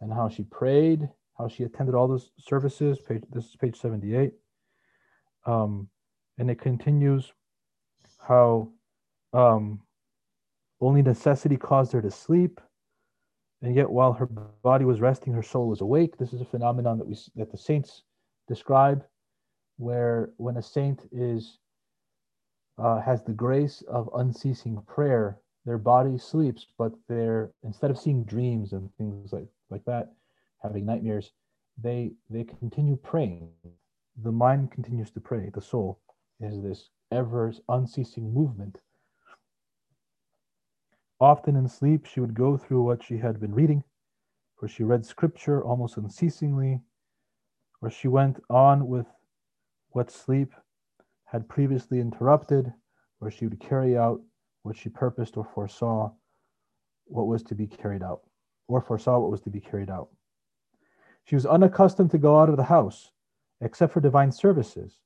and 0.00 0.12
how 0.12 0.28
she 0.28 0.42
prayed, 0.42 1.08
how 1.38 1.48
she 1.48 1.64
attended 1.64 1.94
all 1.94 2.06
those 2.06 2.30
services. 2.38 2.98
Page, 3.00 3.22
this 3.32 3.46
is 3.46 3.56
page 3.56 3.80
78. 3.80 4.32
Um, 5.46 5.88
and 6.36 6.50
it 6.50 6.60
continues 6.60 7.32
how 8.18 8.68
um, 9.32 9.80
only 10.80 11.00
necessity 11.00 11.56
caused 11.56 11.92
her 11.92 12.02
to 12.02 12.10
sleep, 12.10 12.60
and 13.62 13.74
yet 13.74 13.88
while 13.88 14.12
her 14.12 14.26
body 14.26 14.84
was 14.84 15.00
resting, 15.00 15.32
her 15.32 15.42
soul 15.42 15.68
was 15.68 15.80
awake. 15.80 16.18
This 16.18 16.34
is 16.34 16.42
a 16.42 16.46
phenomenon 16.46 16.98
that 16.98 17.06
we 17.06 17.16
that 17.36 17.50
the 17.50 17.56
saints 17.56 18.02
describe, 18.48 19.04
where 19.76 20.30
when 20.36 20.56
a 20.56 20.62
saint 20.62 21.08
is 21.12 21.58
uh, 22.78 23.00
has 23.00 23.22
the 23.22 23.32
grace 23.32 23.82
of 23.88 24.10
unceasing 24.14 24.82
prayer, 24.86 25.38
their 25.64 25.78
body 25.78 26.18
sleeps, 26.18 26.66
but 26.78 26.92
they're 27.08 27.50
instead 27.62 27.90
of 27.90 27.98
seeing 27.98 28.24
dreams 28.24 28.72
and 28.72 28.90
things 28.96 29.32
like 29.32 29.48
like 29.70 29.84
that, 29.84 30.12
having 30.62 30.84
nightmares, 30.84 31.32
they 31.82 32.12
they 32.30 32.44
continue 32.44 32.96
praying. 32.96 33.48
The 34.22 34.32
mind 34.32 34.70
continues 34.70 35.10
to 35.12 35.20
pray. 35.20 35.50
The 35.52 35.60
soul 35.60 35.98
is 36.40 36.62
this 36.62 36.90
ever 37.10 37.52
unceasing 37.68 38.32
movement. 38.32 38.80
Often 41.20 41.56
in 41.56 41.68
sleep, 41.68 42.06
she 42.06 42.20
would 42.20 42.34
go 42.34 42.56
through 42.56 42.82
what 42.82 43.02
she 43.02 43.18
had 43.18 43.40
been 43.40 43.54
reading, 43.54 43.82
for 44.56 44.68
she 44.68 44.82
read 44.82 45.06
scripture 45.06 45.62
almost 45.62 45.96
unceasingly, 45.96 46.80
or 47.80 47.90
she 47.90 48.08
went 48.08 48.40
on 48.50 48.88
with 48.88 49.06
what 49.94 50.10
sleep 50.10 50.52
had 51.24 51.48
previously 51.48 52.00
interrupted, 52.00 52.72
or 53.20 53.30
she 53.30 53.46
would 53.46 53.60
carry 53.60 53.96
out 53.96 54.20
what 54.64 54.76
she 54.76 54.88
purposed 54.88 55.36
or 55.36 55.44
foresaw 55.54 56.10
what 57.06 57.28
was 57.28 57.44
to 57.44 57.54
be 57.54 57.66
carried 57.66 58.02
out, 58.02 58.22
or 58.66 58.80
foresaw 58.80 59.20
what 59.20 59.30
was 59.30 59.40
to 59.40 59.50
be 59.50 59.60
carried 59.60 59.90
out. 59.90 60.08
She 61.24 61.36
was 61.36 61.46
unaccustomed 61.46 62.10
to 62.10 62.18
go 62.18 62.40
out 62.40 62.48
of 62.48 62.56
the 62.56 62.64
house, 62.64 63.12
except 63.60 63.92
for 63.92 64.00
divine 64.00 64.32
services, 64.32 64.98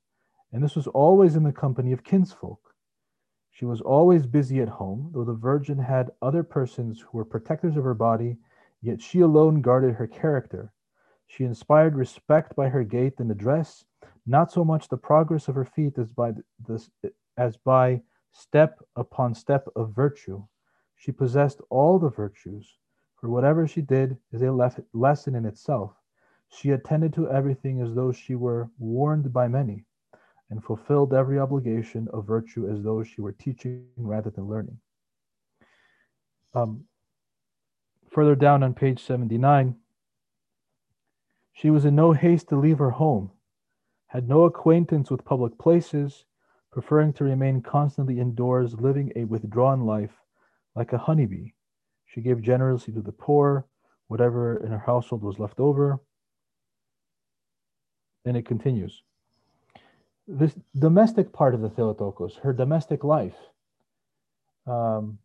and 0.51 0.63
this 0.63 0.75
was 0.75 0.87
always 0.87 1.35
in 1.35 1.43
the 1.43 1.53
company 1.53 1.91
of 1.91 2.03
kinsfolk. 2.03 2.73
She 3.51 3.65
was 3.65 3.81
always 3.81 4.25
busy 4.25 4.59
at 4.59 4.69
home, 4.69 5.11
though 5.13 5.23
the 5.23 5.33
Virgin 5.33 5.77
had 5.77 6.11
other 6.21 6.41
persons 6.41 6.99
who 7.01 7.17
were 7.17 7.25
protectors 7.25 7.77
of 7.77 7.83
her 7.83 7.93
body, 7.93 8.37
yet 8.81 9.01
she 9.01 9.19
alone 9.19 9.61
guarded 9.61 9.95
her 9.95 10.07
character. 10.07 10.73
She 11.27 11.43
inspired 11.43 11.95
respect 11.95 12.55
by 12.55 12.69
her 12.69 12.83
gait 12.83 13.19
and 13.19 13.29
address, 13.29 13.85
not 14.29 14.51
so 14.51 14.63
much 14.63 14.87
the 14.87 14.97
progress 14.97 15.47
of 15.47 15.55
her 15.55 15.65
feet 15.65 15.97
as 15.97 16.13
by 16.13 16.33
this 16.67 16.89
as 17.37 17.57
by 17.57 18.01
step 18.31 18.79
upon 18.95 19.33
step 19.33 19.67
of 19.75 19.95
virtue. 19.95 20.43
She 20.95 21.11
possessed 21.11 21.61
all 21.69 21.97
the 21.97 22.09
virtues, 22.09 22.77
for 23.19 23.29
whatever 23.29 23.67
she 23.67 23.81
did 23.81 24.17
is 24.31 24.41
a 24.41 24.51
lesson 24.93 25.35
in 25.35 25.45
itself. 25.45 25.93
She 26.49 26.71
attended 26.71 27.13
to 27.13 27.29
everything 27.29 27.81
as 27.81 27.95
though 27.95 28.11
she 28.11 28.35
were 28.35 28.69
warned 28.77 29.33
by 29.33 29.47
many, 29.47 29.85
and 30.49 30.63
fulfilled 30.63 31.13
every 31.13 31.39
obligation 31.39 32.07
of 32.13 32.27
virtue 32.27 32.69
as 32.69 32.83
though 32.83 33.03
she 33.03 33.21
were 33.21 33.31
teaching 33.31 33.87
rather 33.97 34.29
than 34.29 34.47
learning. 34.47 34.79
Um, 36.53 36.85
further 38.09 38.35
down 38.35 38.63
on 38.63 38.73
page 38.73 39.03
79, 39.03 39.75
she 41.53 41.69
was 41.69 41.85
in 41.85 41.95
no 41.95 42.11
haste 42.11 42.49
to 42.49 42.55
leave 42.55 42.79
her 42.79 42.91
home, 42.91 43.31
had 44.09 44.27
no 44.27 44.43
acquaintance 44.43 45.09
with 45.09 45.23
public 45.23 45.57
places, 45.57 46.25
preferring 46.71 47.13
to 47.13 47.23
remain 47.23 47.61
constantly 47.61 48.19
indoors, 48.19 48.73
living 48.73 49.11
a 49.15 49.23
withdrawn 49.23 49.85
life 49.85 50.13
like 50.75 50.93
a 50.93 50.97
honeybee. 50.97 51.51
She 52.05 52.21
gave 52.21 52.41
generously 52.41 52.93
to 52.93 53.01
the 53.01 53.11
poor, 53.11 53.65
whatever 54.07 54.63
in 54.63 54.71
her 54.71 54.79
household 54.79 55.23
was 55.23 55.39
left 55.39 55.59
over. 55.59 55.99
And 58.25 58.35
it 58.35 58.45
continues. 58.45 59.03
This 60.27 60.55
domestic 60.77 61.31
part 61.31 61.53
of 61.53 61.61
the 61.61 61.69
Theotokos, 61.69 62.37
her 62.43 62.53
domestic 62.53 63.03
life, 63.03 63.37
um, 64.65 65.19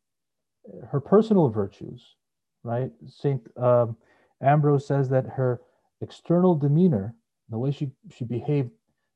her 0.90 1.00
personal 1.00 1.48
virtues, 1.48 2.16
right? 2.62 2.90
Saint 3.06 3.46
um, 3.56 3.96
Ambrose 4.42 4.86
says 4.86 5.08
that 5.08 5.26
her 5.26 5.60
external 6.00 6.54
demeanor, 6.54 7.14
the 7.48 7.58
way 7.58 7.70
she, 7.70 7.90
she 8.14 8.24
behaved, 8.24 8.70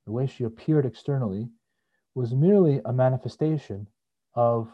the 0.07 0.13
way 0.13 0.27
she 0.27 0.45
appeared 0.45 0.87
externally, 0.87 1.49
was 2.15 2.35
merely 2.35 2.81
a 2.85 2.93
manifestation 2.93 3.87
of 4.35 4.69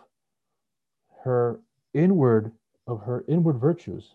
her 1.25 1.61
inward 1.95 2.53
of 2.87 3.01
her 3.03 3.25
inward 3.29 3.59
virtues 3.59 4.14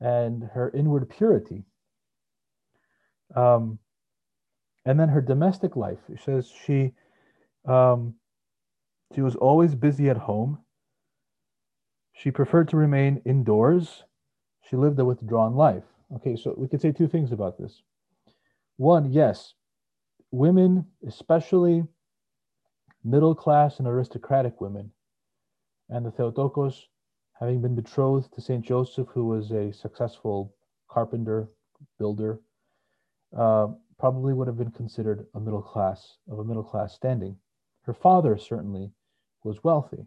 and 0.00 0.42
her 0.54 0.70
inward 0.74 1.08
purity. 1.10 1.62
Um, 3.36 3.78
and 4.86 4.98
then 4.98 5.10
her 5.10 5.20
domestic 5.20 5.76
life. 5.76 5.98
She 6.08 6.16
says 6.16 6.50
she 6.66 6.92
um, 7.68 8.14
she 9.14 9.20
was 9.20 9.36
always 9.36 9.74
busy 9.74 10.08
at 10.08 10.16
home. 10.16 10.58
She 12.12 12.30
preferred 12.30 12.68
to 12.68 12.76
remain 12.76 13.22
indoors. 13.24 14.04
She 14.68 14.76
lived 14.76 14.98
a 14.98 15.04
withdrawn 15.04 15.54
life. 15.54 15.84
Okay, 16.16 16.36
so 16.36 16.54
we 16.56 16.68
could 16.68 16.80
say 16.80 16.92
two 16.92 17.08
things 17.08 17.32
about 17.32 17.58
this. 17.58 17.82
One, 18.80 19.12
yes, 19.12 19.52
women, 20.30 20.86
especially 21.06 21.84
middle 23.04 23.34
class 23.34 23.78
and 23.78 23.86
aristocratic 23.86 24.58
women, 24.62 24.90
and 25.90 26.06
the 26.06 26.10
Theotokos, 26.10 26.88
having 27.38 27.60
been 27.60 27.74
betrothed 27.74 28.32
to 28.32 28.40
Saint 28.40 28.64
Joseph, 28.64 29.08
who 29.12 29.26
was 29.26 29.50
a 29.50 29.70
successful 29.70 30.54
carpenter, 30.88 31.50
builder, 31.98 32.40
uh, 33.36 33.66
probably 33.98 34.32
would 34.32 34.46
have 34.46 34.56
been 34.56 34.70
considered 34.70 35.26
a 35.34 35.40
middle 35.40 35.60
class 35.60 36.16
of 36.30 36.38
a 36.38 36.44
middle 36.44 36.64
class 36.64 36.94
standing. 36.94 37.36
Her 37.82 37.92
father 37.92 38.38
certainly 38.38 38.92
was 39.44 39.62
wealthy 39.62 40.06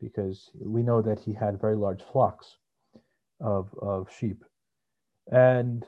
because 0.00 0.50
we 0.58 0.82
know 0.82 1.02
that 1.02 1.20
he 1.20 1.34
had 1.34 1.60
very 1.60 1.76
large 1.76 2.00
flocks 2.10 2.56
of, 3.38 3.68
of 3.82 4.08
sheep. 4.10 4.46
And 5.30 5.84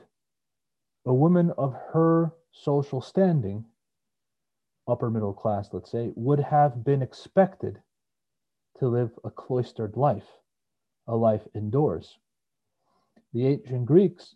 a 1.05 1.13
woman 1.13 1.51
of 1.57 1.73
her 1.93 2.31
social 2.51 3.01
standing, 3.01 3.65
upper 4.87 5.09
middle 5.09 5.33
class, 5.33 5.69
let's 5.71 5.91
say, 5.91 6.11
would 6.15 6.39
have 6.39 6.83
been 6.83 7.01
expected 7.01 7.79
to 8.79 8.87
live 8.87 9.11
a 9.23 9.29
cloistered 9.29 9.95
life, 9.95 10.27
a 11.07 11.15
life 11.15 11.47
indoors. 11.55 12.17
The 13.33 13.47
ancient 13.47 13.85
Greeks, 13.85 14.35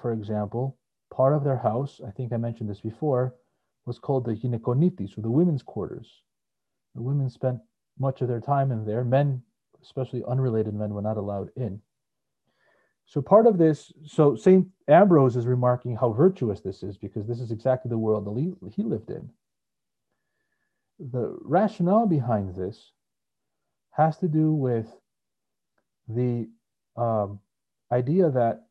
for 0.00 0.12
example, 0.12 0.76
part 1.12 1.32
of 1.32 1.44
their 1.44 1.56
house, 1.56 2.00
I 2.06 2.10
think 2.10 2.32
I 2.32 2.36
mentioned 2.36 2.68
this 2.68 2.80
before, 2.80 3.34
was 3.86 3.98
called 3.98 4.24
the 4.24 4.34
gynekonitis, 4.34 5.16
or 5.16 5.22
the 5.22 5.30
women's 5.30 5.62
quarters. 5.62 6.22
The 6.94 7.02
women 7.02 7.28
spent 7.30 7.60
much 7.98 8.20
of 8.20 8.28
their 8.28 8.40
time 8.40 8.72
in 8.72 8.84
there. 8.84 9.04
Men, 9.04 9.42
especially 9.82 10.22
unrelated 10.26 10.74
men, 10.74 10.94
were 10.94 11.02
not 11.02 11.16
allowed 11.16 11.50
in. 11.56 11.80
So 13.06 13.20
part 13.20 13.46
of 13.46 13.58
this, 13.58 13.92
so 14.06 14.36
St. 14.36 14.66
Ambrose 14.88 15.36
is 15.36 15.46
remarking 15.46 15.96
how 15.96 16.12
virtuous 16.12 16.60
this 16.60 16.82
is 16.82 16.98
because 16.98 17.26
this 17.26 17.40
is 17.40 17.50
exactly 17.50 17.88
the 17.88 17.98
world 17.98 18.26
that 18.26 18.72
he 18.74 18.82
lived 18.82 19.10
in. 19.10 19.30
The 20.98 21.36
rationale 21.40 22.06
behind 22.06 22.54
this 22.54 22.92
has 23.92 24.18
to 24.18 24.28
do 24.28 24.52
with 24.52 24.86
the 26.08 26.48
um, 26.96 27.40
idea 27.92 28.30
that 28.30 28.66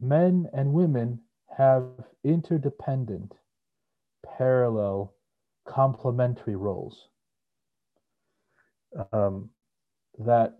men 0.00 0.48
and 0.52 0.72
women 0.72 1.20
have 1.56 1.84
interdependent, 2.24 3.34
parallel, 4.36 5.14
complementary 5.66 6.56
roles. 6.56 7.08
Um, 9.12 9.50
that 10.18 10.58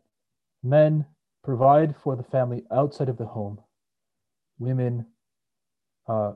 men 0.62 1.04
provide 1.44 1.94
for 1.96 2.16
the 2.16 2.22
family 2.22 2.64
outside 2.70 3.08
of 3.08 3.18
the 3.18 3.26
home, 3.26 3.58
women 4.62 5.04
uh, 6.08 6.32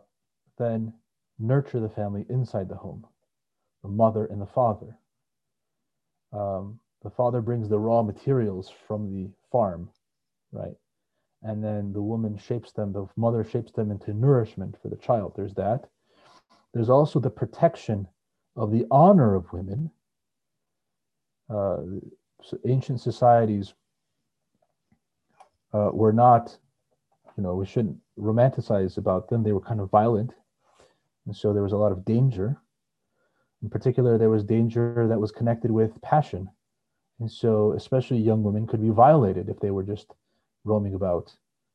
then 0.59 0.93
nurture 1.39 1.81
the 1.81 1.89
family 1.89 2.27
inside 2.29 2.69
the 2.69 2.75
home, 2.77 3.07
the 3.83 3.89
mother 3.89 4.27
and 4.27 4.41
the 4.41 4.47
father. 4.47 4.99
Um, 6.33 6.81
the 7.03 7.11
father 7.11 7.41
brings 7.41 7.69
the 7.69 7.79
raw 7.79 8.03
materials 8.03 8.73
from 8.87 9.11
the 9.11 9.31
farm, 9.51 9.89
right? 10.53 10.75
And 11.43 11.63
then 11.63 11.93
the 11.93 12.03
woman 12.03 12.37
shapes 12.37 12.73
them, 12.73 12.93
the 12.93 13.07
mother 13.17 13.45
shapes 13.45 13.73
them 13.73 13.91
into 13.91 14.13
nourishment 14.13 14.77
for 14.83 14.89
the 14.89 14.97
child. 14.97 15.35
There's 15.37 15.55
that. 15.55 15.89
There's 16.75 16.91
also 16.91 17.21
the 17.21 17.31
protection 17.31 18.09
of 18.57 18.73
the 18.73 18.87
honor 18.91 19.35
of 19.35 19.53
women. 19.53 19.91
Uh, 21.49 21.77
so 22.43 22.59
ancient 22.67 23.01
societies 23.01 23.75
uh, 25.73 25.91
were 25.93 26.13
not, 26.13 26.57
you 27.37 27.43
know, 27.43 27.55
we 27.55 27.67
shouldn't 27.67 27.99
romanticize 28.19 28.97
about 28.97 29.29
them. 29.29 29.43
They 29.43 29.53
were 29.53 29.61
kind 29.61 29.81
of 29.81 29.91
violent. 29.91 30.33
And 31.27 31.37
so 31.37 31.53
there 31.53 31.63
was 31.63 31.73
a 31.73 31.77
lot 31.77 31.93
of 31.93 32.05
danger. 32.05 32.57
In 33.63 33.71
particular, 33.71 34.19
there 34.19 34.31
was 34.31 34.45
danger 34.45 35.07
that 35.09 35.21
was 35.21 35.33
connected 35.33 35.71
with 35.71 36.01
passion. 36.03 36.49
And 37.21 37.31
so, 37.31 37.73
especially 37.73 38.19
young 38.19 38.43
women 38.43 38.67
could 38.67 38.83
be 38.83 38.91
violated 38.91 39.49
if 39.49 39.59
they 39.61 39.71
were 39.71 39.83
just 39.83 40.13
roaming 40.65 40.95
about 40.95 41.35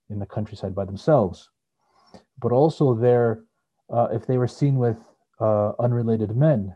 in 0.09 0.19
the 0.19 0.25
countryside 0.25 0.75
by 0.75 0.85
themselves. 0.85 1.49
But 2.39 2.51
also, 2.51 2.93
there, 2.93 3.43
uh, 3.91 4.09
if 4.11 4.27
they 4.27 4.37
were 4.37 4.47
seen 4.47 4.75
with 4.75 4.97
uh, 5.39 5.71
unrelated 5.79 6.35
men, 6.35 6.75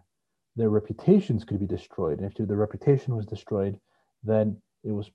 their 0.56 0.69
reputations 0.69 1.43
could 1.43 1.60
be 1.60 1.67
destroyed. 1.67 2.19
And 2.19 2.32
if 2.32 2.47
their 2.47 2.58
reputation 2.58 3.15
was 3.15 3.25
destroyed, 3.25 3.80
then 4.23 4.60
it 4.84 4.91
was, 4.91 5.12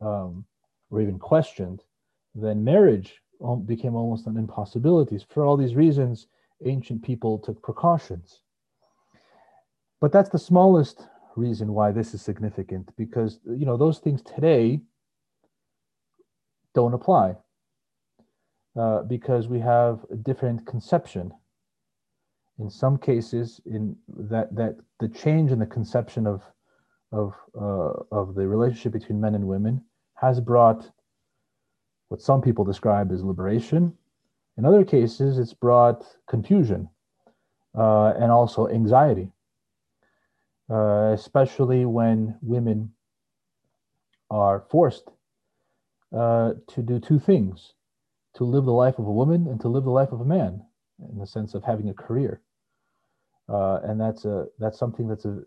um, 0.00 0.44
or 0.90 1.00
even 1.00 1.18
questioned, 1.18 1.82
then 2.34 2.64
marriage 2.64 3.20
became 3.66 3.94
almost 3.94 4.26
an 4.26 4.36
impossibility. 4.36 5.18
For 5.28 5.44
all 5.44 5.56
these 5.56 5.76
reasons, 5.76 6.26
ancient 6.64 7.02
people 7.02 7.38
took 7.38 7.62
precautions. 7.62 8.40
But 10.00 10.12
that's 10.12 10.30
the 10.30 10.38
smallest 10.38 11.06
reason 11.36 11.72
why 11.72 11.92
this 11.92 12.14
is 12.14 12.22
significant 12.22 12.90
because 12.96 13.38
you 13.46 13.64
know 13.64 13.76
those 13.76 14.00
things 14.00 14.20
today 14.22 14.80
don't 16.74 16.94
apply 16.94 17.36
uh, 18.78 19.02
because 19.02 19.46
we 19.48 19.60
have 19.60 20.04
a 20.10 20.16
different 20.16 20.66
conception 20.66 21.32
in 22.58 22.68
some 22.68 22.98
cases 22.98 23.60
in 23.66 23.96
that 24.08 24.54
that 24.54 24.76
the 24.98 25.08
change 25.08 25.52
in 25.52 25.60
the 25.60 25.66
conception 25.66 26.26
of 26.26 26.42
of 27.12 27.34
uh, 27.60 27.92
of 28.10 28.34
the 28.34 28.46
relationship 28.46 28.92
between 28.92 29.20
men 29.20 29.34
and 29.34 29.46
women 29.46 29.82
has 30.14 30.40
brought 30.40 30.90
what 32.08 32.20
some 32.20 32.40
people 32.40 32.64
describe 32.64 33.12
as 33.12 33.22
liberation. 33.22 33.92
In 34.56 34.64
other 34.64 34.84
cases, 34.84 35.38
it's 35.38 35.54
brought 35.54 36.04
confusion 36.28 36.88
uh, 37.76 38.14
and 38.18 38.32
also 38.32 38.68
anxiety, 38.68 39.30
uh, 40.70 41.12
especially 41.14 41.84
when 41.84 42.36
women 42.42 42.92
are 44.30 44.64
forced 44.70 45.10
uh, 46.16 46.52
to 46.66 46.82
do 46.82 46.98
two 46.98 47.18
things 47.18 47.74
to 48.34 48.44
live 48.44 48.64
the 48.64 48.72
life 48.72 48.98
of 48.98 49.06
a 49.06 49.12
woman 49.12 49.46
and 49.48 49.60
to 49.60 49.68
live 49.68 49.84
the 49.84 49.90
life 49.90 50.12
of 50.12 50.20
a 50.20 50.24
man 50.24 50.62
in 51.10 51.18
the 51.18 51.26
sense 51.26 51.54
of 51.54 51.64
having 51.64 51.88
a 51.88 51.94
career. 51.94 52.40
Uh, 53.48 53.80
and 53.84 54.00
that's 54.00 54.24
a 54.24 54.46
that's 54.58 54.78
something 54.78 55.08
that's 55.08 55.24
a 55.24 55.40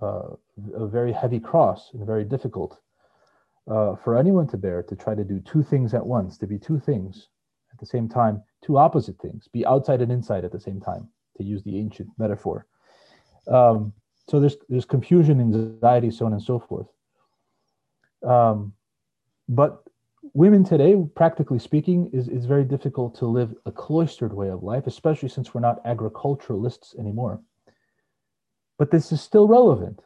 uh, 0.00 0.34
a 0.74 0.86
very 0.86 1.12
heavy 1.12 1.38
cross 1.38 1.90
and 1.92 2.06
very 2.06 2.24
difficult 2.24 2.78
uh, 3.68 3.96
for 3.96 4.16
anyone 4.16 4.46
to 4.48 4.56
bear 4.56 4.82
to 4.82 4.96
try 4.96 5.14
to 5.14 5.24
do 5.24 5.40
two 5.40 5.62
things 5.62 5.94
at 5.94 6.04
once, 6.04 6.38
to 6.38 6.46
be 6.46 6.58
two 6.58 6.78
things 6.78 7.28
at 7.72 7.78
the 7.78 7.86
same 7.86 8.08
time, 8.08 8.42
two 8.64 8.78
opposite 8.78 9.18
things, 9.18 9.48
be 9.48 9.64
outside 9.66 10.00
and 10.00 10.12
inside 10.12 10.44
at 10.44 10.52
the 10.52 10.60
same 10.60 10.80
time, 10.80 11.08
to 11.36 11.44
use 11.44 11.62
the 11.62 11.78
ancient 11.78 12.08
metaphor. 12.18 12.66
Um, 13.48 13.92
so 14.28 14.38
there's 14.40 14.56
there's 14.68 14.84
confusion, 14.84 15.40
anxiety, 15.40 16.10
so 16.10 16.26
on 16.26 16.32
and 16.32 16.42
so 16.42 16.58
forth. 16.58 16.86
Um, 18.26 18.74
but 19.48 19.82
women 20.34 20.64
today, 20.64 20.94
practically 21.14 21.58
speaking, 21.58 22.10
is 22.12 22.28
is 22.28 22.46
very 22.46 22.64
difficult 22.64 23.16
to 23.16 23.26
live 23.26 23.54
a 23.66 23.72
cloistered 23.72 24.32
way 24.32 24.48
of 24.48 24.62
life, 24.62 24.86
especially 24.86 25.28
since 25.28 25.52
we're 25.52 25.60
not 25.60 25.80
agriculturalists 25.84 26.94
anymore. 26.98 27.40
But 28.78 28.90
this 28.90 29.12
is 29.12 29.20
still 29.20 29.46
relevant 29.46 30.00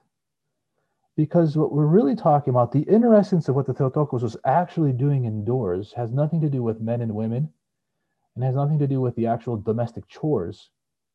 because 1.16 1.56
what 1.56 1.72
we're 1.72 1.86
really 1.86 2.16
talking 2.16 2.50
about, 2.50 2.72
the 2.72 2.80
inner 2.80 3.14
essence 3.14 3.48
of 3.48 3.54
what 3.54 3.66
the 3.66 3.74
Theotokos 3.74 4.22
was 4.22 4.36
actually 4.44 4.92
doing 4.92 5.24
indoors, 5.24 5.92
has 5.96 6.10
nothing 6.10 6.40
to 6.40 6.50
do 6.50 6.62
with 6.62 6.80
men 6.80 7.00
and 7.02 7.14
women 7.14 7.48
and 8.34 8.44
has 8.44 8.56
nothing 8.56 8.78
to 8.80 8.86
do 8.86 9.00
with 9.00 9.14
the 9.14 9.26
actual 9.26 9.56
domestic 9.56 10.08
chores. 10.08 10.70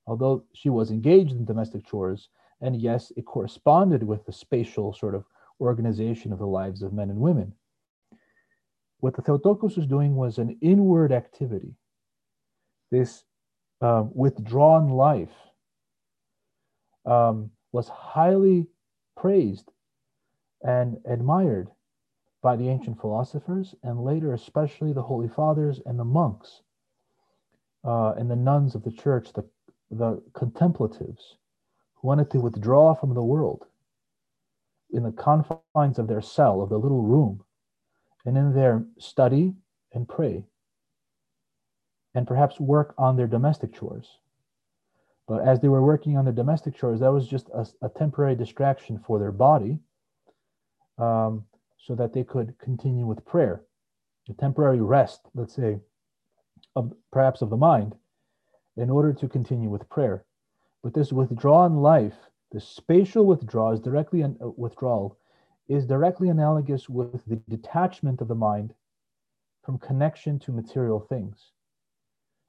Although 0.08 0.44
she 0.54 0.70
was 0.70 0.90
engaged 0.90 1.34
in 1.34 1.46
domestic 1.46 1.86
chores, 1.86 2.30
and 2.62 2.80
yes, 2.80 3.12
it 3.18 3.26
corresponded 3.26 4.04
with 4.04 4.26
the 4.26 4.32
spatial 4.32 4.94
sort 4.94 5.16
of 5.16 5.26
organization 5.60 6.32
of 6.32 6.40
the 6.40 6.48
lives 6.48 6.82
of 6.82 6.94
men 6.94 7.10
and 7.10 7.20
women. 7.20 7.54
What 9.02 9.16
the 9.16 9.22
Theotokos 9.22 9.76
was 9.76 9.86
doing 9.86 10.16
was 10.16 10.38
an 10.38 10.58
inward 10.62 11.12
activity, 11.12 11.76
this 12.92 13.24
uh, 13.82 14.06
withdrawn 14.12 14.90
life 14.90 15.36
um, 17.06 17.52
was 17.72 17.88
highly 17.88 18.68
praised 19.16 19.72
and 20.64 20.98
admired 21.06 21.70
by 22.42 22.56
the 22.56 22.70
ancient 22.70 23.00
philosophers, 23.00 23.76
and 23.84 24.04
later, 24.04 24.34
especially 24.34 24.94
the 24.94 25.02
Holy 25.04 25.28
Fathers 25.28 25.82
and 25.86 26.00
the 26.00 26.06
monks 26.06 26.62
uh, 27.84 28.14
and 28.18 28.30
the 28.30 28.36
nuns 28.36 28.76
of 28.76 28.84
the 28.84 28.92
church, 28.92 29.34
the, 29.34 29.46
the 29.92 30.22
contemplatives 30.34 31.38
who 31.96 32.08
wanted 32.08 32.32
to 32.32 32.40
withdraw 32.40 32.94
from 32.94 33.14
the 33.14 33.24
world 33.24 33.66
in 34.92 35.04
the 35.04 35.12
confines 35.12 36.00
of 36.00 36.08
their 36.08 36.22
cell, 36.22 36.62
of 36.62 36.70
the 36.70 36.80
little 36.80 37.04
room, 37.04 37.44
and 38.26 38.38
in 38.38 38.54
their 38.54 38.86
study 38.98 39.54
and 39.94 40.08
pray, 40.08 40.44
and 42.16 42.28
perhaps 42.28 42.60
work 42.60 42.94
on 42.98 43.16
their 43.18 43.28
domestic 43.28 43.74
chores. 43.74 44.20
But 45.28 45.48
as 45.48 45.60
they 45.60 45.68
were 45.68 45.84
working 45.84 46.18
on 46.18 46.26
their 46.26 46.34
domestic 46.34 46.76
chores, 46.76 47.02
that 47.02 47.14
was 47.14 47.28
just 47.28 47.50
a, 47.50 47.68
a 47.84 47.90
temporary 47.90 48.36
distraction 48.36 49.00
for 49.06 49.20
their 49.20 49.32
body 49.32 49.80
um, 51.00 51.46
so 51.78 51.96
that 51.96 52.14
they 52.14 52.24
could 52.24 52.54
continue 52.60 53.06
with 53.06 53.26
prayer, 53.26 53.64
a 54.30 54.34
temporary 54.34 54.82
rest, 54.82 55.22
let's 55.34 55.56
say, 55.56 55.80
of 56.76 56.94
perhaps 57.12 57.42
of 57.42 57.50
the 57.50 57.58
mind, 57.58 57.96
in 58.78 58.90
order 58.90 59.14
to 59.14 59.28
continue 59.28 59.70
with 59.70 59.90
prayer. 59.90 60.26
But 60.84 60.94
this 60.94 61.12
withdrawn 61.12 61.78
life, 61.78 62.16
the 62.52 62.62
spatial 62.62 63.26
withdrawal 63.26 63.74
is 63.74 63.80
directly 63.80 64.22
an, 64.22 64.38
uh, 64.44 64.50
withdrawal 64.56 65.18
is 65.68 65.86
directly 65.86 66.30
analogous 66.30 66.90
with 66.90 67.24
the 67.26 67.36
detachment 67.48 68.22
of 68.22 68.28
the 68.28 68.36
mind 68.36 68.74
from 69.64 69.78
connection 69.78 70.40
to 70.40 70.52
material 70.52 71.00
things. 71.00 71.52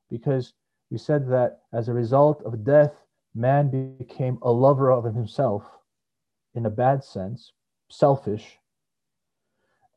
Because 0.09 0.55
we 0.91 0.99
said 0.99 1.29
that 1.29 1.61
as 1.73 1.89
a 1.89 1.93
result 1.93 2.43
of 2.45 2.65
death, 2.65 2.93
man 3.35 3.97
became 3.99 4.39
a 4.43 4.51
lover 4.51 4.91
of 4.91 5.05
himself 5.05 5.65
in 6.55 6.67
a 6.67 6.71
bad 6.71 7.05
sense, 7.05 7.53
selfish, 7.91 8.59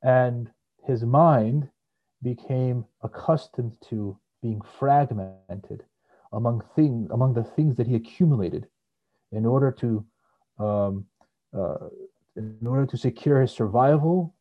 and 0.01 0.49
his 0.85 1.03
mind 1.03 1.69
became 2.21 2.85
accustomed 3.01 3.77
to 3.89 4.17
being 4.41 4.61
fragmented 4.61 5.83
among 6.33 6.63
things 6.75 7.09
among 7.11 7.33
the 7.33 7.43
things 7.43 7.75
that 7.77 7.87
he 7.87 7.95
accumulated 7.95 8.67
in 9.31 9.45
order 9.45 9.71
to 9.71 10.05
um, 10.59 11.05
uh, 11.57 11.87
in 12.35 12.57
order 12.65 12.85
to 12.85 12.97
secure 12.97 13.41
his 13.41 13.51
survival 13.51 14.35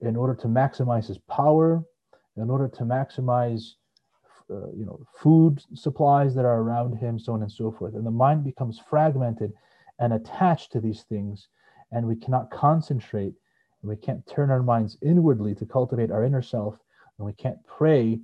in 0.00 0.16
order 0.16 0.34
to 0.34 0.48
maximize 0.48 1.06
his 1.06 1.18
power 1.18 1.84
in 2.36 2.50
order 2.50 2.68
to 2.68 2.82
maximize 2.82 3.74
uh, 4.50 4.70
you 4.76 4.84
know 4.84 5.00
food 5.14 5.62
supplies 5.74 6.34
that 6.34 6.44
are 6.44 6.60
around 6.60 6.96
him 6.96 7.18
so 7.18 7.32
on 7.32 7.42
and 7.42 7.50
so 7.50 7.72
forth. 7.72 7.94
And 7.94 8.06
the 8.06 8.10
mind 8.10 8.44
becomes 8.44 8.78
fragmented 8.78 9.52
and 9.98 10.12
attached 10.12 10.72
to 10.72 10.80
these 10.80 11.02
things 11.02 11.48
and 11.92 12.06
we 12.06 12.16
cannot 12.16 12.50
concentrate 12.50 13.34
and 13.82 13.88
we 13.88 13.96
can't 13.96 14.26
turn 14.26 14.50
our 14.50 14.62
minds 14.62 14.96
inwardly 15.02 15.54
to 15.54 15.66
cultivate 15.66 16.10
our 16.10 16.24
inner 16.24 16.42
self 16.42 16.78
and 17.18 17.26
we 17.26 17.32
can't 17.32 17.58
pray 17.66 18.20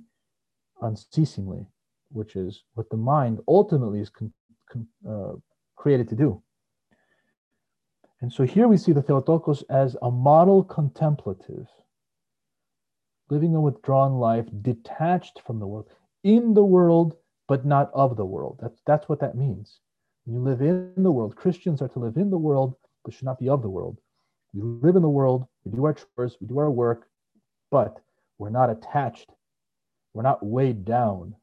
unceasingly 0.81 1.65
which 2.11 2.35
is 2.35 2.63
what 2.73 2.89
the 2.89 2.97
mind 2.97 3.39
ultimately 3.47 3.99
is 3.99 4.09
con- 4.09 4.33
con- 4.69 4.87
uh, 5.07 5.33
created 5.75 6.07
to 6.09 6.15
do 6.15 6.41
and 8.21 8.31
so 8.31 8.43
here 8.43 8.67
we 8.67 8.77
see 8.77 8.93
the 8.93 9.01
Theotokos 9.01 9.63
as 9.69 9.97
a 10.01 10.09
model 10.09 10.63
contemplative 10.63 11.67
living 13.29 13.55
a 13.55 13.61
withdrawn 13.61 14.13
life, 14.13 14.45
detached 14.61 15.41
from 15.45 15.59
the 15.59 15.67
world, 15.67 15.89
in 16.23 16.53
the 16.53 16.63
world, 16.63 17.15
but 17.47 17.65
not 17.65 17.91
of 17.93 18.15
the 18.15 18.25
world. 18.25 18.59
That's, 18.61 18.79
that's 18.85 19.09
what 19.09 19.19
that 19.21 19.35
means. 19.35 19.79
When 20.25 20.35
you 20.35 20.41
live 20.41 20.61
in 20.61 21.03
the 21.03 21.11
world, 21.11 21.35
Christians 21.35 21.81
are 21.81 21.87
to 21.89 21.99
live 21.99 22.17
in 22.17 22.29
the 22.29 22.37
world, 22.37 22.75
but 23.03 23.13
should 23.13 23.25
not 23.25 23.39
be 23.39 23.49
of 23.49 23.61
the 23.61 23.69
world. 23.69 23.99
We 24.53 24.61
live 24.61 24.95
in 24.95 25.01
the 25.01 25.09
world, 25.09 25.47
we 25.63 25.75
do 25.75 25.85
our 25.85 25.93
chores, 25.93 26.37
we 26.39 26.47
do 26.47 26.59
our 26.59 26.69
work, 26.69 27.07
but 27.71 27.99
we're 28.37 28.49
not 28.49 28.69
attached. 28.69 29.29
We're 30.13 30.23
not 30.23 30.45
weighed 30.45 30.85
down 30.85 31.35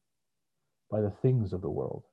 by 0.91 1.01
the 1.01 1.11
things 1.11 1.53
of 1.53 1.61
the 1.61 1.71
world. 1.71 2.05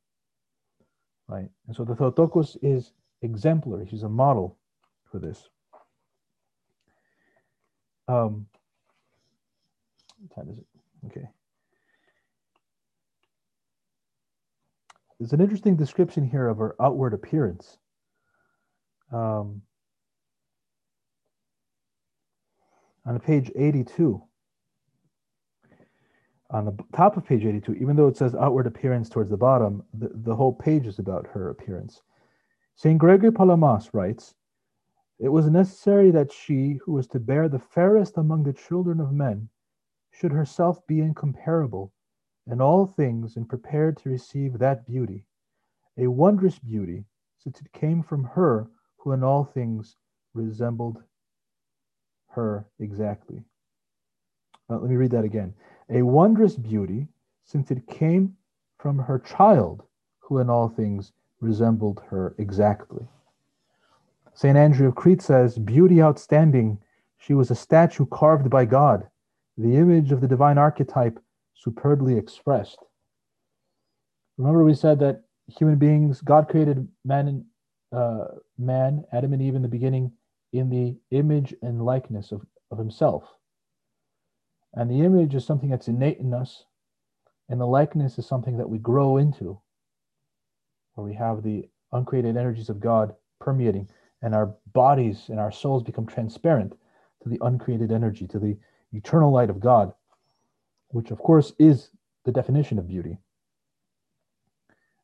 Right? 1.28 1.50
And 1.68 1.76
so 1.76 1.84
the 1.84 1.96
Theotokos 1.96 2.58
is 2.62 2.94
exemplary. 3.22 3.88
She's 3.90 4.04
a 4.04 4.10
model 4.10 4.58
for 5.12 5.20
this. 5.20 5.50
Um, 8.08 8.48
what 10.20 10.36
time 10.36 10.52
is 10.52 10.60
it? 10.60 10.66
Okay. 11.08 11.28
There's 15.20 15.34
an 15.34 15.42
interesting 15.42 15.76
description 15.76 16.30
here 16.30 16.48
of 16.48 16.58
her 16.58 16.76
outward 16.80 17.14
appearance. 17.14 17.78
Um, 19.12 19.62
on 23.06 23.20
page 23.20 23.52
82, 23.56 24.22
on 26.50 26.66
the 26.66 26.78
top 26.94 27.18
of 27.18 27.26
page 27.26 27.46
82, 27.46 27.76
even 27.76 27.96
though 27.96 28.08
it 28.08 28.18
says 28.18 28.36
outward 28.36 28.68
appearance 28.68 29.10
towards 29.10 29.30
the 29.30 29.38
bottom, 29.38 29.84
the, 29.94 30.10
the 30.14 30.36
whole 30.36 30.54
page 30.54 30.86
is 30.86 31.00
about 31.00 31.28
her 31.28 31.50
appearance. 31.50 32.02
St. 32.76 32.98
Gregory 32.98 33.32
Palamas 33.32 33.94
writes, 33.94 34.36
It 35.20 35.30
was 35.30 35.50
necessary 35.50 36.12
that 36.12 36.32
she, 36.32 36.80
who 36.84 36.94
was 36.94 37.08
to 37.08 37.20
bear 37.20 37.50
the 37.50 37.60
fairest 37.60 38.18
among 38.18 38.44
the 38.44 38.54
children 38.54 39.00
of 39.00 39.12
men, 39.12 39.50
should 40.12 40.32
herself 40.32 40.86
be 40.88 41.00
incomparable 41.00 41.94
in 42.50 42.62
all 42.62 42.86
things 42.86 43.36
and 43.36 43.48
prepared 43.48 43.98
to 43.98 44.10
receive 44.10 44.58
that 44.58 44.86
beauty, 44.86 45.26
a 45.98 46.08
wondrous 46.08 46.60
beauty, 46.60 47.06
since 47.38 47.60
it 47.60 47.72
came 47.74 48.04
from 48.04 48.24
her 48.24 48.68
who 49.08 49.14
in 49.14 49.24
all 49.24 49.46
things 49.46 49.96
resembled 50.34 51.02
her 52.28 52.68
exactly. 52.82 53.42
Uh, 54.70 54.78
let 54.80 54.90
me 54.90 54.98
read 54.98 55.12
that 55.12 55.24
again. 55.24 55.54
A 55.90 56.02
wondrous 56.02 56.58
beauty, 56.58 57.08
since 57.46 57.72
it 57.72 57.88
came 57.88 58.36
from 58.78 59.00
her 59.00 59.18
child, 59.18 59.84
who 60.20 60.40
in 60.40 60.50
all 60.50 60.68
things 60.68 61.14
resembled 61.40 62.02
her 62.10 62.36
exactly. 62.38 63.08
St. 64.34 64.58
Andrew 64.58 64.90
of 64.90 64.96
Crete 64.96 65.22
says, 65.22 65.58
Beauty 65.58 66.02
outstanding, 66.02 66.78
she 67.18 67.34
was 67.34 67.50
a 67.50 67.56
statue 67.56 68.08
carved 68.08 68.50
by 68.50 68.66
God, 68.66 69.08
the 69.58 69.78
image 69.78 70.12
of 70.12 70.20
the 70.20 70.28
divine 70.28 70.58
archetype 70.58 71.18
superbly 71.54 72.18
expressed. 72.18 72.80
Remember, 74.38 74.66
we 74.66 74.74
said 74.74 75.00
that 75.00 75.22
human 75.58 75.78
beings, 75.78 76.20
God 76.20 76.50
created 76.50 76.86
man 77.06 77.30
and 77.30 77.46
uh, 77.92 78.26
man, 78.58 79.04
Adam 79.12 79.34
and 79.34 79.42
Eve 79.42 79.56
in 79.56 79.62
the 79.62 79.68
beginning, 79.68 80.12
in 80.54 80.70
the 80.70 80.96
image 81.16 81.54
and 81.62 81.86
likeness 81.86 82.32
of, 82.32 82.46
of 82.72 82.78
himself. 82.78 83.24
And 84.74 84.90
the 84.90 85.02
image 85.02 85.36
is 85.36 85.46
something 85.46 85.70
that's 85.70 85.88
innate 85.88 86.20
in 86.20 86.34
us, 86.34 86.64
and 87.50 87.60
the 87.60 87.66
likeness 87.66 88.18
is 88.18 88.28
something 88.28 88.58
that 88.58 88.70
we 88.70 88.78
grow 88.78 89.18
into, 89.18 89.60
where 90.94 91.06
we 91.06 91.14
have 91.14 91.44
the 91.44 91.70
uncreated 91.92 92.38
energies 92.38 92.70
of 92.70 92.80
God 92.80 93.16
permeating, 93.40 93.90
and 94.22 94.36
our 94.36 94.54
bodies 94.74 95.26
and 95.30 95.40
our 95.40 95.52
souls 95.52 95.84
become 95.84 96.06
transparent 96.06 96.74
to 97.24 97.30
the 97.30 97.40
uncreated 97.42 97.92
energy, 97.92 98.28
to 98.28 98.40
the 98.40 98.58
eternal 98.92 99.32
light 99.32 99.50
of 99.50 99.60
God 99.60 99.94
which 100.90 101.12
of 101.12 101.20
course 101.20 101.54
is 101.60 101.90
the 102.26 102.32
definition 102.32 102.80
of 102.80 102.88
beauty. 102.88 103.18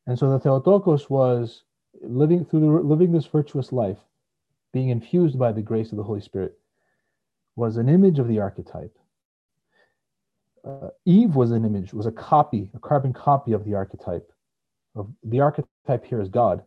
And 0.07 0.17
so 0.17 0.29
the 0.29 0.39
Theotokos 0.39 1.09
was 1.09 1.63
living 2.03 2.45
through 2.45 2.59
the, 2.61 2.67
living 2.67 3.11
this 3.11 3.25
virtuous 3.25 3.71
life, 3.71 3.97
being 4.71 4.89
infused 4.89 5.37
by 5.37 5.51
the 5.51 5.61
grace 5.61 5.91
of 5.91 5.97
the 5.97 6.03
Holy 6.03 6.21
Spirit, 6.21 6.57
was 7.55 7.77
an 7.77 7.89
image 7.89 8.19
of 8.19 8.27
the 8.27 8.39
archetype. 8.39 8.97
Uh, 10.65 10.89
Eve 11.05 11.35
was 11.35 11.51
an 11.51 11.65
image, 11.65 11.93
was 11.93 12.05
a 12.05 12.11
copy, 12.11 12.69
a 12.73 12.79
carbon 12.79 13.13
copy 13.13 13.53
of 13.53 13.65
the 13.65 13.73
archetype. 13.73 14.31
Of 14.95 15.11
the 15.23 15.39
archetype 15.41 16.05
here 16.05 16.21
is 16.21 16.29
God, 16.29 16.63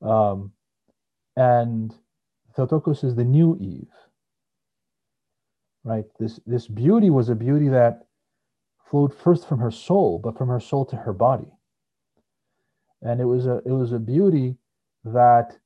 um, 0.00 0.52
and 1.36 1.94
Theotokos 2.56 3.04
is 3.04 3.14
the 3.14 3.24
new 3.24 3.56
Eve 3.60 3.90
right? 5.84 6.04
This 6.18 6.40
this 6.46 6.66
beauty 6.66 7.10
was 7.10 7.28
a 7.28 7.34
beauty 7.34 7.68
that 7.68 8.06
flowed 8.90 9.14
first 9.14 9.46
from 9.46 9.60
her 9.60 9.70
soul, 9.70 10.18
but 10.18 10.36
from 10.36 10.48
her 10.48 10.60
soul 10.60 10.84
to 10.86 10.96
her 10.96 11.12
body. 11.12 11.52
And 13.04 13.20
it 13.20 13.24
was 13.24 13.46
a 13.46 13.58
it 13.64 13.70
was 13.72 13.92
a 13.92 13.98
beauty 13.98 14.56
that 15.04 15.56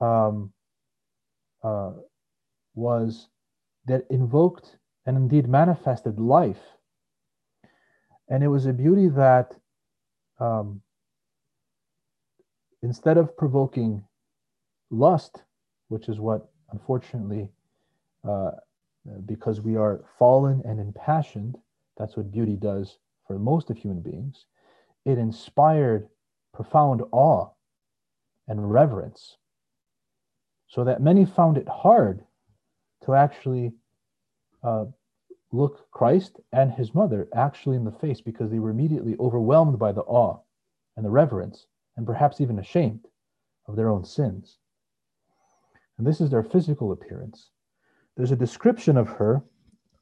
um, 0.00 0.52
uh, 1.62 1.92
was 2.74 3.28
that 3.86 4.06
invoked 4.10 4.76
and 5.06 5.16
indeed 5.16 5.48
manifested 5.48 6.18
life. 6.18 6.62
And 8.28 8.42
it 8.42 8.48
was 8.48 8.66
a 8.66 8.72
beauty 8.72 9.08
that 9.08 9.54
um, 10.38 10.80
instead 12.82 13.18
of 13.18 13.36
provoking 13.36 14.04
lust, 14.90 15.42
which 15.88 16.08
is 16.08 16.18
what 16.18 16.48
unfortunately 16.72 17.50
uh, 18.26 18.52
because 19.26 19.60
we 19.60 19.76
are 19.76 20.04
fallen 20.18 20.62
and 20.64 20.78
impassioned, 20.78 21.58
that's 21.96 22.16
what 22.16 22.30
beauty 22.30 22.56
does 22.56 22.98
for 23.26 23.38
most 23.38 23.70
of 23.70 23.76
human 23.76 24.00
beings, 24.00 24.46
it 25.04 25.18
inspired 25.18 26.08
profound 26.54 27.02
awe 27.12 27.48
and 28.48 28.72
reverence, 28.72 29.36
so 30.68 30.84
that 30.84 31.02
many 31.02 31.24
found 31.24 31.56
it 31.56 31.68
hard 31.68 32.24
to 33.04 33.14
actually 33.14 33.72
uh, 34.62 34.84
look 35.52 35.90
Christ 35.90 36.40
and 36.52 36.72
his 36.72 36.94
mother 36.94 37.28
actually 37.34 37.76
in 37.76 37.84
the 37.84 37.92
face 37.92 38.20
because 38.20 38.50
they 38.50 38.58
were 38.58 38.70
immediately 38.70 39.16
overwhelmed 39.18 39.78
by 39.78 39.92
the 39.92 40.02
awe 40.02 40.38
and 40.96 41.04
the 41.04 41.10
reverence, 41.10 41.66
and 41.96 42.06
perhaps 42.06 42.40
even 42.40 42.58
ashamed 42.58 43.06
of 43.66 43.76
their 43.76 43.88
own 43.88 44.04
sins. 44.04 44.58
And 45.98 46.06
this 46.06 46.20
is 46.20 46.30
their 46.30 46.42
physical 46.42 46.92
appearance. 46.92 47.50
There's 48.16 48.32
a 48.32 48.36
description 48.36 48.96
of 48.96 49.08
her 49.08 49.42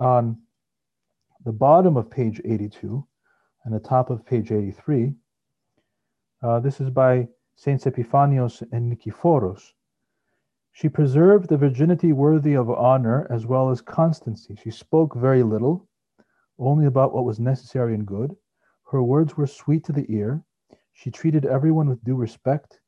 on 0.00 0.38
the 1.44 1.52
bottom 1.52 1.96
of 1.96 2.10
page 2.10 2.40
82 2.44 3.06
and 3.64 3.74
the 3.74 3.80
top 3.80 4.10
of 4.10 4.24
page 4.24 4.50
83. 4.50 5.14
Uh, 6.42 6.60
this 6.60 6.80
is 6.80 6.90
by 6.90 7.28
Saints 7.56 7.84
Epiphanios 7.84 8.62
and 8.72 8.92
Nikephoros. 8.92 9.72
She 10.72 10.88
preserved 10.88 11.48
the 11.48 11.56
virginity 11.56 12.12
worthy 12.12 12.54
of 12.54 12.70
honor 12.70 13.26
as 13.30 13.46
well 13.46 13.70
as 13.70 13.80
constancy. 13.80 14.54
She 14.54 14.70
spoke 14.70 15.16
very 15.16 15.42
little, 15.42 15.88
only 16.58 16.86
about 16.86 17.12
what 17.12 17.24
was 17.24 17.40
necessary 17.40 17.94
and 17.94 18.06
good. 18.06 18.36
Her 18.90 19.02
words 19.02 19.36
were 19.36 19.46
sweet 19.46 19.84
to 19.84 19.92
the 19.92 20.06
ear. 20.08 20.42
She 20.92 21.10
treated 21.10 21.44
everyone 21.44 21.88
with 21.88 22.04
due 22.04 22.16
respect. 22.16 22.80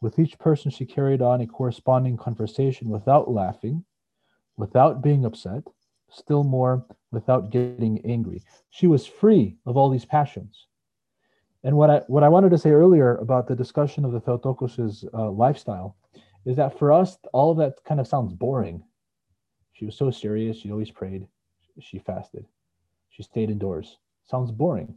With 0.00 0.18
each 0.18 0.38
person, 0.38 0.70
she 0.70 0.84
carried 0.86 1.22
on 1.22 1.40
a 1.40 1.46
corresponding 1.46 2.16
conversation 2.16 2.88
without 2.88 3.30
laughing 3.30 3.84
without 4.56 5.02
being 5.02 5.24
upset, 5.24 5.62
still 6.10 6.44
more 6.44 6.84
without 7.12 7.50
getting 7.50 8.04
angry. 8.04 8.42
She 8.70 8.86
was 8.86 9.06
free 9.06 9.56
of 9.66 9.76
all 9.76 9.90
these 9.90 10.04
passions. 10.04 10.66
And 11.66 11.76
what 11.76 11.90
I 11.90 11.96
what 12.06 12.22
I 12.22 12.28
wanted 12.28 12.50
to 12.50 12.58
say 12.58 12.70
earlier 12.70 13.16
about 13.16 13.48
the 13.48 13.56
discussion 13.56 14.04
of 14.04 14.12
the 14.12 14.20
Theotokos's 14.20 15.04
uh, 15.12 15.32
lifestyle 15.32 15.96
is 16.44 16.54
that 16.58 16.78
for 16.78 16.92
us, 16.92 17.18
all 17.32 17.50
of 17.50 17.58
that 17.58 17.82
kind 17.84 17.98
of 17.98 18.06
sounds 18.06 18.32
boring. 18.32 18.84
She 19.72 19.84
was 19.84 19.96
so 19.96 20.12
serious. 20.12 20.58
She 20.58 20.70
always 20.70 20.92
prayed. 20.92 21.26
She 21.80 21.98
fasted. 21.98 22.46
She 23.10 23.24
stayed 23.24 23.50
indoors. 23.50 23.98
Sounds 24.30 24.52
boring. 24.52 24.94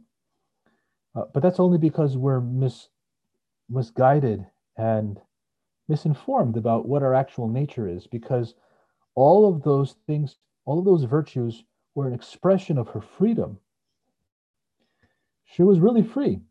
Uh, 1.16 1.24
but 1.34 1.42
that's 1.42 1.58
only 1.58 1.76
because 1.76 2.16
we're 2.16 2.40
mis, 2.40 2.88
misguided 3.68 4.46
and 4.76 5.18
misinformed 5.88 6.56
about 6.56 6.86
what 6.86 7.02
our 7.02 7.14
actual 7.14 7.48
nature 7.48 7.88
is. 7.88 8.06
Because 8.06 8.54
all 9.16 9.52
of 9.52 9.64
those 9.64 9.96
things, 10.06 10.36
all 10.66 10.78
of 10.78 10.84
those 10.84 11.02
virtues 11.02 11.64
were 11.96 12.06
an 12.06 12.14
expression 12.14 12.78
of 12.78 12.86
her 12.90 13.00
freedom. 13.00 13.58
She 15.46 15.64
was 15.64 15.80
really 15.80 16.04
free. 16.04 16.42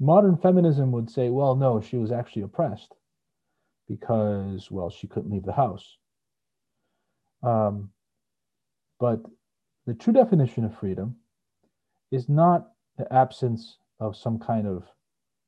Modern 0.00 0.36
feminism 0.38 0.92
would 0.92 1.10
say, 1.10 1.30
well, 1.30 1.56
no, 1.56 1.80
she 1.80 1.98
was 1.98 2.12
actually 2.12 2.42
oppressed 2.42 2.94
because, 3.88 4.70
well, 4.70 4.90
she 4.90 5.08
couldn't 5.08 5.32
leave 5.32 5.44
the 5.44 5.52
house. 5.52 5.98
Um, 7.42 7.90
but 9.00 9.20
the 9.86 9.94
true 9.94 10.12
definition 10.14 10.64
of 10.64 10.78
freedom 10.78 11.16
is 12.12 12.28
not 12.28 12.72
the 12.98 13.12
absence 13.12 13.78
of 14.00 14.16
some 14.16 14.38
kind 14.38 14.66
of 14.66 14.84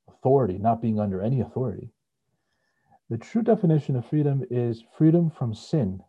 authority, 0.09 0.59
not 0.59 0.83
being 0.83 1.01
under 1.01 1.23
any 1.23 1.41
authority. 1.41 1.91
The 3.11 3.19
true 3.19 3.43
definition 3.43 3.97
of 3.97 4.07
freedom 4.07 4.45
is 4.51 4.85
freedom 4.99 5.31
from 5.31 5.55
sin. 5.55 6.03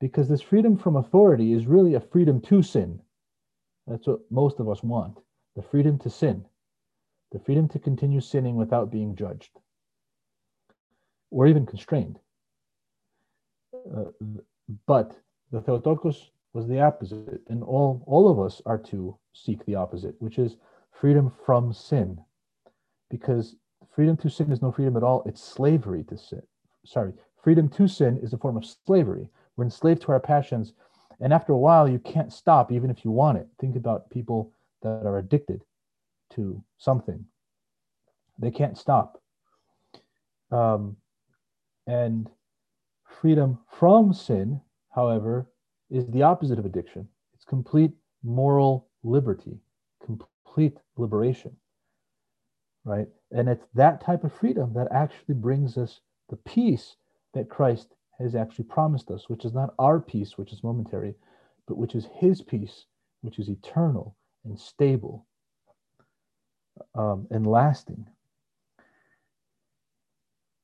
because 0.00 0.28
this 0.28 0.42
freedom 0.42 0.76
from 0.76 0.96
authority 0.96 1.52
is 1.52 1.66
really 1.66 1.94
a 1.94 2.00
freedom 2.00 2.40
to 2.42 2.62
sin. 2.62 3.00
That's 3.86 4.06
what 4.06 4.20
most 4.30 4.60
of 4.60 4.68
us 4.68 4.82
want 4.82 5.18
the 5.56 5.62
freedom 5.62 5.98
to 6.00 6.10
sin, 6.10 6.44
the 7.32 7.38
freedom 7.38 7.68
to 7.68 7.78
continue 7.78 8.20
sinning 8.20 8.56
without 8.56 8.90
being 8.90 9.14
judged 9.14 9.50
or 11.30 11.46
even 11.46 11.64
constrained. 11.64 12.18
Uh, 13.74 14.04
but 14.86 15.16
the 15.52 15.60
Theotokos 15.60 16.30
was 16.52 16.66
the 16.66 16.80
opposite, 16.80 17.40
and 17.48 17.62
all, 17.62 18.02
all 18.06 18.28
of 18.28 18.40
us 18.40 18.60
are 18.66 18.78
to 18.78 19.16
seek 19.32 19.64
the 19.64 19.76
opposite, 19.76 20.14
which 20.18 20.38
is 20.38 20.56
freedom 20.92 21.32
from 21.44 21.72
sin. 21.72 22.20
Because 23.08 23.56
freedom 23.94 24.16
to 24.18 24.28
sin 24.28 24.50
is 24.50 24.62
no 24.62 24.72
freedom 24.72 24.96
at 24.96 25.02
all, 25.02 25.22
it's 25.26 25.42
slavery 25.42 26.04
to 26.04 26.18
sin. 26.18 26.42
Sorry, 26.84 27.12
freedom 27.42 27.68
to 27.70 27.86
sin 27.86 28.18
is 28.18 28.32
a 28.32 28.38
form 28.38 28.56
of 28.56 28.64
slavery. 28.64 29.28
We're 29.56 29.64
enslaved 29.64 30.02
to 30.02 30.12
our 30.12 30.20
passions, 30.20 30.72
and 31.20 31.32
after 31.32 31.52
a 31.52 31.58
while, 31.58 31.88
you 31.88 31.98
can't 32.00 32.32
stop 32.32 32.72
even 32.72 32.90
if 32.90 33.04
you 33.04 33.10
want 33.10 33.38
it. 33.38 33.46
Think 33.60 33.76
about 33.76 34.10
people 34.10 34.52
that 34.82 35.06
are 35.06 35.18
addicted 35.18 35.62
to 36.30 36.62
something, 36.78 37.24
they 38.38 38.50
can't 38.50 38.78
stop. 38.78 39.22
Um, 40.50 40.96
and 41.86 42.28
freedom 43.04 43.58
from 43.68 44.12
sin, 44.12 44.60
however, 44.94 45.48
is 45.90 46.06
the 46.06 46.22
opposite 46.22 46.58
of 46.58 46.64
addiction. 46.64 47.08
It's 47.34 47.44
complete 47.44 47.92
moral 48.22 48.88
liberty, 49.02 49.58
complete 50.04 50.76
liberation, 50.96 51.56
right? 52.84 53.08
And 53.30 53.48
it's 53.48 53.66
that 53.74 54.04
type 54.04 54.24
of 54.24 54.32
freedom 54.32 54.72
that 54.74 54.88
actually 54.92 55.34
brings 55.34 55.76
us 55.76 56.00
the 56.28 56.36
peace 56.36 56.96
that 57.34 57.48
Christ 57.48 57.94
has 58.18 58.34
actually 58.34 58.66
promised 58.66 59.10
us, 59.10 59.28
which 59.28 59.44
is 59.44 59.54
not 59.54 59.74
our 59.78 60.00
peace, 60.00 60.36
which 60.36 60.52
is 60.52 60.62
momentary, 60.62 61.14
but 61.66 61.78
which 61.78 61.94
is 61.94 62.08
his 62.14 62.42
peace, 62.42 62.86
which 63.22 63.38
is 63.38 63.48
eternal 63.48 64.16
and 64.44 64.58
stable 64.58 65.26
um, 66.94 67.26
and 67.30 67.46
lasting. 67.46 68.06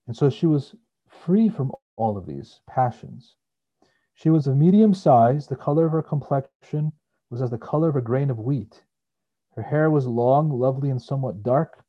And 0.07 0.17
so 0.17 0.31
she 0.31 0.47
was 0.47 0.75
free 1.09 1.49
from 1.49 1.73
all 1.97 2.17
of 2.17 2.27
these 2.27 2.61
passions. 2.67 3.35
She 4.15 4.31
was 4.31 4.47
of 4.47 4.57
medium 4.57 4.95
size. 4.95 5.47
The 5.47 5.57
color 5.57 5.87
of 5.87 5.93
her 5.93 6.03
complexion 6.03 6.93
was 7.31 7.43
as 7.43 7.51
the 7.51 7.59
color 7.59 7.89
of 7.89 7.97
a 7.97 8.01
grain 8.01 8.31
of 8.31 8.39
wheat. 8.39 8.85
Her 9.55 9.63
hair 9.63 9.91
was 9.91 10.07
long, 10.07 10.51
lovely, 10.51 10.91
and 10.91 11.01
somewhat 11.01 11.43
dark. 11.43 11.85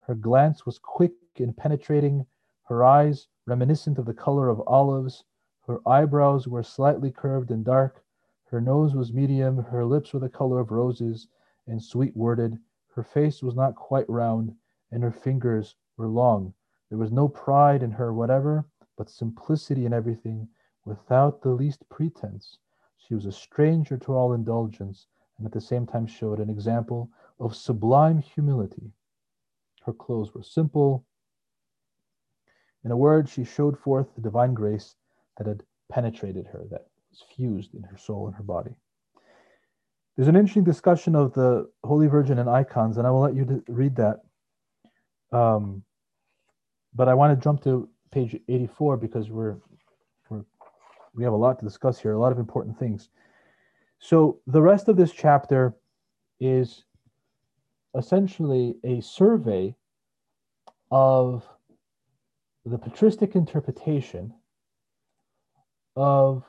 Her 0.00 0.14
glance 0.14 0.64
was 0.64 0.78
quick 0.78 1.12
and 1.38 1.56
penetrating, 1.56 2.26
her 2.64 2.84
eyes 2.84 3.28
reminiscent 3.46 3.98
of 3.98 4.06
the 4.06 4.14
color 4.14 4.48
of 4.48 4.62
olives. 4.66 5.24
Her 5.66 5.80
eyebrows 5.86 6.46
were 6.46 6.62
slightly 6.62 7.10
curved 7.10 7.50
and 7.50 7.64
dark. 7.64 8.04
Her 8.46 8.60
nose 8.60 8.94
was 8.94 9.12
medium. 9.12 9.58
Her 9.58 9.84
lips 9.84 10.12
were 10.12 10.20
the 10.20 10.28
color 10.28 10.60
of 10.60 10.70
roses 10.70 11.28
and 11.66 11.82
sweet 11.82 12.16
worded. 12.16 12.58
Her 12.98 13.04
face 13.04 13.44
was 13.44 13.54
not 13.54 13.76
quite 13.76 14.10
round, 14.10 14.56
and 14.90 15.04
her 15.04 15.12
fingers 15.12 15.76
were 15.96 16.08
long. 16.08 16.52
There 16.88 16.98
was 16.98 17.12
no 17.12 17.28
pride 17.28 17.80
in 17.84 17.92
her 17.92 18.12
whatever, 18.12 18.64
but 18.96 19.08
simplicity 19.08 19.86
in 19.86 19.92
everything 19.92 20.48
without 20.84 21.40
the 21.40 21.52
least 21.52 21.88
pretense. 21.88 22.58
She 22.96 23.14
was 23.14 23.24
a 23.24 23.30
stranger 23.30 23.98
to 23.98 24.14
all 24.14 24.32
indulgence, 24.32 25.06
and 25.36 25.46
at 25.46 25.52
the 25.52 25.60
same 25.60 25.86
time 25.86 26.06
showed 26.06 26.40
an 26.40 26.50
example 26.50 27.08
of 27.38 27.54
sublime 27.54 28.18
humility. 28.18 28.90
Her 29.84 29.92
clothes 29.92 30.34
were 30.34 30.42
simple. 30.42 31.04
In 32.82 32.90
a 32.90 32.96
word, 32.96 33.28
she 33.28 33.44
showed 33.44 33.78
forth 33.78 34.12
the 34.16 34.22
divine 34.22 34.54
grace 34.54 34.96
that 35.36 35.46
had 35.46 35.62
penetrated 35.88 36.48
her, 36.48 36.64
that 36.70 36.88
was 37.10 37.22
fused 37.22 37.76
in 37.76 37.84
her 37.84 37.96
soul 37.96 38.26
and 38.26 38.34
her 38.34 38.42
body. 38.42 38.74
There's 40.18 40.26
an 40.26 40.34
interesting 40.34 40.64
discussion 40.64 41.14
of 41.14 41.32
the 41.32 41.70
Holy 41.84 42.08
Virgin 42.08 42.40
and 42.40 42.50
icons, 42.50 42.96
and 42.96 43.06
I 43.06 43.10
will 43.12 43.20
let 43.20 43.36
you 43.36 43.62
read 43.68 43.94
that. 43.94 44.16
Um, 45.30 45.84
but 46.92 47.08
I 47.08 47.14
want 47.14 47.38
to 47.38 47.40
jump 47.40 47.62
to 47.62 47.88
page 48.10 48.36
84 48.48 48.96
because 48.96 49.30
we're 49.30 49.58
we 51.14 51.22
have 51.22 51.32
a 51.32 51.36
lot 51.36 51.60
to 51.60 51.64
discuss 51.64 52.00
here, 52.00 52.12
a 52.12 52.18
lot 52.18 52.32
of 52.32 52.38
important 52.38 52.76
things. 52.76 53.10
So 54.00 54.40
the 54.48 54.60
rest 54.60 54.88
of 54.88 54.96
this 54.96 55.12
chapter 55.12 55.76
is 56.40 56.84
essentially 57.96 58.74
a 58.82 59.00
survey 59.00 59.76
of 60.90 61.48
the 62.64 62.78
patristic 62.78 63.36
interpretation 63.36 64.34
of 65.94 66.44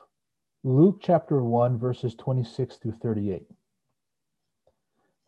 Luke 0.64 0.98
chapter 1.00 1.40
1, 1.40 1.78
verses 1.78 2.16
26 2.16 2.76
through 2.76 2.94
38. 3.00 3.46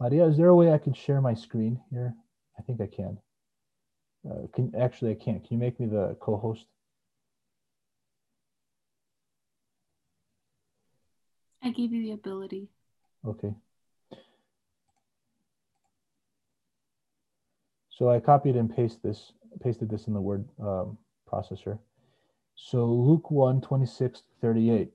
Maria, 0.03 0.27
is 0.27 0.37
there 0.37 0.49
a 0.49 0.57
way 0.57 0.73
I 0.73 0.79
can 0.79 0.95
share 0.95 1.21
my 1.21 1.33
screen 1.33 1.79
here? 1.93 2.13
I 2.59 2.63
think 2.63 2.81
I 2.81 2.89
can. 2.89 3.19
Uh, 4.29 4.49
can 4.53 4.75
actually 4.77 5.13
I 5.13 5.15
can't. 5.15 5.45
Can 5.45 5.55
you 5.55 5.59
make 5.59 5.79
me 5.79 5.87
the 5.87 6.17
co-host? 6.21 6.67
I 11.63 11.71
gave 11.71 11.93
you 11.93 12.03
the 12.03 12.11
ability. 12.11 12.69
Okay. 13.25 13.55
So 17.91 18.11
I 18.11 18.19
copied 18.19 18.57
and 18.57 18.75
pasted 18.75 19.05
this, 19.05 19.31
pasted 19.63 19.89
this 19.89 20.09
in 20.09 20.15
the 20.15 20.21
word 20.21 20.45
um, 20.61 20.99
processor. 21.33 21.79
So 22.57 22.87
Luke 22.87 23.31
1, 23.31 23.61
26 23.61 24.25
38. 24.41 24.91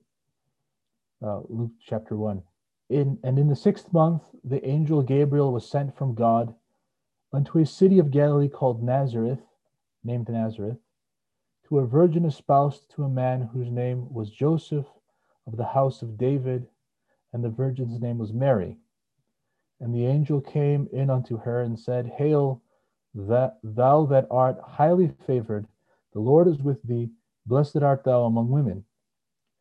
Uh, 1.25 1.39
Luke 1.47 1.71
chapter 1.81 2.17
1. 2.17 2.43
In, 2.89 3.19
and 3.23 3.37
in 3.37 3.49
the 3.49 3.55
sixth 3.55 3.91
month, 3.91 4.23
the 4.43 4.65
angel 4.65 5.01
Gabriel 5.01 5.51
was 5.51 5.69
sent 5.69 5.97
from 5.97 6.13
God 6.13 6.55
unto 7.33 7.59
a 7.59 7.65
city 7.65 7.99
of 7.99 8.11
Galilee 8.11 8.47
called 8.47 8.81
Nazareth, 8.81 9.41
named 10.03 10.29
Nazareth, 10.29 10.77
to 11.67 11.79
a 11.79 11.85
virgin 11.85 12.23
espoused 12.23 12.89
to 12.91 13.03
a 13.03 13.09
man 13.09 13.41
whose 13.41 13.69
name 13.69 14.11
was 14.13 14.31
Joseph 14.31 14.85
of 15.45 15.57
the 15.57 15.65
house 15.65 16.01
of 16.01 16.17
David, 16.17 16.67
and 17.33 17.43
the 17.43 17.49
virgin's 17.49 17.99
name 17.99 18.17
was 18.17 18.31
Mary. 18.31 18.77
And 19.81 19.93
the 19.93 20.05
angel 20.05 20.39
came 20.39 20.87
in 20.93 21.09
unto 21.09 21.37
her 21.37 21.61
and 21.61 21.77
said, 21.77 22.13
Hail, 22.17 22.61
that 23.13 23.59
thou 23.63 24.05
that 24.05 24.27
art 24.31 24.59
highly 24.61 25.11
favored, 25.25 25.67
the 26.13 26.19
Lord 26.19 26.47
is 26.47 26.63
with 26.63 26.81
thee, 26.83 27.09
blessed 27.45 27.77
art 27.77 28.03
thou 28.03 28.23
among 28.23 28.49
women. 28.49 28.85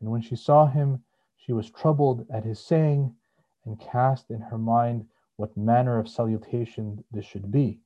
And 0.00 0.10
when 0.10 0.22
she 0.22 0.36
saw 0.36 0.66
him, 0.66 1.02
she 1.46 1.52
was 1.52 1.70
troubled 1.70 2.26
at 2.28 2.44
his 2.44 2.58
saying, 2.58 3.14
and 3.64 3.78
cast 3.78 4.30
in 4.32 4.40
her 4.40 4.58
mind 4.58 5.06
what 5.36 5.56
manner 5.56 5.96
of 5.96 6.08
salutation 6.08 7.04
this 7.12 7.24
should 7.24 7.52
be. 7.52 7.78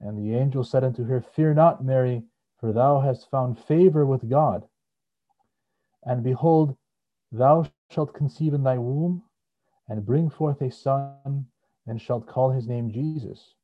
And 0.00 0.16
the 0.16 0.36
angel 0.36 0.62
said 0.62 0.84
unto 0.84 1.04
her, 1.04 1.20
Fear 1.20 1.54
not, 1.54 1.84
Mary, 1.84 2.22
for 2.60 2.72
thou 2.72 3.00
hast 3.00 3.30
found 3.30 3.58
favor 3.58 4.06
with 4.06 4.30
God. 4.30 4.64
And 6.04 6.22
behold, 6.22 6.76
thou 7.32 7.66
shalt 7.90 8.14
conceive 8.14 8.54
in 8.54 8.62
thy 8.62 8.78
womb, 8.78 9.24
and 9.88 10.06
bring 10.06 10.30
forth 10.30 10.62
a 10.62 10.70
son, 10.70 11.46
and 11.86 12.00
shalt 12.00 12.28
call 12.28 12.52
his 12.52 12.68
name 12.68 12.92
Jesus. 12.92 13.54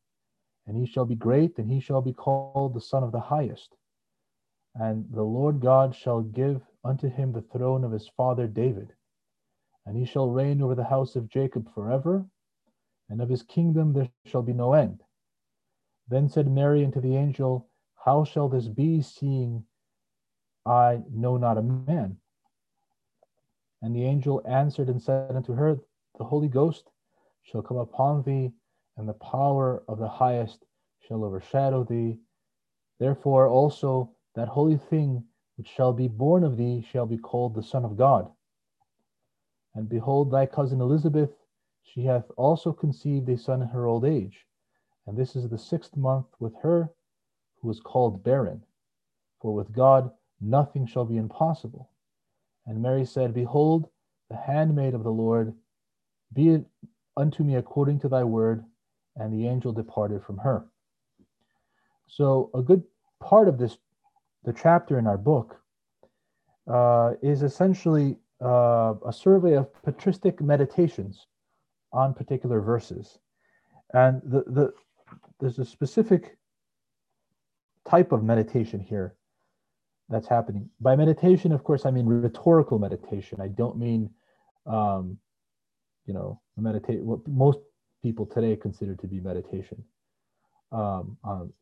And 0.66 0.76
he 0.76 0.86
shall 0.86 1.04
be 1.04 1.14
great, 1.14 1.56
and 1.58 1.70
he 1.70 1.78
shall 1.78 2.02
be 2.02 2.12
called 2.12 2.74
the 2.74 2.80
Son 2.80 3.04
of 3.04 3.12
the 3.12 3.20
Highest. 3.20 3.76
And 4.74 5.04
the 5.12 5.22
Lord 5.22 5.60
God 5.60 5.94
shall 5.94 6.22
give 6.22 6.62
unto 6.84 7.08
him 7.08 7.32
the 7.32 7.42
throne 7.42 7.84
of 7.84 7.92
his 7.92 8.08
father 8.16 8.46
David. 8.46 8.92
And 9.86 9.96
he 9.96 10.04
shall 10.04 10.30
reign 10.30 10.62
over 10.62 10.74
the 10.74 10.84
house 10.84 11.16
of 11.16 11.28
Jacob 11.28 11.72
forever, 11.74 12.24
and 13.08 13.20
of 13.20 13.28
his 13.28 13.42
kingdom 13.42 13.92
there 13.92 14.08
shall 14.26 14.42
be 14.42 14.52
no 14.52 14.72
end. 14.72 15.02
Then 16.08 16.28
said 16.28 16.50
Mary 16.50 16.84
unto 16.84 17.00
the 17.00 17.16
angel, 17.16 17.68
How 18.04 18.24
shall 18.24 18.48
this 18.48 18.68
be, 18.68 19.02
seeing 19.02 19.64
I 20.66 21.02
know 21.10 21.36
not 21.36 21.58
a 21.58 21.62
man? 21.62 22.16
And 23.82 23.94
the 23.94 24.04
angel 24.04 24.42
answered 24.46 24.88
and 24.88 25.02
said 25.02 25.34
unto 25.34 25.54
her, 25.54 25.78
The 26.18 26.24
Holy 26.24 26.48
Ghost 26.48 26.90
shall 27.42 27.62
come 27.62 27.78
upon 27.78 28.22
thee, 28.22 28.52
and 28.96 29.08
the 29.08 29.14
power 29.14 29.82
of 29.88 29.98
the 29.98 30.08
highest 30.08 30.64
shall 31.00 31.24
overshadow 31.24 31.82
thee. 31.84 32.18
Therefore 32.98 33.48
also 33.48 34.14
that 34.34 34.48
holy 34.48 34.76
thing 34.76 35.24
which 35.56 35.68
shall 35.68 35.92
be 35.92 36.08
born 36.08 36.44
of 36.44 36.56
thee 36.56 36.84
shall 36.90 37.06
be 37.06 37.18
called 37.18 37.54
the 37.54 37.62
Son 37.62 37.84
of 37.84 37.96
God. 37.96 38.30
And 39.74 39.88
behold, 39.88 40.30
thy 40.30 40.46
cousin 40.46 40.80
Elizabeth, 40.80 41.30
she 41.82 42.04
hath 42.04 42.30
also 42.36 42.72
conceived 42.72 43.28
a 43.28 43.36
son 43.36 43.62
in 43.62 43.68
her 43.68 43.86
old 43.86 44.04
age. 44.04 44.46
And 45.06 45.16
this 45.16 45.34
is 45.34 45.48
the 45.48 45.58
sixth 45.58 45.96
month 45.96 46.26
with 46.38 46.54
her 46.62 46.90
who 47.60 47.70
is 47.70 47.80
called 47.80 48.22
barren. 48.22 48.62
For 49.40 49.54
with 49.54 49.72
God 49.72 50.10
nothing 50.40 50.86
shall 50.86 51.04
be 51.04 51.16
impossible. 51.16 51.90
And 52.66 52.82
Mary 52.82 53.04
said, 53.04 53.34
Behold, 53.34 53.88
the 54.30 54.36
handmaid 54.36 54.94
of 54.94 55.04
the 55.04 55.12
Lord, 55.12 55.54
be 56.32 56.50
it 56.50 56.64
unto 57.16 57.42
me 57.42 57.56
according 57.56 58.00
to 58.00 58.08
thy 58.08 58.24
word. 58.24 58.64
And 59.16 59.32
the 59.32 59.46
angel 59.46 59.72
departed 59.72 60.22
from 60.22 60.38
her. 60.38 60.64
So, 62.06 62.50
a 62.54 62.62
good 62.62 62.82
part 63.20 63.48
of 63.48 63.58
this, 63.58 63.76
the 64.44 64.52
chapter 64.52 64.98
in 64.98 65.06
our 65.06 65.18
book, 65.18 65.60
uh, 66.70 67.12
is 67.22 67.42
essentially 67.42 68.16
uh, 68.42 68.94
a 69.06 69.12
survey 69.12 69.54
of 69.54 69.72
patristic 69.82 70.40
meditations 70.40 71.26
on 71.92 72.14
particular 72.14 72.60
verses. 72.60 73.18
And 73.92 74.22
the, 74.24 74.44
the, 74.46 74.72
there's 75.40 75.58
a 75.58 75.64
specific 75.64 76.36
type 77.88 78.12
of 78.12 78.22
meditation 78.22 78.80
here 78.80 79.14
that's 80.08 80.28
happening. 80.28 80.68
By 80.80 80.96
meditation, 80.96 81.52
of 81.52 81.64
course, 81.64 81.84
I 81.86 81.90
mean 81.90 82.06
rhetorical 82.06 82.78
meditation. 82.78 83.40
I 83.40 83.48
don't 83.48 83.76
mean, 83.76 84.10
um, 84.66 85.18
you 86.06 86.14
know, 86.14 86.40
meditate 86.56 87.00
what 87.00 87.26
most 87.26 87.58
people 88.02 88.26
today 88.26 88.56
consider 88.56 88.94
to 88.96 89.06
be 89.06 89.20
meditation, 89.20 89.82
um, 90.70 91.16
on 91.24 91.52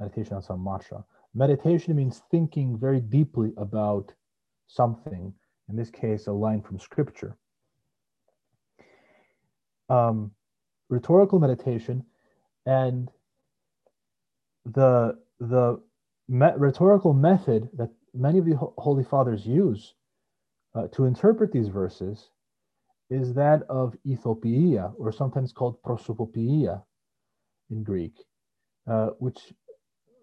meditation 0.00 0.34
on 0.34 0.42
some 0.42 0.62
mantra. 0.62 1.04
Meditation 1.36 1.94
means 1.94 2.22
thinking 2.30 2.78
very 2.78 2.98
deeply 2.98 3.52
about 3.58 4.10
something. 4.68 5.34
In 5.68 5.76
this 5.76 5.90
case, 5.90 6.28
a 6.28 6.32
line 6.32 6.62
from 6.62 6.78
scripture. 6.78 7.36
Um, 9.90 10.30
rhetorical 10.88 11.38
meditation 11.38 12.04
and 12.64 13.10
the 14.64 15.18
the 15.38 15.80
me- 16.28 16.56
rhetorical 16.56 17.12
method 17.12 17.68
that 17.74 17.90
many 18.14 18.38
of 18.38 18.46
the 18.46 18.56
holy 18.78 19.04
fathers 19.04 19.46
use 19.46 19.94
uh, 20.74 20.88
to 20.92 21.04
interpret 21.04 21.52
these 21.52 21.68
verses 21.68 22.30
is 23.10 23.34
that 23.34 23.62
of 23.68 23.94
ethopeia, 24.06 24.92
or 24.98 25.12
sometimes 25.12 25.52
called 25.52 25.80
prosopopeia 25.82 26.82
in 27.70 27.84
Greek, 27.84 28.14
uh, 28.88 29.08
which 29.18 29.52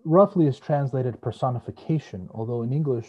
roughly 0.06 0.47
is 0.47 0.60
translated 0.60 1.22
personification, 1.22 2.30
although 2.34 2.64
in 2.64 2.74
English, 2.74 3.08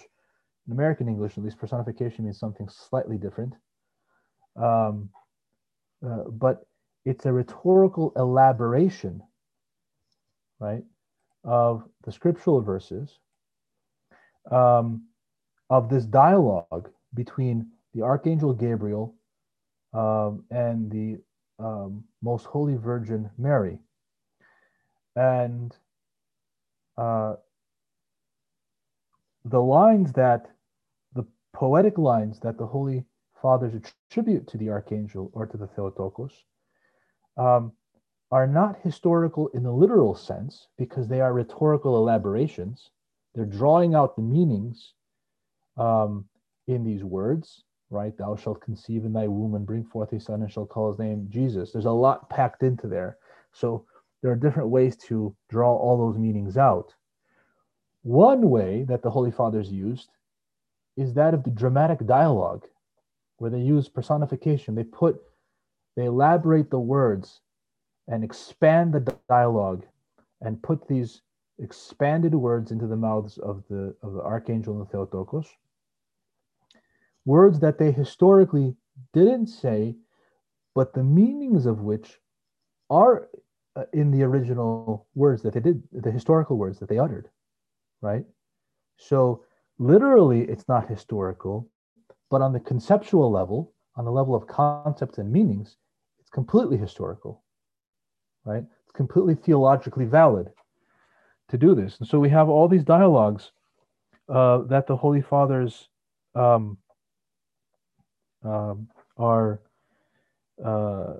in 0.66 0.72
American 0.72 1.08
English 1.08 1.36
at 1.36 1.44
least, 1.44 1.58
personification 1.58 2.24
means 2.24 2.38
something 2.38 2.68
slightly 2.68 3.16
different. 3.16 3.54
Um, 4.56 5.10
uh, 6.06 6.24
but 6.30 6.66
it's 7.04 7.26
a 7.26 7.32
rhetorical 7.32 8.12
elaboration, 8.16 9.22
right, 10.58 10.84
of 11.44 11.84
the 12.04 12.12
scriptural 12.12 12.60
verses, 12.60 13.18
um, 14.50 15.06
of 15.70 15.88
this 15.88 16.04
dialogue 16.04 16.90
between 17.14 17.70
the 17.94 18.02
Archangel 18.02 18.52
Gabriel 18.52 19.14
um, 19.92 20.44
and 20.50 20.90
the 20.90 21.18
um, 21.58 22.04
Most 22.22 22.44
Holy 22.46 22.76
Virgin 22.76 23.30
Mary. 23.38 23.78
And 25.16 25.74
uh, 26.96 27.34
the 29.44 29.60
lines 29.60 30.12
that, 30.12 30.46
the 31.14 31.24
poetic 31.52 31.98
lines 31.98 32.40
that 32.40 32.58
the 32.58 32.66
Holy 32.66 33.04
Fathers 33.40 33.74
attribute 33.74 34.46
to 34.48 34.58
the 34.58 34.70
Archangel 34.70 35.30
or 35.34 35.46
to 35.46 35.56
the 35.56 35.66
Theotokos, 35.66 36.32
um, 37.36 37.72
are 38.30 38.46
not 38.46 38.80
historical 38.82 39.48
in 39.48 39.62
the 39.62 39.70
literal 39.70 40.14
sense 40.14 40.68
because 40.78 41.08
they 41.08 41.20
are 41.20 41.32
rhetorical 41.32 41.96
elaborations. 41.96 42.90
They're 43.34 43.44
drawing 43.44 43.94
out 43.94 44.16
the 44.16 44.22
meanings 44.22 44.94
um, 45.76 46.24
in 46.66 46.84
these 46.84 47.04
words, 47.04 47.64
right? 47.90 48.16
Thou 48.16 48.36
shalt 48.36 48.60
conceive 48.60 49.04
in 49.04 49.12
thy 49.12 49.28
womb 49.28 49.54
and 49.54 49.66
bring 49.66 49.84
forth 49.84 50.12
a 50.12 50.20
son 50.20 50.42
and 50.42 50.50
shall 50.50 50.66
call 50.66 50.90
his 50.90 50.98
name 50.98 51.26
Jesus. 51.28 51.70
There's 51.72 51.84
a 51.84 51.90
lot 51.90 52.30
packed 52.30 52.62
into 52.62 52.86
there. 52.88 53.18
So 53.52 53.84
there 54.24 54.32
are 54.32 54.36
different 54.36 54.70
ways 54.70 54.96
to 54.96 55.36
draw 55.50 55.76
all 55.76 55.98
those 55.98 56.18
meanings 56.18 56.56
out. 56.56 56.94
One 58.04 58.48
way 58.48 58.86
that 58.88 59.02
the 59.02 59.10
Holy 59.10 59.30
Fathers 59.30 59.70
used 59.70 60.08
is 60.96 61.12
that 61.12 61.34
of 61.34 61.44
the 61.44 61.50
dramatic 61.50 62.06
dialogue, 62.06 62.64
where 63.36 63.50
they 63.50 63.60
use 63.60 63.86
personification. 63.90 64.74
They 64.74 64.84
put, 64.84 65.20
they 65.94 66.06
elaborate 66.06 66.70
the 66.70 66.78
words 66.78 67.42
and 68.08 68.24
expand 68.24 68.94
the 68.94 69.14
dialogue 69.28 69.84
and 70.40 70.62
put 70.62 70.88
these 70.88 71.20
expanded 71.58 72.34
words 72.34 72.70
into 72.70 72.86
the 72.86 72.96
mouths 72.96 73.36
of 73.36 73.62
the 73.68 73.94
of 74.02 74.14
the 74.14 74.22
archangel 74.22 74.72
and 74.72 74.86
the 74.86 74.90
Theotokos. 74.90 75.48
Words 77.26 77.60
that 77.60 77.76
they 77.76 77.92
historically 77.92 78.74
didn't 79.12 79.48
say, 79.48 79.96
but 80.74 80.94
the 80.94 81.04
meanings 81.04 81.66
of 81.66 81.82
which 81.82 82.20
are 82.88 83.28
uh, 83.76 83.84
in 83.92 84.10
the 84.10 84.22
original 84.22 85.06
words 85.14 85.42
that 85.42 85.54
they 85.54 85.60
did, 85.60 85.82
the 85.92 86.10
historical 86.10 86.56
words 86.56 86.78
that 86.78 86.88
they 86.88 86.98
uttered, 86.98 87.28
right? 88.00 88.24
So 88.96 89.44
literally, 89.78 90.42
it's 90.42 90.68
not 90.68 90.88
historical, 90.88 91.68
but 92.30 92.42
on 92.42 92.52
the 92.52 92.60
conceptual 92.60 93.30
level, 93.30 93.72
on 93.96 94.04
the 94.04 94.12
level 94.12 94.34
of 94.34 94.46
concepts 94.46 95.18
and 95.18 95.30
meanings, 95.30 95.76
it's 96.20 96.30
completely 96.30 96.76
historical 96.76 97.44
right? 98.44 98.64
It's 98.82 98.92
completely 98.92 99.34
theologically 99.34 100.04
valid 100.04 100.50
to 101.48 101.58
do 101.58 101.74
this. 101.74 101.98
And 101.98 102.08
so 102.08 102.18
we 102.18 102.28
have 102.30 102.48
all 102.48 102.68
these 102.68 102.84
dialogues 102.84 103.52
uh, 104.28 104.58
that 104.68 104.86
the 104.86 104.96
Holy 104.96 105.20
Fathers 105.20 105.88
um, 106.34 106.78
um, 108.44 108.88
are 109.16 109.60
uh, 110.64 111.14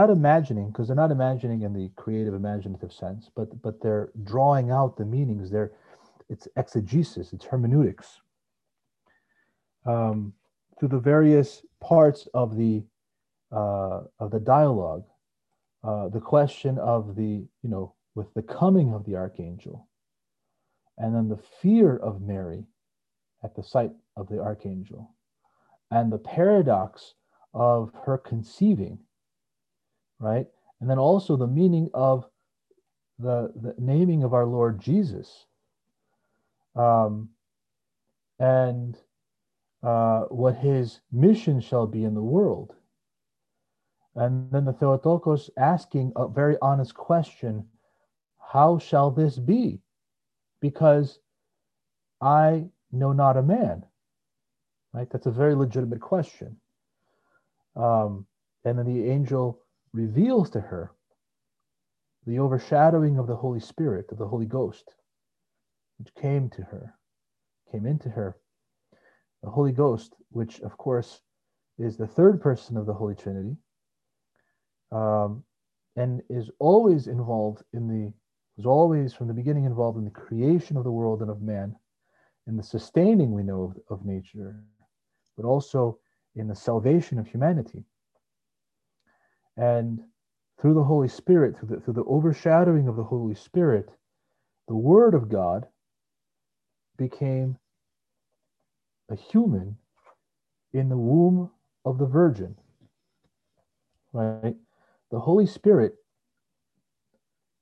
not 0.00 0.10
imagining, 0.10 0.68
because 0.68 0.86
they're 0.88 1.04
not 1.04 1.10
imagining 1.10 1.62
in 1.62 1.72
the 1.72 1.90
creative, 1.96 2.34
imaginative 2.34 2.92
sense, 2.92 3.30
but 3.34 3.48
but 3.62 3.80
they're 3.82 4.10
drawing 4.24 4.70
out 4.70 4.96
the 4.96 5.04
meanings. 5.04 5.50
They're 5.50 5.72
it's 6.28 6.46
exegesis, 6.56 7.32
it's 7.32 7.46
hermeneutics 7.46 8.20
um, 9.86 10.32
through 10.78 10.88
the 10.88 10.98
various 10.98 11.62
parts 11.80 12.28
of 12.34 12.56
the 12.56 12.82
uh, 13.50 14.00
of 14.18 14.30
the 14.30 14.40
dialogue 14.40 15.04
uh, 15.84 16.08
the 16.08 16.20
question 16.20 16.78
of 16.78 17.14
the, 17.14 17.46
you 17.62 17.70
know, 17.70 17.94
with 18.14 18.32
the 18.34 18.42
coming 18.42 18.92
of 18.92 19.04
the 19.04 19.14
archangel, 19.14 19.88
and 20.96 21.14
then 21.14 21.28
the 21.28 21.42
fear 21.62 21.96
of 21.96 22.20
Mary 22.20 22.64
at 23.44 23.54
the 23.54 23.62
sight 23.62 23.92
of 24.16 24.28
the 24.28 24.40
archangel, 24.40 25.14
and 25.90 26.12
the 26.12 26.18
paradox 26.18 27.14
of 27.54 27.92
her 28.04 28.18
conceiving, 28.18 28.98
right? 30.18 30.46
And 30.80 30.88
then 30.88 30.98
also 30.98 31.36
the 31.36 31.46
meaning 31.46 31.90
of 31.94 32.28
the, 33.18 33.52
the 33.56 33.74
naming 33.78 34.22
of 34.22 34.34
our 34.34 34.46
Lord 34.46 34.80
Jesus. 34.80 35.46
Um, 36.76 37.30
and 38.38 38.96
uh, 39.82 40.22
what 40.22 40.56
his 40.56 41.00
mission 41.12 41.60
shall 41.60 41.86
be 41.86 42.04
in 42.04 42.14
the 42.14 42.22
world. 42.22 42.74
And 44.14 44.50
then 44.50 44.64
the 44.64 44.72
Theotokos 44.72 45.50
asking 45.56 46.12
a 46.16 46.26
very 46.26 46.56
honest 46.60 46.94
question 46.94 47.64
How 48.38 48.78
shall 48.78 49.10
this 49.10 49.38
be? 49.38 49.80
Because 50.60 51.20
I 52.20 52.66
know 52.90 53.12
not 53.12 53.36
a 53.36 53.42
man. 53.42 53.84
Right? 54.92 55.08
That's 55.10 55.26
a 55.26 55.30
very 55.30 55.54
legitimate 55.54 56.00
question. 56.00 56.56
Um, 57.76 58.26
and 58.64 58.78
then 58.78 58.86
the 58.86 59.08
angel 59.08 59.60
reveals 59.92 60.50
to 60.50 60.60
her 60.60 60.92
the 62.26 62.38
overshadowing 62.38 63.18
of 63.18 63.26
the 63.26 63.36
Holy 63.36 63.60
Spirit, 63.60 64.06
of 64.12 64.18
the 64.18 64.26
Holy 64.26 64.46
Ghost, 64.46 64.94
which 65.98 66.14
came 66.14 66.50
to 66.50 66.62
her, 66.62 66.94
came 67.72 67.86
into 67.86 68.08
her. 68.10 68.36
The 69.42 69.50
Holy 69.50 69.72
Ghost, 69.72 70.14
which 70.30 70.60
of 70.60 70.76
course 70.76 71.20
is 71.78 71.96
the 71.96 72.06
third 72.06 72.40
person 72.40 72.76
of 72.76 72.86
the 72.86 72.94
Holy 72.94 73.14
Trinity, 73.14 73.56
um, 74.92 75.44
and 75.96 76.22
is 76.28 76.50
always 76.58 77.06
involved 77.06 77.62
in 77.72 77.88
the 77.88 78.12
was 78.56 78.66
always 78.66 79.14
from 79.14 79.28
the 79.28 79.34
beginning 79.34 79.64
involved 79.64 79.98
in 79.98 80.04
the 80.04 80.10
creation 80.10 80.76
of 80.76 80.82
the 80.82 80.90
world 80.90 81.22
and 81.22 81.30
of 81.30 81.40
man, 81.40 81.76
in 82.48 82.56
the 82.56 82.62
sustaining 82.62 83.32
we 83.32 83.44
know 83.44 83.62
of, 83.62 84.00
of 84.00 84.04
nature, 84.04 84.64
but 85.36 85.46
also 85.46 85.96
in 86.34 86.48
the 86.48 86.56
salvation 86.56 87.20
of 87.20 87.26
humanity. 87.28 87.84
And 89.58 90.00
through 90.60 90.74
the 90.74 90.84
Holy 90.84 91.08
Spirit, 91.08 91.58
through 91.58 91.76
the, 91.76 91.80
through 91.82 91.94
the 91.94 92.04
overshadowing 92.04 92.88
of 92.88 92.96
the 92.96 93.04
Holy 93.04 93.34
Spirit, 93.34 93.90
the 94.68 94.76
Word 94.76 95.14
of 95.14 95.28
God 95.28 95.66
became 96.96 97.58
a 99.10 99.16
human 99.16 99.76
in 100.72 100.88
the 100.88 100.96
womb 100.96 101.50
of 101.84 101.98
the 101.98 102.06
Virgin. 102.06 102.56
Right? 104.12 104.56
the 105.10 105.20
Holy 105.20 105.46
Spirit, 105.46 105.94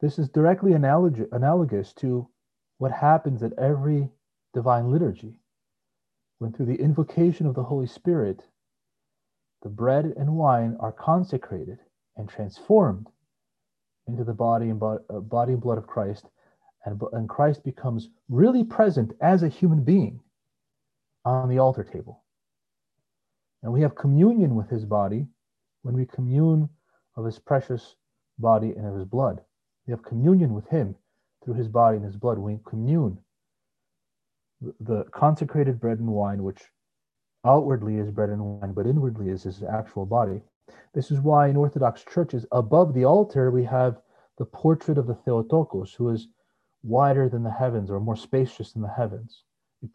this 0.01 0.19
is 0.19 0.29
directly 0.29 0.75
analog- 0.75 1.29
analogous 1.33 1.93
to 1.95 2.29
what 2.79 2.93
happens 2.93 3.43
at 3.43 3.53
every 3.59 4.11
divine 4.53 4.91
liturgy. 4.91 5.39
When 6.39 6.53
through 6.53 6.67
the 6.67 6.81
invocation 6.83 7.47
of 7.47 7.55
the 7.55 7.63
Holy 7.63 7.87
Spirit, 7.87 8.43
the 9.63 9.69
bread 9.69 10.13
and 10.17 10.37
wine 10.37 10.77
are 10.81 10.93
consecrated 10.93 11.79
and 12.17 12.29
transformed 12.29 13.09
into 14.07 14.25
the 14.25 14.33
body 14.33 14.71
and, 14.71 14.79
bo- 14.79 15.05
uh, 15.11 15.21
body 15.21 15.53
and 15.53 15.61
blood 15.61 15.79
of 15.79 15.87
Christ, 15.87 16.27
and, 16.85 17.01
and 17.13 17.29
Christ 17.29 17.65
becomes 17.65 18.09
really 18.29 18.65
present 18.65 19.13
as 19.21 19.43
a 19.43 19.49
human 19.49 19.83
being 19.83 20.21
on 21.25 21.49
the 21.49 21.59
altar 21.59 21.85
table. 21.85 22.23
And 23.63 23.73
we 23.73 23.81
have 23.81 23.97
communion 23.97 24.55
with 24.55 24.71
his 24.71 24.85
body 24.85 25.27
when 25.83 25.95
we 25.95 26.07
commune 26.07 26.69
of 27.17 27.25
his 27.25 27.39
precious 27.39 27.97
body 28.39 28.73
and 28.77 28.87
of 28.87 28.95
his 28.95 29.05
blood. 29.05 29.41
We 29.87 29.91
have 29.93 30.05
communion 30.05 30.55
with 30.55 30.69
him 30.69 30.95
through 31.45 31.55
his 31.55 31.69
body 31.69 31.97
and 31.97 32.05
his 32.05 32.17
blood. 32.17 32.39
We 32.39 32.59
commune 32.65 33.19
the 34.81 35.05
consecrated 35.13 35.81
bread 35.81 35.99
and 35.99 36.09
wine, 36.09 36.43
which 36.43 36.63
outwardly 37.45 37.97
is 37.97 38.11
bread 38.11 38.31
and 38.31 38.61
wine, 38.61 38.73
but 38.73 38.87
inwardly 38.87 39.29
is 39.29 39.43
his 39.43 39.63
actual 39.63 40.07
body. 40.07 40.41
This 40.95 41.11
is 41.11 41.21
why 41.21 41.49
in 41.49 41.57
Orthodox 41.57 42.05
churches, 42.05 42.47
above 42.53 42.95
the 42.95 43.05
altar, 43.05 43.51
we 43.51 43.65
have 43.65 44.01
the 44.39 44.47
portrait 44.47 44.99
of 44.99 45.07
the 45.07 45.15
Theotokos, 45.15 45.95
who 45.95 46.11
is 46.11 46.29
wider 46.83 47.29
than 47.29 47.43
the 47.43 47.51
heavens 47.51 47.91
or 47.91 48.01
more 48.01 48.17
spacious 48.17 48.73
than 48.73 48.83
the 48.83 48.89
heavens. 48.89 49.43
And 49.83 49.91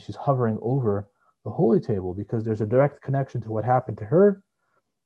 she's 0.00 0.16
hovering 0.16 0.58
over 0.62 1.08
the 1.44 1.50
holy 1.50 1.80
table 1.80 2.14
because 2.14 2.44
there's 2.44 2.60
a 2.60 2.66
direct 2.66 3.02
connection 3.02 3.40
to 3.42 3.50
what 3.50 3.64
happened 3.64 3.98
to 3.98 4.04
her 4.04 4.42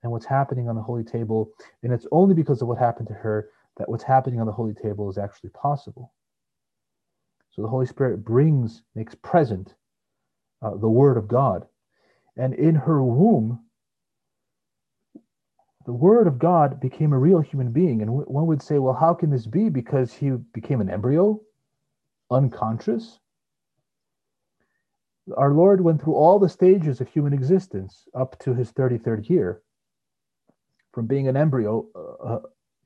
and 0.02 0.12
what's 0.12 0.26
happening 0.26 0.68
on 0.68 0.76
the 0.76 0.82
holy 0.82 1.04
table. 1.04 1.50
And 1.82 1.92
it's 1.92 2.06
only 2.12 2.34
because 2.34 2.62
of 2.62 2.68
what 2.68 2.78
happened 2.78 3.08
to 3.08 3.14
her 3.14 3.50
that 3.76 3.88
what's 3.88 4.04
happening 4.04 4.40
on 4.40 4.46
the 4.46 4.52
holy 4.52 4.74
table 4.74 5.10
is 5.10 5.18
actually 5.18 5.50
possible. 5.50 6.12
So 7.50 7.62
the 7.62 7.68
Holy 7.68 7.86
Spirit 7.86 8.24
brings, 8.24 8.82
makes 8.94 9.14
present 9.14 9.74
uh, 10.62 10.76
the 10.76 10.88
Word 10.88 11.16
of 11.16 11.26
God. 11.26 11.66
And 12.36 12.54
in 12.54 12.74
her 12.74 13.02
womb, 13.02 13.60
the 15.86 15.92
Word 15.92 16.26
of 16.26 16.40
God 16.40 16.80
became 16.80 17.12
a 17.12 17.18
real 17.18 17.40
human 17.40 17.70
being. 17.70 18.02
And 18.02 18.10
one 18.12 18.46
would 18.48 18.60
say, 18.60 18.78
well, 18.78 18.94
how 18.94 19.14
can 19.14 19.30
this 19.30 19.46
be? 19.46 19.68
Because 19.68 20.12
he 20.12 20.30
became 20.52 20.80
an 20.80 20.90
embryo, 20.90 21.40
unconscious. 22.28 23.20
Our 25.36 25.52
Lord 25.52 25.80
went 25.80 26.02
through 26.02 26.14
all 26.14 26.40
the 26.40 26.48
stages 26.48 27.00
of 27.00 27.08
human 27.08 27.32
existence 27.32 28.08
up 28.14 28.36
to 28.40 28.52
his 28.52 28.72
33rd 28.72 29.28
year, 29.30 29.62
from 30.92 31.06
being 31.06 31.28
an 31.28 31.36
embryo, 31.36 31.86
uh, 31.94 32.34
uh, 32.34 32.40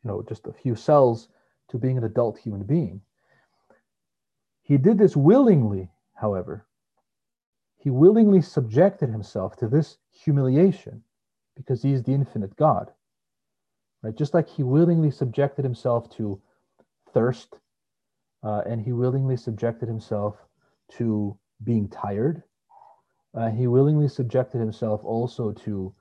you 0.05 0.09
know, 0.09 0.23
just 0.29 0.47
a 0.47 0.53
few 0.53 0.75
cells, 0.75 1.29
to 1.71 1.79
being 1.79 1.97
an 1.97 2.05
adult 2.05 2.39
human 2.39 2.65
being. 2.65 3.01
He 4.63 4.77
did 4.77 4.99
this 4.99 5.17
willingly, 5.17 5.91
however. 6.15 6.67
He 7.79 7.89
willingly 7.89 8.43
subjected 8.43 9.09
himself 9.09 9.57
to 9.57 9.69
this 9.69 9.97
humiliation 10.11 11.03
because 11.57 11.83
he 11.83 11.93
is 11.93 12.03
the 12.03 12.13
infinite 12.13 12.57
God. 12.57 12.91
Right? 14.03 14.17
Just 14.17 14.35
like 14.35 14.49
he 14.49 14.63
willingly 14.63 15.11
subjected 15.11 15.65
himself 15.65 16.11
to 16.17 16.41
thirst, 17.13 17.57
uh, 18.43 18.63
and 18.67 18.81
he 18.81 18.93
willingly 18.93 19.37
subjected 19.37 19.89
himself 19.89 20.37
to 20.93 21.39
being 21.63 21.89
tired. 21.89 22.43
Uh, 23.35 23.51
he 23.51 23.67
willingly 23.67 24.09
subjected 24.09 24.59
himself 24.59 25.05
also 25.05 25.53
to 25.53 25.95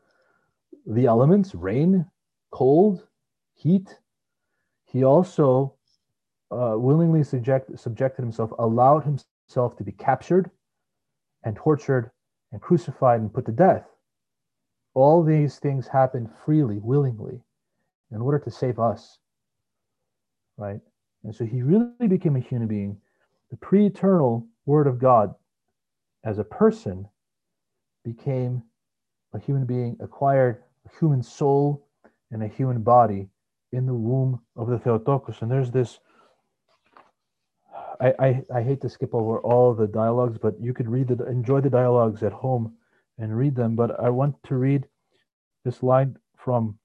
the 0.86 1.06
elements 1.06 1.54
rain, 1.54 2.06
cold, 2.52 3.06
heat. 3.54 4.00
He 4.86 5.04
also 5.04 5.76
uh, 6.52 6.76
willingly 6.78 7.24
subject, 7.24 7.78
subjected 7.78 8.24
himself, 8.24 8.52
allowed 8.58 9.04
himself 9.04 9.78
to 9.78 9.84
be 9.84 9.92
captured 9.92 10.50
and 11.44 11.56
tortured 11.56 12.12
and 12.52 12.62
crucified 12.62 13.20
and 13.20 13.32
put 13.32 13.46
to 13.46 13.52
death. 13.52 13.86
All 15.00 15.24
these 15.24 15.60
things 15.60 15.88
happened 15.88 16.30
freely, 16.46 16.80
willingly, 16.80 17.40
in 18.12 18.22
order 18.22 18.40
to 18.40 18.52
save 18.52 18.80
us. 18.80 19.20
Right? 20.58 20.82
And 21.24 21.34
so 21.34 21.46
he 21.46 21.62
really 21.62 22.08
became 22.08 22.36
a 22.36 22.42
human 22.42 22.68
being. 22.68 22.98
The 23.50 23.58
pre 23.58 23.86
eternal 23.86 24.46
Word 24.66 24.88
of 24.88 25.00
God, 25.00 25.34
as 26.24 26.38
a 26.38 26.44
person, 26.44 27.08
became 28.04 28.64
a 29.34 29.40
human 29.40 29.66
being, 29.66 29.96
acquired 30.00 30.64
a 30.86 31.00
human 31.00 31.24
soul 31.24 31.88
and 32.32 32.44
a 32.44 32.48
human 32.48 32.82
body 32.82 33.30
in 33.72 33.86
the 33.86 33.94
womb 33.94 34.42
of 34.56 34.68
the 34.68 34.80
Theotokos. 34.80 35.42
And 35.42 35.50
there's 35.50 35.72
this 35.72 36.00
I, 38.02 38.14
I, 38.20 38.44
I 38.56 38.64
hate 38.64 38.82
to 38.82 38.90
skip 38.90 39.14
over 39.14 39.40
all 39.40 39.74
the 39.74 39.88
dialogues, 39.88 40.38
but 40.38 40.60
you 40.60 40.74
could 40.74 40.88
read 40.88 41.08
the 41.08 41.26
enjoy 41.26 41.62
the 41.62 41.70
dialogues 41.70 42.24
at 42.24 42.32
home 42.32 42.74
and 43.20 43.38
read 43.38 43.56
them. 43.56 43.76
But 43.76 44.00
I 44.00 44.10
want 44.10 44.42
to 44.44 44.56
read 44.56 44.88
this 45.64 45.84
line 45.84 46.18
from 46.38 46.80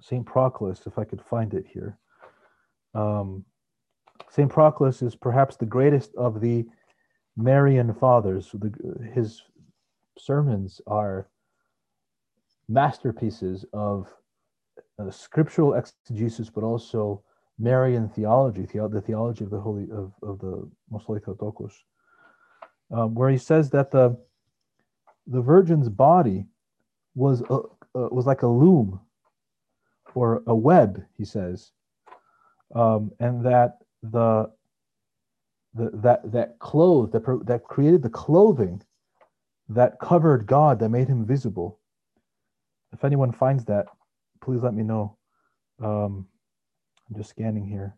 Saint 0.00 0.26
Proclus, 0.26 0.82
if 0.86 0.98
I 0.98 1.04
could 1.04 1.22
find 1.22 1.54
it 1.54 1.64
here. 1.72 1.98
Um, 2.94 3.44
Saint 4.30 4.50
Proclus 4.50 5.00
is 5.00 5.14
perhaps 5.14 5.56
the 5.56 5.66
greatest 5.66 6.14
of 6.16 6.40
the 6.40 6.66
Marian 7.36 7.94
fathers. 7.94 8.50
The, 8.52 8.72
his 9.14 9.42
sermons 10.18 10.80
are 10.86 11.28
masterpieces 12.68 13.64
of 13.72 14.12
uh, 14.98 15.10
scriptural 15.10 15.74
exegesis, 15.74 16.50
but 16.50 16.64
also 16.64 17.22
Marian 17.58 18.08
theology, 18.08 18.62
the 18.62 19.02
theology 19.04 19.44
of 19.44 19.50
the 19.50 19.60
holy 19.60 19.84
of, 19.90 20.12
of 20.22 20.38
the 20.40 20.68
Most 20.90 21.06
Holy 21.06 21.20
Theotokos, 21.20 21.72
um, 22.90 23.14
where 23.14 23.30
he 23.30 23.38
says 23.38 23.70
that 23.70 23.90
the 23.90 24.16
the 25.26 25.40
Virgin's 25.40 25.88
body 25.88 26.46
was 27.14 27.42
a, 27.42 27.54
uh, 27.54 28.08
was 28.10 28.26
like 28.26 28.42
a 28.42 28.46
loom 28.48 29.00
or 30.14 30.42
a 30.46 30.54
web, 30.54 31.02
he 31.16 31.24
says, 31.24 31.72
um, 32.74 33.10
and 33.20 33.44
that 33.44 33.78
the, 34.02 34.50
the 35.74 35.90
that 35.94 36.32
that 36.32 36.58
clothes 36.60 37.10
that 37.12 37.24
that 37.46 37.64
created 37.64 38.02
the 38.02 38.08
clothing 38.08 38.82
that 39.68 39.98
covered 40.00 40.46
God 40.46 40.78
that 40.80 40.90
made 40.90 41.08
him 41.08 41.24
visible. 41.24 41.80
If 42.92 43.04
anyone 43.04 43.32
finds 43.32 43.64
that, 43.64 43.86
please 44.42 44.62
let 44.62 44.74
me 44.74 44.84
know. 44.84 45.16
Um, 45.82 46.28
I'm 47.08 47.16
just 47.16 47.30
scanning 47.30 47.66
here. 47.66 47.94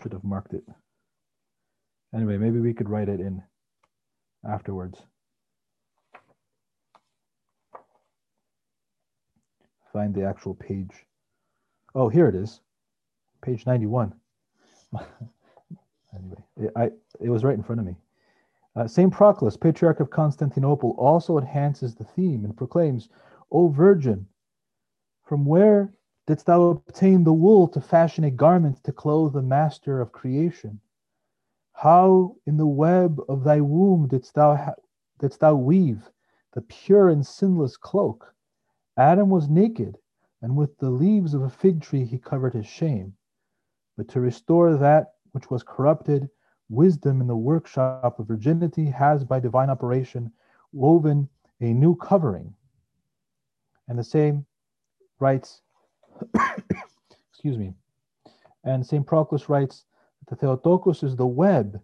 Should 0.00 0.12
have 0.12 0.24
marked 0.24 0.54
it. 0.54 0.64
Anyway, 2.14 2.36
maybe 2.36 2.60
we 2.60 2.74
could 2.74 2.88
write 2.88 3.08
it 3.08 3.20
in 3.20 3.42
afterwards. 4.48 4.98
Find 9.92 10.14
the 10.14 10.24
actual 10.24 10.54
page. 10.54 10.92
Oh, 11.94 12.08
here 12.08 12.28
it 12.28 12.34
is. 12.34 12.60
Page 13.42 13.66
91. 13.66 14.14
Anyway, 16.18 16.44
it, 16.56 16.72
I, 16.76 16.90
it 17.20 17.30
was 17.30 17.44
right 17.44 17.56
in 17.56 17.62
front 17.62 17.80
of 17.80 17.86
me. 17.86 17.96
Uh, 18.74 18.86
St. 18.86 19.12
Proclus, 19.12 19.56
Patriarch 19.56 20.00
of 20.00 20.10
Constantinople, 20.10 20.94
also 20.98 21.38
enhances 21.38 21.94
the 21.94 22.04
theme 22.04 22.44
and 22.44 22.56
proclaims, 22.56 23.08
O 23.50 23.68
Virgin, 23.68 24.26
from 25.24 25.44
where 25.44 25.92
didst 26.26 26.46
thou 26.46 26.62
obtain 26.62 27.24
the 27.24 27.32
wool 27.32 27.68
to 27.68 27.80
fashion 27.80 28.24
a 28.24 28.30
garment 28.30 28.82
to 28.84 28.92
clothe 28.92 29.32
the 29.32 29.42
master 29.42 30.00
of 30.00 30.12
creation? 30.12 30.80
How 31.72 32.36
in 32.46 32.56
the 32.56 32.66
web 32.66 33.20
of 33.28 33.44
thy 33.44 33.60
womb 33.60 34.08
didst 34.08 34.34
thou, 34.34 34.56
ha- 34.56 34.74
didst 35.18 35.40
thou 35.40 35.54
weave 35.54 36.10
the 36.52 36.62
pure 36.62 37.08
and 37.08 37.24
sinless 37.24 37.76
cloak? 37.76 38.34
Adam 38.96 39.28
was 39.28 39.48
naked, 39.48 39.98
and 40.42 40.56
with 40.56 40.76
the 40.78 40.90
leaves 40.90 41.34
of 41.34 41.42
a 41.42 41.50
fig 41.50 41.80
tree 41.80 42.04
he 42.04 42.18
covered 42.18 42.54
his 42.54 42.66
shame. 42.66 43.14
But 43.96 44.08
to 44.08 44.20
restore 44.20 44.76
that 44.76 45.14
which 45.32 45.50
was 45.50 45.62
corrupted, 45.62 46.30
wisdom 46.68 47.20
in 47.20 47.26
the 47.26 47.36
workshop 47.36 48.18
of 48.18 48.26
virginity 48.26 48.86
has 48.86 49.22
by 49.22 49.38
divine 49.38 49.70
operation 49.70 50.32
woven 50.72 51.28
a 51.60 51.72
new 51.72 51.94
covering. 51.94 52.54
And 53.88 53.98
the 53.98 54.04
same 54.04 54.46
writes, 55.20 55.62
excuse 57.30 57.58
me, 57.58 57.74
and 58.64 58.84
St. 58.84 59.06
Proclus 59.06 59.48
writes 59.48 59.84
that 60.20 60.38
the 60.38 60.46
Theotokos 60.46 61.02
is 61.02 61.16
the 61.16 61.26
web 61.26 61.80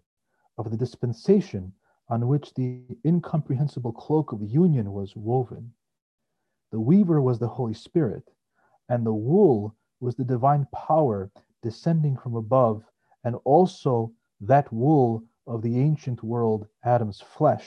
of 0.59 0.71
the 0.71 0.77
dispensation 0.77 1.73
on 2.09 2.29
which 2.29 2.53
the 2.55 2.83
incomprehensible 3.05 3.93
cloak 3.93 4.33
of 4.33 4.43
union 4.43 4.93
was 4.93 5.17
woven. 5.17 5.73
The 6.71 6.81
weaver 6.81 7.21
was 7.23 7.39
the 7.39 7.49
Holy 7.49 7.75
Spirit, 7.75 8.25
and 8.89 9.07
the 9.07 9.15
wool 9.15 9.75
was 10.01 10.17
the 10.17 10.25
divine 10.25 10.67
power 10.75 11.31
descending 11.63 12.17
from 12.17 12.35
above 12.35 12.83
and 13.25 13.37
also 13.45 14.13
that 14.41 14.73
wool 14.73 15.23
of 15.47 15.63
the 15.63 15.79
ancient 15.79 16.23
world, 16.23 16.67
Adam's 16.85 17.21
flesh, 17.21 17.67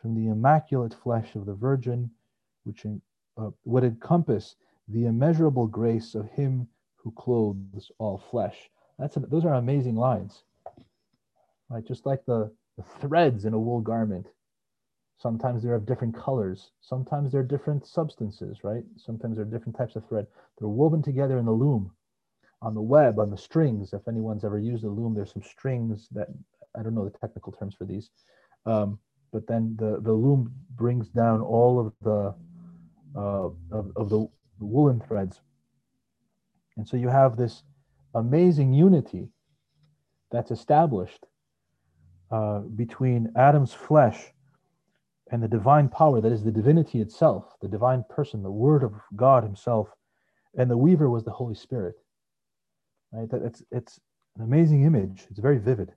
from 0.00 0.14
the 0.14 0.28
immaculate 0.28 0.94
flesh 0.94 1.34
of 1.34 1.46
the 1.46 1.54
Virgin, 1.54 2.10
which 2.64 2.86
uh, 2.86 3.50
would 3.64 3.84
encompass 3.84 4.56
the 4.88 5.06
immeasurable 5.06 5.66
grace 5.66 6.14
of 6.14 6.30
Him 6.30 6.68
who 6.96 7.12
clothes 7.12 7.90
all 7.98 8.18
flesh. 8.30 8.70
That's 8.98 9.16
a, 9.16 9.20
those 9.20 9.44
are 9.44 9.54
amazing 9.54 9.96
lines, 9.96 10.44
right? 11.70 11.86
Just 11.86 12.06
like 12.06 12.24
the, 12.26 12.52
the 12.76 12.84
threads 13.00 13.44
in 13.44 13.54
a 13.54 13.58
wool 13.60 13.80
garment, 13.80 14.26
Sometimes 15.18 15.62
they're 15.62 15.74
of 15.74 15.86
different 15.86 16.16
colors. 16.16 16.70
Sometimes 16.80 17.32
they're 17.32 17.42
different 17.42 17.86
substances, 17.86 18.64
right? 18.64 18.84
Sometimes 18.96 19.36
they're 19.36 19.44
different 19.44 19.76
types 19.76 19.96
of 19.96 20.06
thread. 20.08 20.26
They're 20.58 20.68
woven 20.68 21.02
together 21.02 21.38
in 21.38 21.44
the 21.46 21.52
loom, 21.52 21.92
on 22.62 22.74
the 22.74 22.82
web, 22.82 23.18
on 23.18 23.30
the 23.30 23.38
strings. 23.38 23.92
If 23.92 24.08
anyone's 24.08 24.44
ever 24.44 24.58
used 24.58 24.84
a 24.84 24.88
loom, 24.90 25.14
there's 25.14 25.32
some 25.32 25.42
strings 25.42 26.08
that 26.12 26.28
I 26.76 26.82
don't 26.82 26.94
know 26.94 27.04
the 27.08 27.18
technical 27.18 27.52
terms 27.52 27.74
for 27.74 27.84
these. 27.84 28.10
Um, 28.66 28.98
but 29.32 29.46
then 29.46 29.76
the, 29.78 30.00
the 30.00 30.12
loom 30.12 30.52
brings 30.76 31.08
down 31.08 31.40
all 31.40 31.80
of 31.80 31.92
the 32.02 32.34
uh, 33.16 33.50
of, 33.72 33.92
of 33.96 34.10
the 34.10 34.28
woolen 34.58 35.00
threads. 35.00 35.40
And 36.76 36.86
so 36.86 36.96
you 36.96 37.08
have 37.08 37.36
this 37.36 37.62
amazing 38.14 38.72
unity 38.72 39.28
that's 40.30 40.50
established 40.50 41.26
uh, 42.30 42.60
between 42.60 43.32
Adam's 43.36 43.72
flesh 43.72 44.32
and 45.30 45.42
the 45.42 45.48
divine 45.48 45.88
power 45.88 46.20
that 46.20 46.32
is 46.32 46.44
the 46.44 46.50
divinity 46.50 47.00
itself, 47.00 47.54
the 47.60 47.68
divine 47.68 48.04
person, 48.08 48.42
the 48.42 48.50
Word 48.50 48.82
of 48.82 48.92
God 49.16 49.42
Himself, 49.42 49.88
and 50.56 50.70
the 50.70 50.76
weaver 50.76 51.08
was 51.08 51.24
the 51.24 51.30
Holy 51.30 51.54
Spirit. 51.54 51.94
Right? 53.12 53.28
That 53.30 53.42
it's 53.42 53.62
it's 53.70 54.00
an 54.36 54.44
amazing 54.44 54.84
image. 54.84 55.26
It's 55.30 55.38
very 55.38 55.58
vivid. 55.58 55.92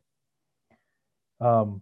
Um, 1.41 1.81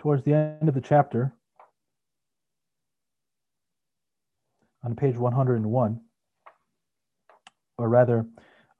towards 0.00 0.24
the 0.24 0.32
end 0.32 0.66
of 0.66 0.74
the 0.74 0.80
chapter, 0.80 1.30
on 4.82 4.96
page 4.96 5.16
101, 5.16 6.00
or 7.76 7.88
rather 7.88 8.26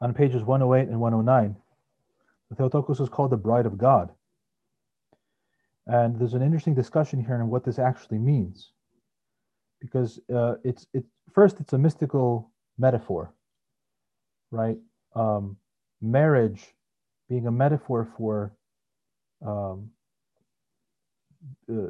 on 0.01 0.15
pages 0.15 0.43
108 0.43 0.89
and 0.89 0.99
109, 0.99 1.57
the 2.49 2.57
Theotokos 2.57 3.01
is 3.01 3.11
called 3.11 3.31
the 3.31 3.37
Bride 3.37 3.67
of 3.67 3.77
God. 3.77 4.11
And 5.87 6.19
there's 6.19 6.33
an 6.33 6.43
interesting 6.43 6.75
discussion 6.75 7.23
here 7.23 7.35
on 7.35 7.51
what 7.51 7.65
this 7.65 7.79
actually 7.79 8.19
means. 8.19 8.73
Because 9.79 10.19
uh, 10.35 10.55
it's 10.65 10.87
it 10.95 11.05
first 11.33 11.61
it's 11.61 11.73
a 11.73 11.79
mystical 11.79 12.51
metaphor, 12.79 13.33
right? 14.51 14.77
Um, 15.15 15.57
marriage 16.01 16.75
being 17.29 17.47
a 17.47 17.51
metaphor 17.51 18.09
for 18.17 18.53
um, 19.47 19.91
uh, 21.71 21.89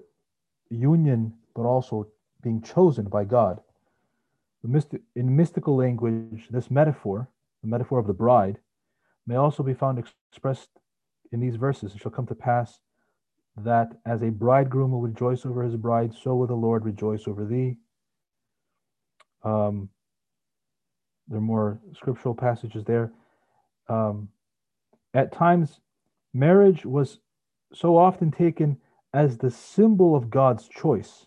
union, 0.70 1.34
but 1.55 1.62
also 1.62 2.09
being 2.42 2.62
chosen 2.62 3.07
by 3.07 3.24
God. 3.24 3.61
In 4.62 5.36
mystical 5.36 5.76
language, 5.76 6.48
this 6.51 6.70
metaphor, 6.70 7.28
the 7.62 7.68
metaphor 7.68 7.98
of 7.98 8.07
the 8.07 8.12
bride, 8.12 8.59
may 9.26 9.36
also 9.36 9.62
be 9.62 9.74
found 9.74 9.98
expressed 9.98 10.68
in 11.32 11.40
these 11.40 11.57
verses. 11.57 11.94
It 11.94 12.01
shall 12.01 12.11
come 12.11 12.26
to 12.26 12.34
pass 12.34 12.80
that 13.57 13.96
as 14.07 14.22
a 14.22 14.30
bridegroom 14.30 14.92
will 14.92 15.01
rejoice 15.01 15.44
over 15.44 15.62
his 15.62 15.76
bride, 15.76 16.14
so 16.14 16.34
will 16.34 16.46
the 16.46 16.55
Lord 16.55 16.84
rejoice 16.84 17.26
over 17.26 17.44
thee. 17.44 17.76
Um, 19.42 19.88
there 21.28 21.38
are 21.38 21.42
more 21.42 21.80
scriptural 21.94 22.34
passages 22.34 22.84
there. 22.84 23.12
Um, 23.88 24.28
at 25.14 25.32
times, 25.32 25.80
marriage 26.34 26.84
was 26.84 27.18
so 27.72 27.96
often 27.96 28.30
taken 28.30 28.78
as 29.13 29.39
the 29.39 29.51
symbol 29.51 30.15
of 30.15 30.31
God's 30.31 30.69
choice 30.69 31.27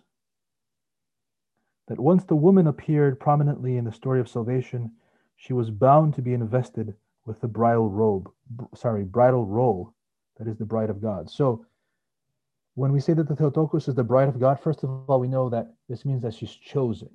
that 1.87 1.99
once 1.99 2.23
the 2.23 2.35
woman 2.35 2.67
appeared 2.67 3.19
prominently 3.19 3.77
in 3.77 3.83
the 3.83 3.91
story 3.91 4.19
of 4.19 4.29
salvation, 4.29 4.91
she 5.35 5.53
was 5.53 5.69
bound 5.69 6.13
to 6.13 6.21
be 6.21 6.33
invested 6.33 6.95
with 7.25 7.41
the 7.41 7.47
bridal 7.47 7.89
robe, 7.89 8.29
sorry, 8.75 9.03
bridal 9.03 9.45
role, 9.45 9.93
that 10.37 10.47
is 10.47 10.57
the 10.57 10.65
bride 10.65 10.89
of 10.89 11.01
God. 11.01 11.29
So 11.29 11.65
when 12.75 12.91
we 12.91 12.99
say 12.99 13.13
that 13.13 13.27
the 13.27 13.35
Theotokos 13.35 13.87
is 13.87 13.95
the 13.95 14.03
bride 14.03 14.29
of 14.29 14.39
God, 14.39 14.59
first 14.59 14.83
of 14.83 14.89
all, 15.09 15.19
we 15.19 15.27
know 15.27 15.49
that 15.49 15.73
this 15.89 16.05
means 16.05 16.21
that 16.23 16.33
she's 16.33 16.55
chosen. 16.55 17.09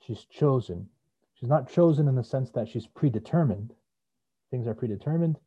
She's 0.00 0.24
chosen. 0.24 0.88
She's 1.34 1.48
not 1.48 1.70
chosen 1.70 2.08
in 2.08 2.14
the 2.14 2.24
sense 2.24 2.50
that 2.52 2.68
she's 2.68 2.86
predetermined. 2.86 3.74
Things 4.50 4.66
are 4.66 4.74
predetermined, 4.74 5.38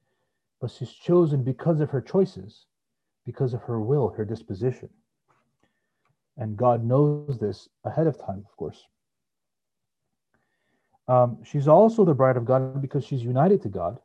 but 0.61 0.71
she's 0.71 0.91
chosen 0.91 1.43
because 1.43 1.81
of 1.81 1.89
her 1.89 2.01
choices, 2.01 2.65
because 3.25 3.53
of 3.53 3.61
her 3.63 3.79
will, 3.79 4.09
her 4.09 4.25
disposition. 4.25 4.89
And 6.37 6.57
God 6.57 6.83
knows 6.83 7.37
this 7.39 7.69
ahead 7.83 8.07
of 8.07 8.17
time, 8.17 8.43
of 8.49 8.57
course. 8.57 8.85
Um, 11.07 11.37
she's 11.43 11.67
also 11.67 12.05
the 12.05 12.13
bride 12.13 12.37
of 12.37 12.45
God 12.45 12.81
because 12.81 13.05
she's 13.05 13.23
united 13.23 13.61
to 13.63 13.69
God. 13.69 13.99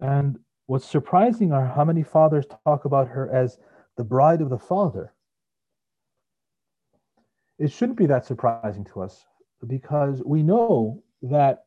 And 0.00 0.38
what's 0.66 0.88
surprising 0.88 1.52
are 1.52 1.66
how 1.66 1.84
many 1.84 2.02
fathers 2.02 2.46
talk 2.64 2.84
about 2.84 3.08
her 3.08 3.30
as 3.30 3.58
the 3.96 4.04
bride 4.04 4.40
of 4.40 4.50
the 4.50 4.58
Father. 4.58 5.12
It 7.58 7.70
shouldn't 7.70 7.98
be 7.98 8.06
that 8.06 8.26
surprising 8.26 8.84
to 8.92 9.02
us 9.02 9.24
because 9.66 10.22
we 10.24 10.42
know 10.42 11.02
that 11.22 11.64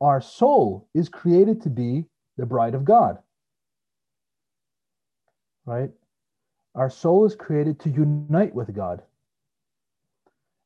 our 0.00 0.20
soul 0.20 0.88
is 0.94 1.08
created 1.08 1.62
to 1.62 1.70
be 1.70 2.04
the 2.36 2.44
bride 2.46 2.74
of 2.74 2.84
God. 2.84 3.18
Right? 5.66 5.90
Our 6.74 6.88
soul 6.88 7.24
is 7.24 7.34
created 7.34 7.80
to 7.80 7.90
unite 7.90 8.54
with 8.54 8.74
God. 8.74 9.02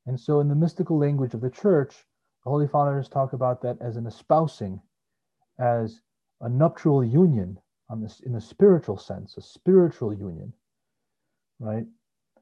And 0.06 0.18
so, 0.18 0.40
in 0.40 0.48
the 0.48 0.54
mystical 0.54 0.98
language 0.98 1.34
of 1.34 1.40
the 1.40 1.50
church, 1.50 2.06
the 2.44 2.50
Holy 2.50 2.68
Fathers 2.68 3.08
talk 3.08 3.32
about 3.32 3.62
that 3.62 3.80
as 3.80 3.96
an 3.96 4.06
espousing, 4.06 4.80
as 5.58 6.00
a 6.40 6.48
nuptial 6.48 7.04
union 7.04 7.58
on 7.88 8.00
this 8.00 8.20
in 8.20 8.32
the 8.32 8.40
spiritual 8.40 8.96
sense, 8.96 9.36
a 9.36 9.42
spiritual 9.42 10.14
union, 10.14 10.52
right? 11.58 11.86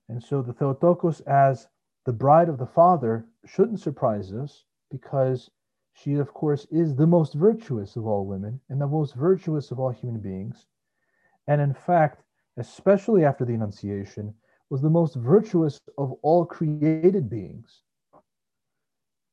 And 0.08 0.22
so 0.22 0.42
the 0.42 0.52
Theotokos 0.52 1.20
as 1.22 1.68
the 2.04 2.12
bride 2.12 2.48
of 2.48 2.58
the 2.58 2.66
Father 2.66 3.26
shouldn't 3.44 3.80
surprise 3.80 4.32
us 4.32 4.64
because 4.90 5.50
she, 5.92 6.14
of 6.14 6.32
course, 6.32 6.66
is 6.70 6.94
the 6.94 7.06
most 7.06 7.34
virtuous 7.34 7.96
of 7.96 8.06
all 8.06 8.24
women 8.24 8.60
and 8.68 8.80
the 8.80 8.86
most 8.86 9.14
virtuous 9.14 9.70
of 9.70 9.80
all 9.80 9.90
human 9.90 10.20
beings. 10.20 10.66
And 11.48 11.60
in 11.60 11.74
fact, 11.74 12.22
especially 12.58 13.24
after 13.24 13.44
the 13.44 13.54
Annunciation, 13.54 14.34
was 14.70 14.82
the 14.82 14.90
most 14.90 15.14
virtuous 15.16 15.80
of 15.96 16.12
all 16.22 16.44
created 16.44 17.30
beings. 17.30 17.82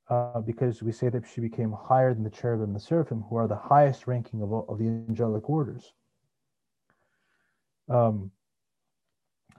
Uh, 0.07 0.39
because 0.39 0.83
we 0.83 0.91
say 0.91 1.09
that 1.09 1.23
she 1.27 1.41
became 1.41 1.71
higher 1.71 2.13
than 2.13 2.23
the 2.23 2.29
cherubim 2.29 2.67
and 2.67 2.75
the 2.75 2.79
seraphim, 2.79 3.23
who 3.27 3.35
are 3.37 3.47
the 3.47 3.55
highest 3.55 4.05
ranking 4.05 4.41
of, 4.43 4.53
all, 4.53 4.65
of 4.69 4.77
the 4.77 4.85
angelic 4.85 5.49
orders. 5.49 5.93
Um, 7.89 8.29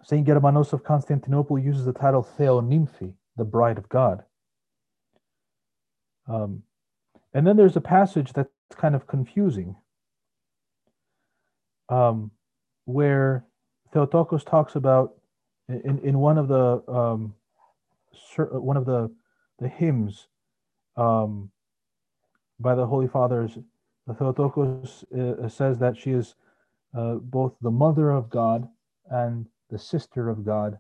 Saint 0.05 0.27
Germanos 0.27 0.73
of 0.73 0.85
Constantinople 0.85 1.59
uses 1.59 1.85
the 1.85 1.93
title 1.93 2.27
Theonymphi, 2.39 3.13
the 3.37 3.45
bride 3.45 3.77
of 3.77 3.89
God. 3.89 4.23
Um, 6.29 6.63
and 7.35 7.45
then 7.45 7.57
there's 7.57 7.77
a 7.77 7.81
passage 7.81 8.33
that's 8.33 8.49
kind 8.77 8.95
of 8.95 9.09
confusing, 9.09 9.75
um, 11.89 12.31
where 12.85 13.45
Theotokos 13.97 14.45
talks 14.45 14.77
about 14.77 15.15
in, 15.71 15.99
in 16.05 16.19
one 16.19 16.37
of 16.37 16.49
the 16.49 16.83
um, 16.87 17.35
one 18.37 18.77
of 18.77 18.85
the 18.85 19.11
the 19.59 19.69
hymns 19.69 20.29
um, 20.99 21.51
by 22.61 22.75
the 22.75 22.87
Holy 22.87 23.09
Fathers, 23.09 23.59
the 24.07 24.13
Theotokos 24.13 25.05
uh, 25.19 25.49
says 25.49 25.79
that 25.79 25.97
she 25.97 26.11
is 26.11 26.35
uh, 26.95 27.15
both 27.15 27.55
the 27.63 27.71
mother 27.71 28.11
of 28.11 28.29
God 28.29 28.69
and 29.11 29.47
the 29.71 29.79
sister 29.79 30.29
of 30.29 30.45
God 30.45 30.79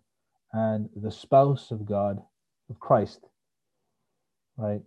and 0.53 0.91
the 0.95 1.11
spouse 1.11 1.71
of 1.71 1.87
God, 1.87 2.23
of 2.69 2.79
Christ. 2.81 3.21
Right. 4.59 4.83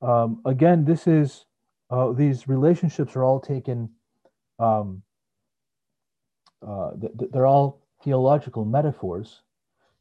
Um, 0.00 0.40
again, 0.46 0.86
this 0.86 1.06
is 1.06 1.44
uh, 1.90 2.12
these 2.12 2.48
relationships 2.48 3.14
are 3.14 3.24
all 3.24 3.40
taken 3.40 3.90
um, 4.58 5.02
uh, 6.66 6.90
they're 7.32 7.46
all 7.46 7.82
theological 8.02 8.64
metaphors. 8.64 9.42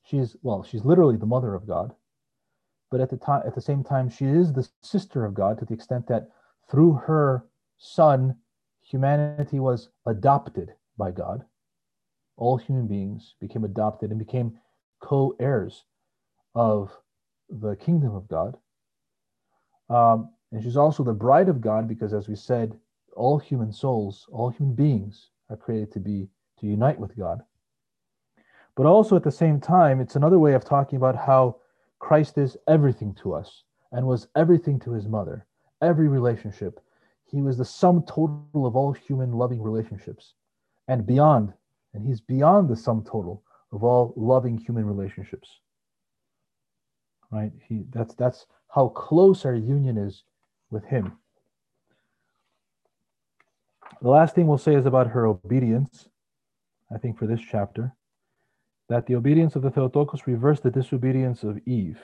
She's 0.04 0.36
well, 0.42 0.64
she's 0.64 0.86
literally 0.86 1.18
the 1.18 1.26
mother 1.26 1.56
of 1.56 1.68
God, 1.68 1.94
but 2.92 3.02
at 3.02 3.10
the 3.10 3.18
time, 3.18 3.44
at 3.46 3.56
the 3.56 3.62
same 3.62 3.84
time, 3.84 4.10
she 4.10 4.26
is 4.26 4.54
the 4.54 4.68
sister 4.82 5.26
of 5.26 5.34
God 5.34 5.60
to 5.60 5.66
the 5.66 5.74
extent 5.74 6.08
that 6.08 6.30
through 6.70 6.94
her 6.94 7.46
son, 7.78 8.36
humanity 8.82 9.60
was 9.60 9.90
adopted 10.06 10.74
by 10.98 11.12
God. 11.12 11.44
All 12.38 12.58
human 12.58 12.88
beings 12.88 13.36
became 13.40 13.64
adopted 13.64 14.10
and 14.10 14.20
became 14.20 14.58
co-heirs 15.00 15.86
of 16.56 16.92
the 17.50 17.76
kingdom 17.76 18.16
of 18.16 18.28
God. 18.28 18.58
Um, 19.90 20.32
and 20.52 20.64
she's 20.64 20.78
also 20.78 21.04
the 21.04 21.14
bride 21.14 21.50
of 21.50 21.62
God 21.62 21.88
because, 21.88 22.14
as 22.14 22.28
we 22.28 22.36
said, 22.36 22.80
all 23.16 23.38
human 23.38 23.72
souls, 23.72 24.28
all 24.32 24.50
human 24.50 24.76
beings 24.76 25.30
are 25.50 25.58
created 25.58 25.92
to 25.94 26.00
be 26.00 26.30
to 26.64 26.70
unite 26.70 26.98
with 26.98 27.16
God. 27.18 27.44
But 28.76 28.86
also 28.86 29.18
at 29.18 29.24
the 29.24 29.32
same 29.32 29.60
time, 29.60 30.00
it's 30.00 30.16
another 30.16 30.40
way 30.40 30.54
of 30.54 30.64
talking 30.64 30.96
about 30.96 31.16
how 31.16 31.58
Christ 32.00 32.38
is 32.38 32.58
everything 32.68 33.14
to 33.16 33.34
us 33.34 33.64
and 33.92 34.08
was 34.08 34.28
everything 34.36 34.80
to 34.80 34.94
his 34.94 35.08
mother, 35.08 35.46
every 35.82 36.08
relationship. 36.08 36.80
he 37.26 37.42
was 37.42 37.58
the 37.58 37.66
sum 37.66 38.04
total 38.04 38.66
of 38.66 38.76
all 38.76 38.94
human 38.94 39.34
loving 39.34 39.62
relationships 39.62 40.36
and 40.88 41.06
beyond. 41.06 41.52
And 41.94 42.06
he's 42.06 42.22
beyond 42.22 42.70
the 42.70 42.76
sum 42.76 43.04
total 43.04 43.44
of 43.72 43.84
all 43.84 44.14
loving 44.16 44.58
human 44.58 44.86
relationships. 44.86 45.60
Right? 47.32 47.52
He 47.68 47.86
that's 47.90 48.14
that's 48.16 48.46
how 48.68 48.90
close 48.90 49.46
our 49.46 49.56
union 49.56 49.98
is 49.98 50.24
with 50.70 50.86
him. 50.86 51.18
The 54.02 54.10
last 54.10 54.36
thing 54.36 54.48
we'll 54.48 54.58
say 54.58 54.76
is 54.76 54.86
about 54.86 55.08
her 55.08 55.26
obedience, 55.26 56.10
I 56.94 56.98
think, 56.98 57.18
for 57.18 57.28
this 57.28 57.42
chapter, 57.42 57.94
that 58.90 59.06
the 59.08 59.16
obedience 59.16 59.56
of 59.56 59.62
the 59.62 59.72
Theotokos 59.72 60.28
reversed 60.28 60.64
the 60.64 60.72
disobedience 60.72 61.44
of 61.44 61.60
Eve. 61.66 62.00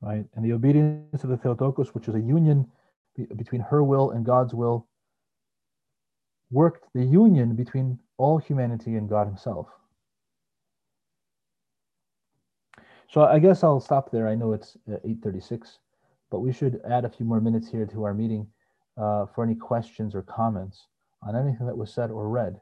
Right? 0.00 0.24
And 0.34 0.44
the 0.44 0.52
obedience 0.52 1.24
of 1.24 1.30
the 1.30 1.36
Theotokos, 1.36 1.94
which 1.94 2.08
is 2.08 2.14
a 2.14 2.20
union 2.20 2.66
between 3.36 3.60
her 3.60 3.82
will 3.82 4.12
and 4.12 4.24
God's 4.24 4.54
will, 4.54 4.86
worked 6.50 6.86
the 6.94 7.04
union 7.04 7.54
between 7.54 7.98
all 8.16 8.38
humanity 8.38 8.96
and 8.96 9.08
God 9.08 9.26
Himself. 9.26 9.68
So 13.08 13.24
I 13.24 13.40
guess 13.40 13.64
I'll 13.64 13.80
stop 13.80 14.10
there. 14.10 14.28
I 14.28 14.36
know 14.36 14.52
it's 14.52 14.76
8:36, 14.88 15.78
but 16.30 16.40
we 16.40 16.52
should 16.52 16.80
add 16.88 17.04
a 17.04 17.10
few 17.10 17.26
more 17.26 17.40
minutes 17.40 17.68
here 17.68 17.84
to 17.86 18.04
our 18.04 18.14
meeting 18.14 18.46
uh, 18.96 19.26
for 19.26 19.42
any 19.42 19.56
questions 19.56 20.14
or 20.14 20.22
comments 20.22 20.86
on 21.22 21.34
anything 21.36 21.66
that 21.66 21.76
was 21.76 21.92
said 21.92 22.10
or 22.10 22.28
read. 22.28 22.60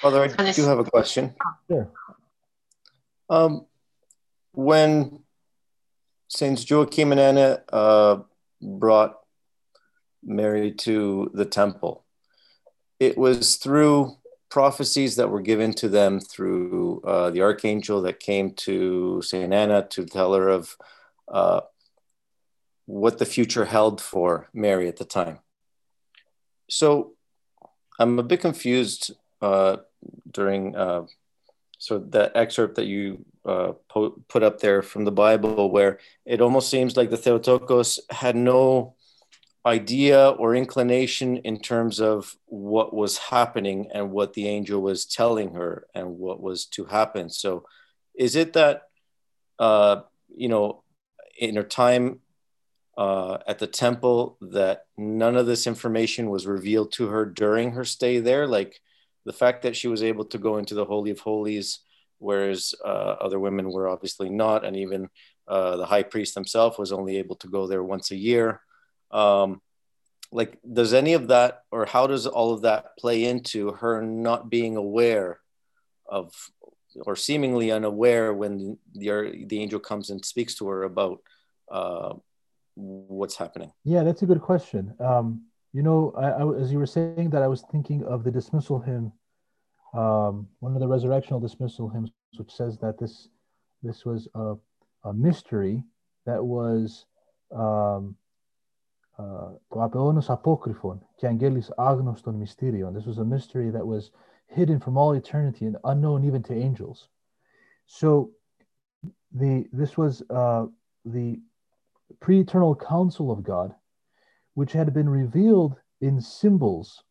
Father, 0.00 0.34
I 0.38 0.52
do 0.52 0.64
have 0.64 0.78
a 0.78 0.84
question. 0.84 1.34
Sure. 1.68 1.90
Um, 3.28 3.66
when 4.52 5.20
Saints 6.28 6.68
Joachim 6.68 7.10
and 7.10 7.20
Anna 7.20 7.62
uh, 7.72 8.18
brought 8.62 9.18
Mary 10.22 10.72
to 10.72 11.30
the 11.34 11.44
temple, 11.44 12.04
it 13.00 13.18
was 13.18 13.56
through 13.56 14.16
prophecies 14.50 15.16
that 15.16 15.30
were 15.30 15.42
given 15.42 15.72
to 15.74 15.88
them 15.88 16.20
through 16.20 17.00
uh, 17.02 17.30
the 17.30 17.42
archangel 17.42 18.02
that 18.02 18.20
came 18.20 18.52
to 18.52 19.20
Saint 19.22 19.52
Anna 19.52 19.86
to 19.90 20.06
tell 20.06 20.32
her 20.34 20.48
of 20.48 20.76
uh, 21.26 21.60
what 22.86 23.18
the 23.18 23.26
future 23.26 23.64
held 23.64 24.00
for 24.00 24.48
Mary 24.54 24.88
at 24.88 24.96
the 24.96 25.04
time. 25.04 25.40
So 26.70 27.14
I'm 27.98 28.18
a 28.18 28.22
bit 28.22 28.40
confused 28.40 29.12
uh, 29.42 29.78
during 30.30 30.76
uh, 30.76 31.04
so 31.78 31.98
that 32.10 32.32
excerpt 32.34 32.74
that 32.74 32.86
you 32.86 33.24
uh, 33.44 33.72
po- 33.88 34.20
put 34.28 34.42
up 34.42 34.60
there 34.60 34.82
from 34.82 35.04
the 35.04 35.12
Bible, 35.12 35.70
where 35.70 36.00
it 36.26 36.40
almost 36.40 36.70
seems 36.70 36.96
like 36.96 37.08
the 37.08 37.16
Theotokos 37.16 38.00
had 38.10 38.36
no 38.36 38.96
idea 39.64 40.30
or 40.30 40.54
inclination 40.54 41.38
in 41.38 41.60
terms 41.60 42.00
of 42.00 42.36
what 42.46 42.94
was 42.94 43.18
happening 43.18 43.88
and 43.94 44.10
what 44.10 44.34
the 44.34 44.48
angel 44.48 44.80
was 44.80 45.06
telling 45.06 45.54
her 45.54 45.86
and 45.94 46.18
what 46.18 46.40
was 46.40 46.66
to 46.66 46.84
happen. 46.84 47.30
So, 47.30 47.64
is 48.14 48.34
it 48.34 48.54
that, 48.54 48.82
uh, 49.58 50.00
you 50.34 50.48
know, 50.48 50.82
in 51.38 51.54
her 51.54 51.62
time 51.62 52.20
uh, 52.96 53.38
at 53.46 53.60
the 53.60 53.68
temple, 53.68 54.36
that 54.40 54.86
none 54.96 55.36
of 55.36 55.46
this 55.46 55.66
information 55.66 56.28
was 56.28 56.46
revealed 56.46 56.90
to 56.92 57.06
her 57.08 57.24
during 57.24 57.72
her 57.72 57.84
stay 57.84 58.18
there? 58.18 58.48
Like 58.48 58.80
the 59.28 59.32
fact 59.34 59.60
that 59.60 59.76
she 59.76 59.88
was 59.88 60.02
able 60.02 60.24
to 60.24 60.38
go 60.38 60.56
into 60.56 60.74
the 60.74 60.86
Holy 60.86 61.10
of 61.10 61.20
Holies, 61.20 61.80
whereas 62.16 62.74
uh, 62.82 63.16
other 63.26 63.38
women 63.38 63.70
were 63.70 63.86
obviously 63.86 64.30
not, 64.30 64.64
and 64.64 64.74
even 64.74 65.10
uh, 65.46 65.76
the 65.76 65.84
high 65.84 66.02
priest 66.02 66.34
himself 66.34 66.78
was 66.78 66.92
only 66.92 67.18
able 67.18 67.36
to 67.36 67.46
go 67.46 67.66
there 67.66 67.84
once 67.84 68.10
a 68.10 68.16
year. 68.16 68.62
Um, 69.10 69.60
like 70.32 70.58
does 70.80 70.94
any 70.94 71.12
of 71.12 71.28
that 71.28 71.64
or 71.70 71.84
how 71.84 72.06
does 72.06 72.26
all 72.26 72.54
of 72.54 72.62
that 72.62 72.96
play 72.98 73.24
into 73.24 73.72
her 73.72 74.00
not 74.02 74.48
being 74.48 74.76
aware 74.76 75.40
of 76.06 76.34
or 77.06 77.14
seemingly 77.16 77.70
unaware 77.70 78.32
when 78.32 78.78
the, 78.94 79.44
the 79.46 79.60
angel 79.60 79.80
comes 79.80 80.10
and 80.10 80.24
speaks 80.24 80.54
to 80.54 80.68
her 80.68 80.82
about 80.84 81.20
uh, 81.70 82.14
what's 82.74 83.36
happening? 83.36 83.72
Yeah 83.84 84.04
that's 84.04 84.22
a 84.22 84.26
good 84.26 84.42
question. 84.42 84.94
Um, 85.00 85.48
you 85.72 85.82
know 85.82 86.12
I, 86.16 86.28
I, 86.30 86.60
as 86.60 86.72
you 86.72 86.78
were 86.78 86.86
saying 86.86 87.30
that 87.30 87.42
i 87.42 87.46
was 87.46 87.62
thinking 87.70 88.04
of 88.04 88.24
the 88.24 88.30
dismissal 88.30 88.78
hymn 88.78 89.12
um, 89.93 90.47
one 90.59 90.73
of 90.73 90.79
the 90.79 90.87
resurrectional 90.87 91.41
dismissal 91.41 91.89
hymns 91.89 92.11
which 92.37 92.51
says 92.51 92.77
that 92.79 92.97
this 92.97 93.29
this 93.83 94.05
was 94.05 94.27
a, 94.33 94.55
a 95.03 95.13
mystery 95.13 95.83
that 96.25 96.43
was 96.43 97.05
um, 97.51 98.15
το 99.67 99.83
απεώνος 99.83 100.29
apocryphon 100.29 100.97
και 101.15 101.27
αγγέλης 101.27 101.71
άγνωστον 101.75 102.35
μυστήριον. 102.35 102.95
This 102.95 103.05
was 103.05 103.17
a 103.17 103.25
mystery 103.25 103.69
that 103.71 103.85
was 103.85 104.11
hidden 104.47 104.79
from 104.79 104.97
all 104.97 105.13
eternity 105.13 105.65
and 105.65 105.77
unknown 105.83 106.23
even 106.23 106.41
to 106.43 106.53
angels. 106.53 107.09
So 107.85 108.31
the 109.31 109.67
this 109.71 109.97
was 109.97 110.23
uh, 110.29 110.65
the 111.05 111.39
pre-eternal 112.19 112.75
counsel 112.75 113.31
of 113.31 113.43
God, 113.43 113.75
which 114.53 114.73
had 114.73 114.93
been 114.93 115.09
revealed 115.09 115.75
in 116.01 116.21
symbols 116.21 117.03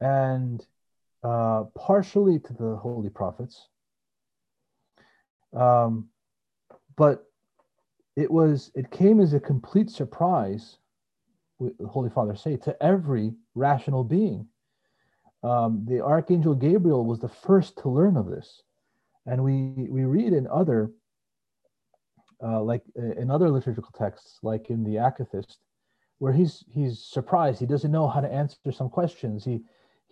and 0.00 0.66
uh, 1.23 1.63
partially 1.75 2.39
to 2.39 2.53
the 2.53 2.75
holy 2.75 3.09
prophets. 3.09 3.69
Um, 5.53 6.09
but 6.95 7.25
it 8.15 8.29
was 8.29 8.71
it 8.75 8.91
came 8.91 9.19
as 9.19 9.33
a 9.33 9.39
complete 9.39 9.89
surprise 9.89 10.77
the 11.63 11.87
Holy 11.87 12.09
Father 12.09 12.35
say, 12.35 12.57
to 12.57 12.83
every 12.83 13.33
rational 13.55 14.03
being. 14.03 14.47
Um, 15.43 15.85
the 15.87 16.01
Archangel 16.01 16.55
Gabriel 16.55 17.05
was 17.05 17.19
the 17.19 17.29
first 17.29 17.77
to 17.79 17.89
learn 17.89 18.17
of 18.17 18.27
this. 18.27 18.61
And 19.25 19.43
we, 19.43 19.87
we 19.89 20.03
read 20.03 20.33
in 20.33 20.47
other, 20.47 20.91
uh, 22.43 22.61
like 22.61 22.83
uh, 22.97 23.13
in 23.13 23.29
other 23.31 23.49
liturgical 23.49 23.91
texts, 23.97 24.39
like 24.41 24.69
in 24.69 24.83
the 24.83 24.95
Akathist, 24.95 25.57
where 26.19 26.33
he's, 26.33 26.63
he's 26.69 27.03
surprised. 27.03 27.59
He 27.59 27.65
doesn't 27.65 27.91
know 27.91 28.07
how 28.07 28.21
to 28.21 28.31
answer 28.31 28.71
some 28.71 28.89
questions. 28.89 29.43
He, 29.43 29.61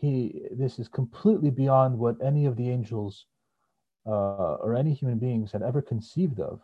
he, 0.01 0.41
this 0.51 0.79
is 0.79 0.87
completely 0.87 1.51
beyond 1.51 1.97
what 1.97 2.15
any 2.23 2.45
of 2.45 2.55
the 2.57 2.69
angels 2.69 3.27
uh, 4.05 4.55
or 4.55 4.75
any 4.75 4.93
human 4.93 5.19
beings 5.19 5.51
had 5.51 5.61
ever 5.61 5.81
conceived 5.81 6.39
of. 6.39 6.59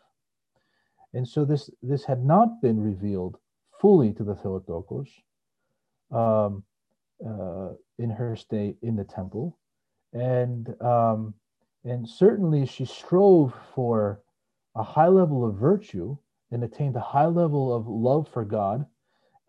And 1.14 1.28
so 1.28 1.46
this, 1.46 1.70
this 1.82 2.04
had 2.04 2.26
not 2.26 2.62
been 2.62 2.82
revealed 2.82 3.38
fully 3.80 4.12
to 4.14 4.24
the 4.24 4.36
Theotokos 4.36 5.08
um, 6.12 6.64
uh, 7.26 7.70
in 8.00 8.10
her 8.10 8.36
stay 8.36 8.76
in 8.82 8.96
the 8.96 9.04
temple, 9.04 9.58
and 10.14 10.80
um, 10.82 11.34
and 11.84 12.08
certainly 12.08 12.66
she 12.66 12.86
strove 12.86 13.54
for 13.74 14.22
a 14.76 14.84
high 14.84 15.08
level 15.08 15.48
of 15.48 15.56
virtue 15.56 16.18
and 16.52 16.64
attained 16.64 16.96
a 16.96 17.02
high 17.02 17.26
level 17.26 17.74
of 17.74 17.88
love 17.88 18.28
for 18.30 18.46
God, 18.46 18.86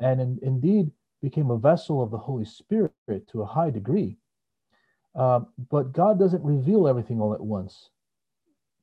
and 0.01 0.21
in, 0.21 0.39
indeed 0.43 0.91
became 1.23 1.51
a 1.51 1.59
vessel 1.59 2.03
of 2.03 2.11
the 2.11 2.19
Holy 2.19 2.45
Spirit 2.45 2.93
to 3.29 3.43
a 3.43 3.47
high 3.47 3.71
degree. 3.71 4.17
Uh, 5.15 5.41
but 5.71 5.93
God 5.93 6.19
doesn't 6.19 6.45
reveal 6.45 6.87
everything 6.87 7.21
all 7.21 7.35
at 7.35 7.41
once 7.41 7.91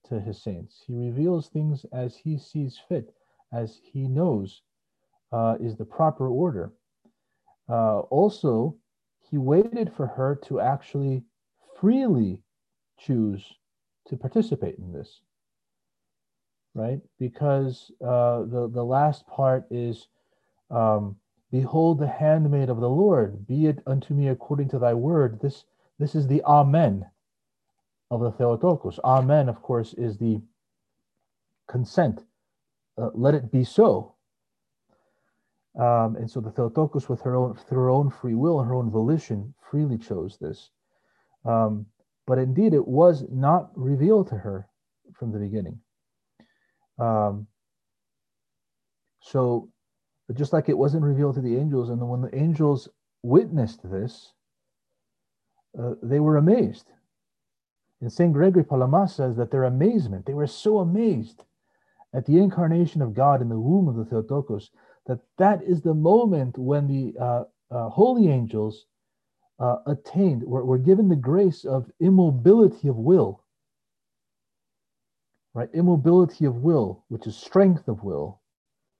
to 0.09 0.19
his 0.19 0.41
saints. 0.41 0.83
He 0.85 0.93
reveals 0.93 1.47
things 1.47 1.85
as 1.93 2.15
he 2.15 2.37
sees 2.37 2.79
fit, 2.89 3.13
as 3.53 3.79
he 3.83 4.07
knows 4.07 4.61
uh, 5.31 5.55
is 5.59 5.75
the 5.75 5.85
proper 5.85 6.27
order. 6.27 6.71
Uh, 7.69 7.99
also, 8.01 8.75
he 9.29 9.37
waited 9.37 9.91
for 9.93 10.07
her 10.07 10.35
to 10.45 10.59
actually 10.59 11.23
freely 11.79 12.41
choose 12.97 13.53
to 14.07 14.15
participate 14.15 14.77
in 14.77 14.91
this, 14.93 15.21
right? 16.73 16.99
Because 17.19 17.91
uh, 18.01 18.43
the, 18.43 18.69
the 18.71 18.83
last 18.83 19.25
part 19.27 19.65
is 19.71 20.07
um, 20.69 21.15
Behold 21.55 21.99
the 21.99 22.09
handmaid 22.09 22.67
of 22.67 22.81
the 22.81 22.89
Lord, 22.89 23.47
be 23.47 23.67
it 23.67 23.79
unto 23.87 24.13
me 24.13 24.27
according 24.27 24.67
to 24.67 24.77
thy 24.77 24.93
word. 24.93 25.39
This, 25.39 25.63
this 25.97 26.13
is 26.13 26.27
the 26.27 26.43
Amen 26.43 27.09
of 28.11 28.19
the 28.19 28.31
Theotokos. 28.31 28.99
Amen, 29.05 29.47
of 29.47 29.61
course, 29.61 29.93
is 29.93 30.17
the 30.17 30.41
consent. 31.69 32.25
Uh, 32.97 33.11
let 33.13 33.35
it 33.35 33.53
be 33.53 33.63
so. 33.63 34.15
Um, 35.79 36.17
and 36.17 36.29
so 36.29 36.41
the 36.41 36.51
Theotokos, 36.51 37.07
with 37.07 37.21
her 37.21 37.37
own 37.37 37.55
through 37.55 37.79
her 37.79 37.89
own 37.89 38.09
free 38.09 38.35
will 38.35 38.59
and 38.59 38.67
her 38.67 38.75
own 38.75 38.91
volition, 38.91 39.53
freely 39.71 39.97
chose 39.97 40.37
this. 40.37 40.71
Um, 41.45 41.85
but 42.27 42.37
indeed, 42.37 42.73
it 42.73 42.85
was 42.85 43.23
not 43.31 43.71
revealed 43.75 44.27
to 44.27 44.35
her 44.35 44.67
from 45.13 45.31
the 45.31 45.39
beginning. 45.39 45.79
Um, 46.99 47.47
so, 49.21 49.69
just 50.33 50.53
like 50.53 50.69
it 50.69 50.77
wasn't 50.77 51.03
revealed 51.03 51.35
to 51.35 51.41
the 51.41 51.57
angels, 51.57 51.89
and 51.89 52.09
when 52.09 52.21
the 52.21 52.35
angels 52.35 52.89
witnessed 53.21 53.89
this, 53.89 54.33
uh, 55.77 55.93
they 56.01 56.19
were 56.19 56.37
amazed. 56.37 56.91
And 58.01 58.11
St. 58.11 58.33
Gregory 58.33 58.63
Palamas 58.63 59.15
says 59.15 59.35
that 59.37 59.51
their 59.51 59.63
amazement, 59.63 60.25
they 60.25 60.33
were 60.33 60.47
so 60.47 60.79
amazed 60.79 61.43
at 62.13 62.25
the 62.25 62.37
incarnation 62.37 63.01
of 63.01 63.13
God 63.13 63.41
in 63.41 63.49
the 63.49 63.59
womb 63.59 63.87
of 63.87 63.95
the 63.95 64.05
Theotokos, 64.05 64.71
that 65.05 65.19
that 65.37 65.61
is 65.63 65.81
the 65.81 65.93
moment 65.93 66.57
when 66.57 66.87
the 66.87 67.13
uh, 67.19 67.43
uh, 67.71 67.89
holy 67.89 68.29
angels 68.29 68.85
uh, 69.59 69.77
attained, 69.85 70.43
were, 70.43 70.65
were 70.65 70.77
given 70.77 71.09
the 71.09 71.15
grace 71.15 71.65
of 71.65 71.91
immobility 71.99 72.87
of 72.87 72.95
will. 72.95 73.43
Right? 75.53 75.69
Immobility 75.73 76.45
of 76.45 76.57
will, 76.57 77.03
which 77.07 77.27
is 77.27 77.35
strength 77.37 77.87
of 77.87 78.03
will. 78.03 78.41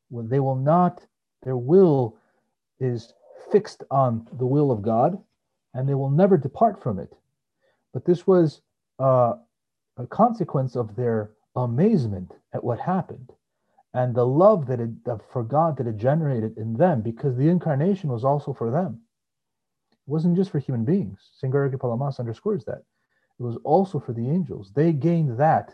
When 0.10 0.30
they 0.30 0.40
will 0.40 0.56
not, 0.56 1.06
their 1.44 1.58
will 1.58 2.18
is 2.80 3.14
fixed 3.52 3.84
on 3.92 4.28
the 4.38 4.46
will 4.46 4.72
of 4.72 4.82
God, 4.82 5.22
and 5.74 5.88
they 5.88 5.94
will 5.94 6.10
never 6.10 6.38
depart 6.38 6.82
from 6.82 7.00
it. 7.00 7.14
But 7.94 8.06
this 8.06 8.26
was 8.26 8.62
uh, 9.00 9.34
a 9.98 10.08
consequence 10.08 10.76
of 10.76 10.96
their 10.96 11.32
amazement 11.56 12.34
at 12.54 12.64
what 12.64 12.80
happened 12.80 13.32
and 13.94 14.14
the 14.14 14.26
love 14.26 14.68
that 14.68 14.82
it 14.82 14.90
for 15.32 15.44
God 15.44 15.78
that 15.78 15.88
it 15.88 15.96
generated 15.96 16.58
in 16.58 16.74
them, 16.74 17.02
because 17.02 17.38
the 17.38 17.48
incarnation 17.48 18.10
was 18.10 18.26
also 18.26 18.54
for 18.54 18.70
them. 18.70 19.00
It 19.94 20.12
wasn't 20.12 20.36
just 20.36 20.52
for 20.52 20.60
human 20.60 20.84
beings. 20.84 21.32
Gregory 21.42 21.80
Palamas 21.80 22.20
underscores 22.20 22.66
that. 22.66 22.84
It 23.40 23.44
was 23.44 23.58
also 23.64 24.00
for 24.00 24.14
the 24.14 24.30
angels. 24.30 24.72
They 24.76 24.92
gained 24.92 25.38
that. 25.40 25.74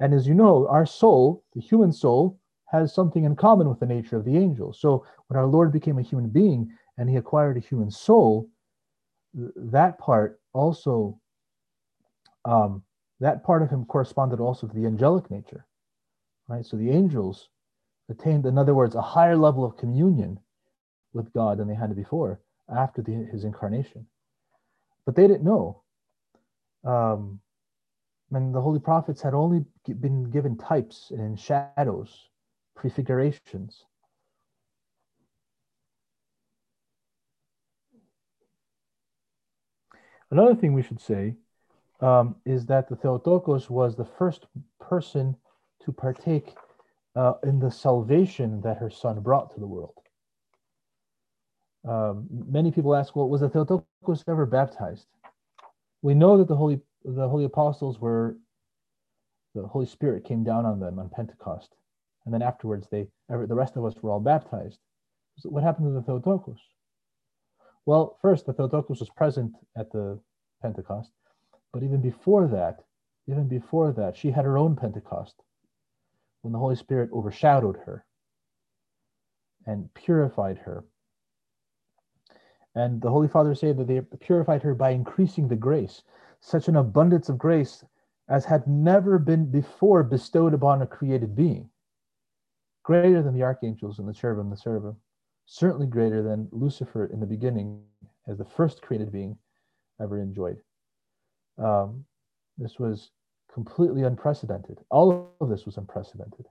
And 0.00 0.14
as 0.14 0.26
you 0.26 0.34
know, 0.34 0.66
our 0.68 0.86
soul, 0.86 1.44
the 1.54 1.60
human 1.60 1.92
soul, 1.92 2.39
has 2.70 2.94
something 2.94 3.24
in 3.24 3.34
common 3.34 3.68
with 3.68 3.80
the 3.80 3.86
nature 3.86 4.16
of 4.16 4.24
the 4.24 4.36
angels. 4.36 4.80
So 4.80 5.04
when 5.26 5.38
our 5.38 5.46
Lord 5.46 5.72
became 5.72 5.98
a 5.98 6.02
human 6.02 6.28
being 6.28 6.70
and 6.98 7.10
he 7.10 7.16
acquired 7.16 7.56
a 7.56 7.60
human 7.60 7.90
soul, 7.90 8.48
that 9.34 9.98
part 9.98 10.40
also, 10.52 11.18
um, 12.44 12.82
that 13.20 13.44
part 13.44 13.62
of 13.62 13.70
him 13.70 13.84
corresponded 13.84 14.40
also 14.40 14.66
to 14.66 14.74
the 14.74 14.86
angelic 14.86 15.30
nature, 15.30 15.66
right? 16.48 16.64
So 16.64 16.76
the 16.76 16.90
angels 16.90 17.48
attained, 18.08 18.46
in 18.46 18.58
other 18.58 18.74
words, 18.74 18.94
a 18.94 19.02
higher 19.02 19.36
level 19.36 19.64
of 19.64 19.76
communion 19.76 20.38
with 21.12 21.32
God 21.32 21.58
than 21.58 21.68
they 21.68 21.74
had 21.74 21.94
before 21.94 22.40
after 22.74 23.02
the, 23.02 23.12
his 23.32 23.44
incarnation. 23.44 24.06
But 25.04 25.16
they 25.16 25.26
didn't 25.26 25.44
know. 25.44 25.82
Um, 26.84 27.40
and 28.32 28.54
the 28.54 28.60
holy 28.60 28.78
prophets 28.78 29.20
had 29.20 29.34
only 29.34 29.64
been 30.00 30.30
given 30.30 30.56
types 30.56 31.10
and 31.10 31.38
shadows, 31.38 32.29
prefigurations. 32.80 33.84
Another 40.30 40.54
thing 40.54 40.72
we 40.72 40.82
should 40.82 41.00
say 41.00 41.34
um, 42.00 42.36
is 42.46 42.66
that 42.66 42.88
the 42.88 42.96
Theotokos 42.96 43.68
was 43.68 43.96
the 43.96 44.04
first 44.04 44.46
person 44.80 45.36
to 45.84 45.92
partake 45.92 46.54
uh, 47.16 47.34
in 47.42 47.58
the 47.58 47.70
salvation 47.70 48.60
that 48.62 48.78
her 48.78 48.90
son 48.90 49.20
brought 49.20 49.52
to 49.54 49.60
the 49.60 49.66
world. 49.66 49.94
Um, 51.86 52.26
many 52.30 52.70
people 52.70 52.94
ask, 52.94 53.16
well, 53.16 53.28
was 53.28 53.40
the 53.40 53.48
Theotokos 53.48 54.24
ever 54.28 54.46
baptized? 54.46 55.06
We 56.02 56.14
know 56.14 56.38
that 56.38 56.48
the 56.48 56.56
holy 56.56 56.80
the 57.04 57.28
holy 57.28 57.44
apostles 57.44 57.98
were 57.98 58.36
the 59.54 59.66
Holy 59.66 59.86
Spirit 59.86 60.24
came 60.24 60.44
down 60.44 60.64
on 60.64 60.78
them 60.78 60.98
on 60.98 61.08
Pentecost, 61.08 61.74
and 62.24 62.34
then 62.34 62.42
afterwards 62.42 62.86
they 62.90 63.06
the 63.28 63.54
rest 63.54 63.76
of 63.76 63.84
us 63.84 63.94
were 64.02 64.10
all 64.10 64.20
baptized. 64.20 64.78
So 65.38 65.48
what 65.48 65.62
happened 65.62 65.86
to 65.86 65.92
the 65.92 66.02
Theotokos? 66.02 66.58
Well, 67.86 68.18
first 68.20 68.46
the 68.46 68.52
Theotokos 68.52 69.00
was 69.00 69.10
present 69.10 69.54
at 69.76 69.90
the 69.90 70.18
Pentecost, 70.60 71.12
but 71.72 71.82
even 71.82 72.00
before 72.00 72.46
that, 72.48 72.84
even 73.26 73.48
before 73.48 73.92
that, 73.92 74.16
she 74.16 74.30
had 74.30 74.44
her 74.44 74.58
own 74.58 74.76
Pentecost 74.76 75.36
when 76.42 76.52
the 76.52 76.58
Holy 76.58 76.76
Spirit 76.76 77.10
overshadowed 77.12 77.76
her 77.86 78.04
and 79.66 79.92
purified 79.94 80.58
her. 80.58 80.84
And 82.74 83.00
the 83.00 83.10
Holy 83.10 83.28
Father 83.28 83.54
said 83.54 83.78
that 83.78 83.86
they 83.88 84.00
purified 84.00 84.62
her 84.62 84.74
by 84.74 84.90
increasing 84.90 85.48
the 85.48 85.56
grace, 85.56 86.02
such 86.40 86.68
an 86.68 86.76
abundance 86.76 87.28
of 87.28 87.38
grace 87.38 87.84
as 88.28 88.44
had 88.44 88.66
never 88.66 89.18
been 89.18 89.50
before 89.50 90.02
bestowed 90.02 90.54
upon 90.54 90.82
a 90.82 90.86
created 90.86 91.34
being, 91.34 91.68
greater 92.90 93.22
than 93.22 93.32
the 93.32 93.44
archangels 93.44 94.00
and 94.00 94.08
the 94.08 94.12
cherubim, 94.12 94.50
the 94.50 94.56
seraphim, 94.56 94.96
certainly 95.46 95.86
greater 95.86 96.24
than 96.24 96.48
Lucifer 96.50 97.06
in 97.06 97.20
the 97.20 97.26
beginning 97.26 97.80
as 98.26 98.36
the 98.36 98.44
first 98.44 98.82
created 98.82 99.12
being 99.12 99.38
ever 100.02 100.20
enjoyed. 100.20 100.60
Um, 101.56 102.04
this 102.58 102.80
was 102.80 103.12
completely 103.54 104.02
unprecedented. 104.02 104.78
All 104.90 105.32
of 105.40 105.48
this 105.48 105.66
was 105.66 105.76
unprecedented. 105.76 106.46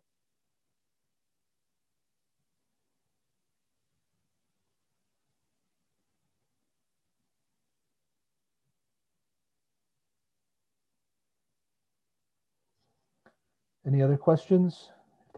Any 13.85 14.01
other 14.01 14.15
questions? 14.15 14.89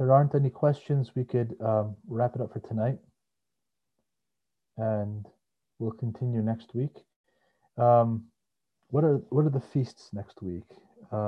There 0.02 0.12
aren't 0.12 0.34
any 0.34 0.49
questions, 0.49 1.12
we 1.16 1.24
could 1.24 1.56
um, 1.62 1.95
wrap 2.08 2.34
it 2.34 2.41
up 2.41 2.54
for 2.54 2.60
tonight. 2.60 2.97
And 4.76 5.28
we'll 5.78 5.91
continue 5.91 6.41
next 6.41 6.74
week. 6.74 7.06
Um, 7.78 8.24
what 8.89 9.04
are 9.04 9.18
what 9.30 9.45
are 9.45 9.52
the 9.52 9.60
feasts 9.60 10.10
next 10.12 10.41
week? 10.41 10.64